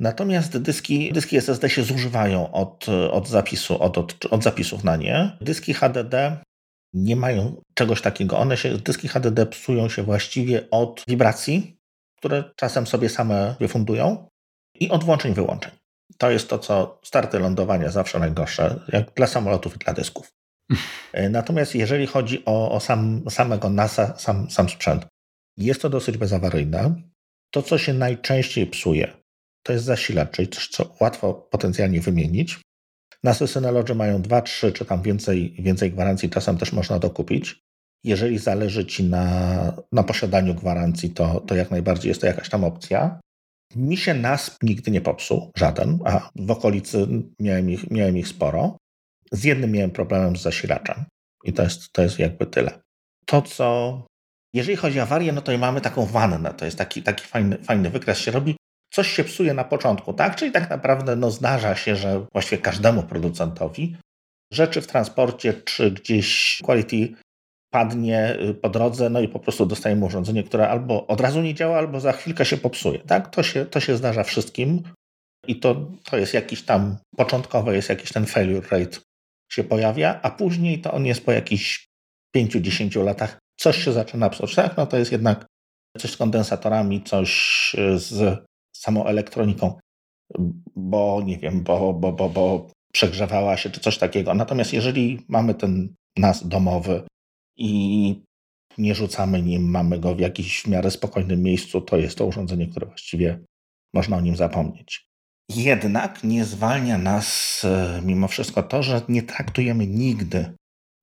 natomiast 0.00 0.58
dyski, 0.58 1.12
dyski 1.12 1.36
SSD 1.36 1.70
się 1.70 1.82
zużywają 1.82 2.52
od, 2.52 2.86
od, 2.88 3.28
zapisu, 3.28 3.82
od, 3.82 3.98
od, 3.98 4.26
od 4.26 4.42
zapisów 4.42 4.84
na 4.84 4.96
nie. 4.96 5.38
Dyski 5.40 5.74
HDD 5.74 6.36
nie 6.92 7.16
mają 7.16 7.62
czegoś 7.74 8.02
takiego. 8.02 8.38
One 8.38 8.56
się, 8.56 8.78
dyski 8.78 9.08
HDD 9.08 9.46
psują 9.46 9.88
się 9.88 10.02
właściwie 10.02 10.70
od 10.70 11.04
wibracji, 11.08 11.76
które 12.18 12.44
czasem 12.56 12.86
sobie 12.86 13.08
same 13.08 13.54
wyfundują 13.60 14.28
i 14.80 14.90
od 14.90 15.04
włączeń 15.04 15.34
wyłączeń. 15.34 15.72
To 16.18 16.30
jest 16.30 16.48
to, 16.48 16.58
co 16.58 17.00
starty 17.04 17.38
lądowania 17.38 17.90
zawsze 17.90 18.18
najgorsze, 18.18 18.80
jak 18.88 19.14
dla 19.14 19.26
samolotów 19.26 19.76
i 19.76 19.78
dla 19.78 19.92
dysków. 19.92 20.28
Natomiast 21.30 21.74
jeżeli 21.74 22.06
chodzi 22.06 22.42
o, 22.44 22.72
o 22.72 22.80
sam, 22.80 23.22
samego 23.30 23.70
NASA, 23.70 24.16
sam, 24.18 24.50
sam 24.50 24.68
sprzęt, 24.68 25.06
jest 25.56 25.82
to 25.82 25.90
dosyć 25.90 26.18
bezawaryjne. 26.18 26.94
To, 27.54 27.62
co 27.62 27.78
się 27.78 27.92
najczęściej 27.92 28.66
psuje, 28.66 29.12
to 29.62 29.72
jest 29.72 29.84
zasilacz, 29.84 30.30
czyli 30.30 30.48
coś, 30.48 30.68
co 30.68 30.94
łatwo 31.00 31.34
potencjalnie 31.34 32.00
wymienić. 32.00 32.60
Na 33.22 33.34
Synology 33.34 33.94
mają 33.94 34.22
2, 34.22 34.42
3 34.42 34.72
czy 34.72 34.84
tam 34.84 35.02
więcej, 35.02 35.56
więcej 35.58 35.92
gwarancji, 35.92 36.30
czasem 36.30 36.58
też 36.58 36.72
można 36.72 36.98
dokupić. 36.98 37.60
Jeżeli 38.04 38.38
zależy 38.38 38.86
Ci 38.86 39.04
na, 39.04 39.76
na 39.92 40.02
posiadaniu 40.02 40.54
gwarancji, 40.54 41.10
to, 41.10 41.40
to 41.40 41.54
jak 41.54 41.70
najbardziej 41.70 42.08
jest 42.08 42.20
to 42.20 42.26
jakaś 42.26 42.48
tam 42.48 42.64
opcja. 42.64 43.20
Mi 43.76 43.96
się 43.96 44.14
NASP 44.14 44.62
nigdy 44.62 44.90
nie 44.90 45.00
popsuł, 45.00 45.50
żaden, 45.56 45.98
a 46.04 46.30
w 46.36 46.50
okolicy 46.50 47.08
miałem 47.40 47.70
ich, 47.70 47.90
miałem 47.90 48.16
ich 48.18 48.28
sporo. 48.28 48.76
Z 49.32 49.44
jednym 49.44 49.70
miałem 49.72 49.90
problemem 49.90 50.36
z 50.36 50.42
zasilaczem 50.42 51.04
i 51.44 51.52
to 51.52 51.62
jest, 51.62 51.92
to 51.92 52.02
jest 52.02 52.18
jakby 52.18 52.46
tyle. 52.46 52.80
To, 53.26 53.42
co 53.42 54.06
jeżeli 54.54 54.76
chodzi 54.76 55.00
o 55.00 55.02
awarię, 55.02 55.32
no 55.32 55.42
to 55.42 55.58
mamy 55.58 55.80
taką 55.80 56.06
wannę, 56.06 56.54
to 56.54 56.64
jest 56.64 56.78
taki, 56.78 57.02
taki 57.02 57.24
fajny, 57.24 57.58
fajny 57.58 57.90
wykres 57.90 58.18
się 58.18 58.30
robi. 58.30 58.56
Coś 58.92 59.08
się 59.08 59.24
psuje 59.24 59.54
na 59.54 59.64
początku, 59.64 60.12
tak? 60.12 60.36
Czyli 60.36 60.52
tak 60.52 60.70
naprawdę 60.70 61.16
no, 61.16 61.30
zdarza 61.30 61.76
się, 61.76 61.96
że 61.96 62.26
właściwie 62.32 62.62
każdemu 62.62 63.02
producentowi 63.02 63.96
rzeczy 64.52 64.80
w 64.80 64.86
transporcie 64.86 65.52
czy 65.52 65.90
gdzieś 65.90 66.58
quality 66.62 67.14
padnie 67.70 68.36
y, 68.40 68.54
po 68.54 68.68
drodze, 68.68 69.10
no 69.10 69.20
i 69.20 69.28
po 69.28 69.38
prostu 69.38 69.66
dostajemy 69.66 70.04
urządzenie, 70.04 70.42
które 70.42 70.68
albo 70.68 71.06
od 71.06 71.20
razu 71.20 71.40
nie 71.40 71.54
działa, 71.54 71.78
albo 71.78 72.00
za 72.00 72.12
chwilkę 72.12 72.44
się 72.44 72.56
popsuje. 72.56 72.98
Tak? 72.98 73.30
To, 73.30 73.42
się, 73.42 73.66
to 73.66 73.80
się 73.80 73.96
zdarza 73.96 74.24
wszystkim 74.24 74.82
i 75.46 75.60
to, 75.60 75.90
to 76.04 76.16
jest 76.16 76.34
jakiś 76.34 76.62
tam, 76.62 76.96
początkowo 77.16 77.72
jest 77.72 77.88
jakiś 77.88 78.12
ten 78.12 78.26
failure 78.26 78.68
rate 78.70 78.98
się 79.52 79.64
pojawia, 79.64 80.20
a 80.22 80.30
później 80.30 80.80
to 80.80 80.92
on 80.92 81.06
jest 81.06 81.24
po 81.24 81.32
jakichś 81.32 81.86
5-10 82.36 83.04
latach 83.04 83.43
coś 83.56 83.84
się 83.84 83.92
zaczyna 83.92 84.30
psuć, 84.30 84.54
tak? 84.54 84.76
No 84.76 84.86
to 84.86 84.96
jest 84.96 85.12
jednak 85.12 85.46
coś 85.98 86.10
z 86.10 86.16
kondensatorami, 86.16 87.02
coś 87.02 87.30
z 87.96 88.44
samą 88.76 89.06
elektroniką, 89.06 89.78
bo 90.76 91.22
nie 91.24 91.38
wiem, 91.38 91.62
bo, 91.62 91.94
bo, 91.94 92.12
bo, 92.12 92.28
bo 92.28 92.70
przegrzewała 92.92 93.56
się, 93.56 93.70
czy 93.70 93.80
coś 93.80 93.98
takiego. 93.98 94.34
Natomiast 94.34 94.72
jeżeli 94.72 95.24
mamy 95.28 95.54
ten 95.54 95.94
nas 96.16 96.48
domowy 96.48 97.02
i 97.56 98.22
nie 98.78 98.94
rzucamy 98.94 99.42
nim, 99.42 99.70
mamy 99.70 99.98
go 99.98 100.14
w 100.14 100.20
jakimś 100.20 100.62
w 100.62 100.68
miarę 100.68 100.90
spokojnym 100.90 101.42
miejscu, 101.42 101.80
to 101.80 101.96
jest 101.96 102.18
to 102.18 102.26
urządzenie, 102.26 102.66
które 102.66 102.86
właściwie 102.86 103.40
można 103.94 104.16
o 104.16 104.20
nim 104.20 104.36
zapomnieć. 104.36 105.06
Jednak 105.48 106.24
nie 106.24 106.44
zwalnia 106.44 106.98
nas 106.98 107.60
e, 107.64 108.02
mimo 108.04 108.28
wszystko 108.28 108.62
to, 108.62 108.82
że 108.82 109.02
nie 109.08 109.22
traktujemy 109.22 109.86
nigdy 109.86 110.54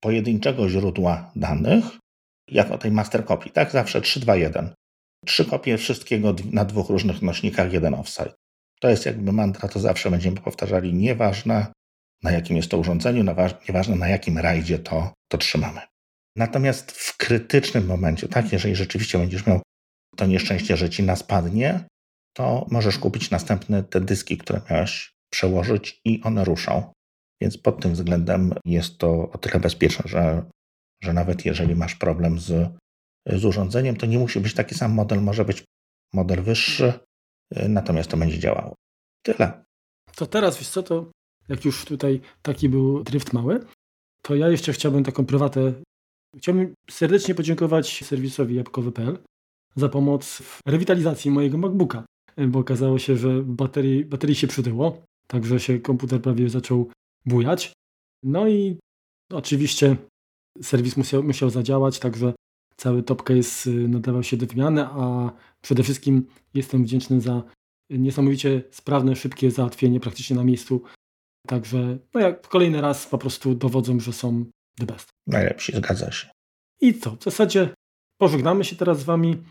pojedynczego 0.03 0.69
źródła 0.69 1.31
danych 1.35 2.00
jak 2.47 2.71
o 2.71 2.77
tej 2.77 2.91
master 2.91 3.25
copy, 3.25 3.49
tak? 3.49 3.71
Zawsze 3.71 4.01
3, 4.01 4.19
2, 4.19 4.35
1. 4.35 4.73
Trzy 5.25 5.45
kopie 5.45 5.77
wszystkiego 5.77 6.35
na 6.51 6.65
dwóch 6.65 6.89
różnych 6.89 7.21
nośnikach, 7.21 7.73
jeden 7.73 7.93
offsite. 7.93 8.33
To 8.79 8.89
jest 8.89 9.05
jakby 9.05 9.31
mantra, 9.31 9.69
to 9.69 9.79
zawsze 9.79 10.11
będziemy 10.11 10.37
powtarzali, 10.37 10.93
nieważne 10.93 11.67
na 12.23 12.31
jakim 12.31 12.57
jest 12.57 12.71
to 12.71 12.77
urządzeniu, 12.77 13.23
nieważne 13.67 13.95
na 13.95 14.09
jakim 14.09 14.37
rajdzie 14.37 14.79
to, 14.79 15.13
to 15.31 15.37
trzymamy. 15.37 15.81
Natomiast 16.35 16.91
w 16.91 17.17
krytycznym 17.17 17.85
momencie, 17.85 18.27
tak, 18.27 18.51
jeżeli 18.51 18.75
rzeczywiście 18.75 19.17
będziesz 19.17 19.45
miał 19.45 19.61
to 20.17 20.25
nieszczęście, 20.25 20.77
że 20.77 20.89
ci 20.89 21.03
nas 21.03 21.23
padnie, 21.23 21.83
to 22.33 22.67
możesz 22.71 22.97
kupić 22.97 23.31
następne 23.31 23.83
te 23.83 24.01
dyski, 24.01 24.37
które 24.37 24.61
miałeś 24.69 25.13
przełożyć 25.31 26.01
i 26.05 26.21
one 26.23 26.45
ruszą. 26.45 26.91
Więc 27.41 27.57
pod 27.57 27.81
tym 27.81 27.93
względem 27.93 28.53
jest 28.65 28.97
to 28.97 29.31
o 29.31 29.37
tyle 29.37 29.59
bezpieczne, 29.59 30.03
że 30.09 30.43
że 31.01 31.13
nawet 31.13 31.45
jeżeli 31.45 31.75
masz 31.75 31.95
problem 31.95 32.39
z, 32.39 32.71
z 33.25 33.45
urządzeniem, 33.45 33.95
to 33.95 34.05
nie 34.05 34.19
musi 34.19 34.39
być 34.39 34.53
taki 34.53 34.75
sam 34.75 34.93
model, 34.93 35.21
może 35.21 35.45
być 35.45 35.63
model 36.13 36.43
wyższy, 36.43 36.93
natomiast 37.69 38.09
to 38.09 38.17
będzie 38.17 38.39
działało. 38.39 38.75
Tyle. 39.25 39.63
To 40.15 40.25
teraz, 40.25 40.57
wiesz 40.57 40.69
co, 40.69 40.83
to 40.83 41.11
jak 41.49 41.65
już 41.65 41.85
tutaj 41.85 42.21
taki 42.41 42.69
był 42.69 43.03
drift 43.03 43.33
mały, 43.33 43.59
to 44.21 44.35
ja 44.35 44.49
jeszcze 44.49 44.73
chciałbym 44.73 45.03
taką 45.03 45.25
prywatę. 45.25 45.73
Chciałbym 46.37 46.73
serdecznie 46.89 47.35
podziękować 47.35 48.03
serwisowi 48.05 48.55
jabłkowy.pl 48.55 49.17
za 49.75 49.89
pomoc 49.89 50.37
w 50.37 50.61
rewitalizacji 50.65 51.31
mojego 51.31 51.57
MacBooka, 51.57 52.05
bo 52.47 52.59
okazało 52.59 52.99
się, 52.99 53.17
że 53.17 53.43
baterii, 53.43 54.05
baterii 54.05 54.35
się 54.35 54.47
przytyło, 54.47 55.03
także 55.27 55.59
się 55.59 55.79
komputer 55.79 56.21
prawie 56.21 56.49
zaczął 56.49 56.91
bujać. 57.25 57.73
No 58.23 58.47
i 58.47 58.79
oczywiście 59.31 59.95
serwis 60.61 60.97
musiał, 60.97 61.23
musiał 61.23 61.49
zadziałać, 61.49 61.99
także 61.99 62.33
cały 62.77 63.03
top 63.03 63.23
case 63.23 63.69
y, 63.69 63.87
nadawał 63.87 64.23
się 64.23 64.37
do 64.37 64.45
wymiany, 64.45 64.85
a 64.85 65.31
przede 65.61 65.83
wszystkim 65.83 66.27
jestem 66.53 66.83
wdzięczny 66.83 67.21
za 67.21 67.43
niesamowicie 67.89 68.63
sprawne, 68.71 69.15
szybkie 69.15 69.51
załatwienie 69.51 69.99
praktycznie 69.99 70.35
na 70.35 70.43
miejscu 70.43 70.81
Także 71.47 71.97
no 72.13 72.19
jak 72.19 72.47
kolejny 72.47 72.81
raz 72.81 73.05
po 73.05 73.17
prostu 73.17 73.55
dowodzą, 73.55 73.99
że 73.99 74.13
są 74.13 74.45
the 74.79 74.85
best. 74.85 75.09
Najlepsi, 75.27 75.75
zgadza 75.75 76.11
się. 76.11 76.27
I 76.81 76.93
co? 76.93 77.15
W 77.15 77.23
zasadzie 77.23 77.69
pożegnamy 78.17 78.63
się 78.63 78.75
teraz 78.75 78.99
z 78.99 79.03
wami. 79.03 79.43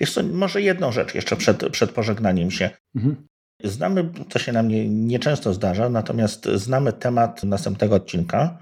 Jeszcze 0.00 0.22
może 0.22 0.62
jedną 0.62 0.92
rzecz 0.92 1.14
jeszcze 1.14 1.36
przed, 1.36 1.70
przed 1.70 1.92
pożegnaniem 1.92 2.50
się. 2.50 2.70
Mhm. 2.94 3.26
Znamy, 3.64 4.12
to 4.28 4.38
się 4.38 4.52
nam 4.52 4.68
nie, 4.68 4.88
nieczęsto 4.88 5.54
zdarza, 5.54 5.88
natomiast 5.88 6.44
znamy 6.44 6.92
temat 6.92 7.44
następnego 7.44 7.94
odcinka. 7.94 8.58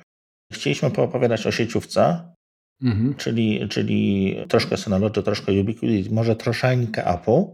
Chcieliśmy 0.53 0.91
poopowiadać 0.91 1.47
o 1.47 1.53
sieciówce, 1.53 2.33
mhm. 2.83 3.15
czyli, 3.15 3.69
czyli 3.69 4.37
troszkę 4.49 4.77
Synology, 4.77 5.23
troszkę 5.23 5.53
Ubiquiti, 5.53 6.15
może 6.15 6.37
troszeczkę 6.37 7.07
Apple. 7.07 7.45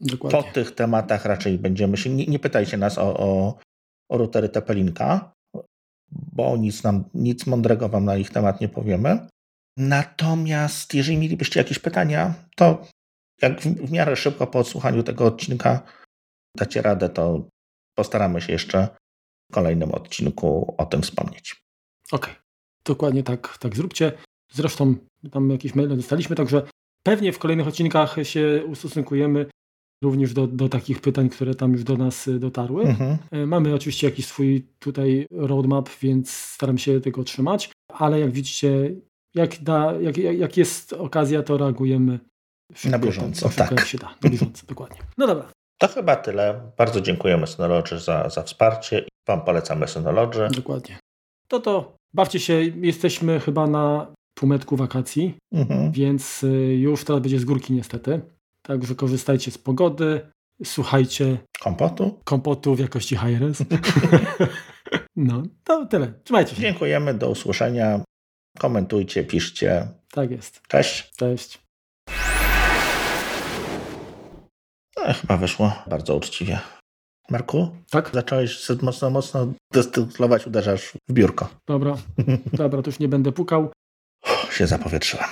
Dokładnie. 0.00 0.42
Po 0.42 0.52
tych 0.52 0.70
tematach 0.70 1.24
raczej 1.24 1.58
będziemy 1.58 1.96
się. 1.96 2.10
Nie, 2.10 2.26
nie 2.26 2.38
pytajcie 2.38 2.76
nas 2.76 2.98
o, 2.98 3.18
o, 3.18 3.58
o 4.10 4.18
routery 4.18 4.48
Tepelinka, 4.48 5.32
bo 6.10 6.56
nic, 6.56 6.82
nam, 6.82 7.04
nic 7.14 7.46
mądrego 7.46 7.88
Wam 7.88 8.04
na 8.04 8.16
ich 8.16 8.30
temat 8.30 8.60
nie 8.60 8.68
powiemy. 8.68 9.28
Natomiast 9.76 10.94
jeżeli 10.94 11.18
mielibyście 11.18 11.60
jakieś 11.60 11.78
pytania, 11.78 12.34
to 12.56 12.86
jak 13.42 13.60
w, 13.60 13.64
w 13.64 13.90
miarę 13.90 14.16
szybko 14.16 14.46
po 14.46 14.58
odsłuchaniu 14.58 15.02
tego 15.02 15.24
odcinka 15.24 15.82
dacie 16.56 16.82
radę, 16.82 17.08
to 17.08 17.48
postaramy 17.94 18.40
się 18.40 18.52
jeszcze 18.52 18.88
w 19.50 19.54
kolejnym 19.54 19.92
odcinku 19.92 20.74
o 20.78 20.86
tym 20.86 21.02
wspomnieć. 21.02 21.65
Okej, 22.12 22.32
okay. 22.32 22.42
dokładnie 22.84 23.22
tak, 23.22 23.58
tak 23.58 23.76
zróbcie. 23.76 24.12
Zresztą 24.52 24.94
tam 25.30 25.50
jakieś 25.50 25.74
maile 25.74 25.96
dostaliśmy, 25.96 26.36
także 26.36 26.62
pewnie 27.02 27.32
w 27.32 27.38
kolejnych 27.38 27.68
odcinkach 27.68 28.16
się 28.22 28.62
ustosunkujemy 28.66 29.46
również 30.02 30.32
do, 30.32 30.46
do 30.46 30.68
takich 30.68 31.00
pytań, 31.00 31.28
które 31.28 31.54
tam 31.54 31.72
już 31.72 31.84
do 31.84 31.96
nas 31.96 32.28
dotarły. 32.38 32.82
Mhm. 32.82 33.18
E, 33.30 33.46
mamy 33.46 33.74
oczywiście 33.74 34.06
jakiś 34.06 34.26
swój 34.26 34.66
tutaj 34.78 35.26
roadmap, 35.30 35.88
więc 36.02 36.30
staram 36.30 36.78
się 36.78 37.00
tego 37.00 37.24
trzymać, 37.24 37.70
ale 37.92 38.20
jak 38.20 38.30
widzicie, 38.30 38.94
jak, 39.34 39.62
da, 39.62 39.92
jak, 40.00 40.16
jak 40.16 40.56
jest 40.56 40.92
okazja, 40.92 41.42
to 41.42 41.58
reagujemy 41.58 42.18
szybko, 42.74 42.98
na 42.98 43.04
bieżąco. 43.04 43.48
Tak, 43.56 43.70
jak 43.70 43.86
się 43.86 43.98
da. 43.98 44.14
Na 44.22 44.30
bieżąco, 44.30 44.66
dokładnie. 44.72 44.98
No 45.18 45.26
dobra. 45.26 45.50
To 45.78 45.88
chyba 45.88 46.16
tyle. 46.16 46.70
Bardzo 46.76 47.00
dziękujemy 47.00 47.46
Synology 47.46 47.98
za, 47.98 48.28
za 48.28 48.42
wsparcie 48.42 48.98
i 48.98 49.08
Wam 49.28 49.40
polecamy 49.40 49.88
Synology. 49.88 50.48
Dokładnie. 50.56 50.98
To 51.48 51.60
to, 51.60 51.95
bawcie 52.16 52.40
się, 52.40 52.52
jesteśmy 52.82 53.40
chyba 53.40 53.66
na 53.66 54.14
półmetku 54.34 54.76
wakacji, 54.76 55.34
mhm. 55.52 55.92
więc 55.92 56.42
y, 56.44 56.76
już 56.76 57.04
teraz 57.04 57.22
będzie 57.22 57.38
z 57.38 57.44
górki 57.44 57.72
niestety. 57.72 58.20
Także 58.62 58.94
korzystajcie 58.94 59.50
z 59.50 59.58
pogody, 59.58 60.20
słuchajcie 60.64 61.38
kompotu, 61.60 62.20
kompotu 62.24 62.74
w 62.74 62.78
jakości 62.78 63.16
high-res. 63.16 63.64
no, 65.16 65.42
to 65.64 65.86
tyle. 65.86 66.12
Trzymajcie 66.24 66.56
się. 66.56 66.62
Dziękujemy, 66.62 67.14
do 67.14 67.30
usłyszenia. 67.30 68.00
Komentujcie, 68.58 69.24
piszcie. 69.24 69.88
Tak 70.10 70.30
jest. 70.30 70.62
Cześć. 70.68 71.10
Cześć. 71.16 71.58
No, 74.96 75.12
chyba 75.20 75.36
wyszło 75.36 75.72
bardzo 75.86 76.16
uczciwie. 76.16 76.58
Marku? 77.30 77.68
Tak? 77.90 78.10
Zacząłeś 78.14 78.68
mocno, 78.82 79.10
mocno 79.10 79.52
destylować, 79.72 80.46
uderzasz 80.46 80.92
w 81.08 81.12
biurko. 81.12 81.48
Dobra, 81.66 81.96
dobra, 82.52 82.82
to 82.82 82.90
już 82.90 82.98
nie 82.98 83.08
będę 83.08 83.32
pukał. 83.32 83.72
Się 84.50 84.66
zapowietrzyłem. 84.66 85.26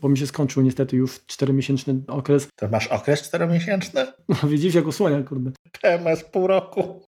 Bo 0.00 0.08
mi 0.08 0.18
się 0.18 0.26
skończył 0.26 0.62
niestety 0.62 0.96
już 0.96 1.26
czteromiesięczny 1.26 2.02
okres. 2.08 2.48
To 2.56 2.68
masz 2.68 2.86
okres 2.86 3.22
czteromiesięczny? 3.22 4.06
No 4.28 4.48
widzisz, 4.48 4.74
jak 4.74 4.86
osłania, 4.86 5.22
kurde. 5.22 5.50
PMS 5.82 6.24
pół 6.24 6.46
roku. 6.46 7.02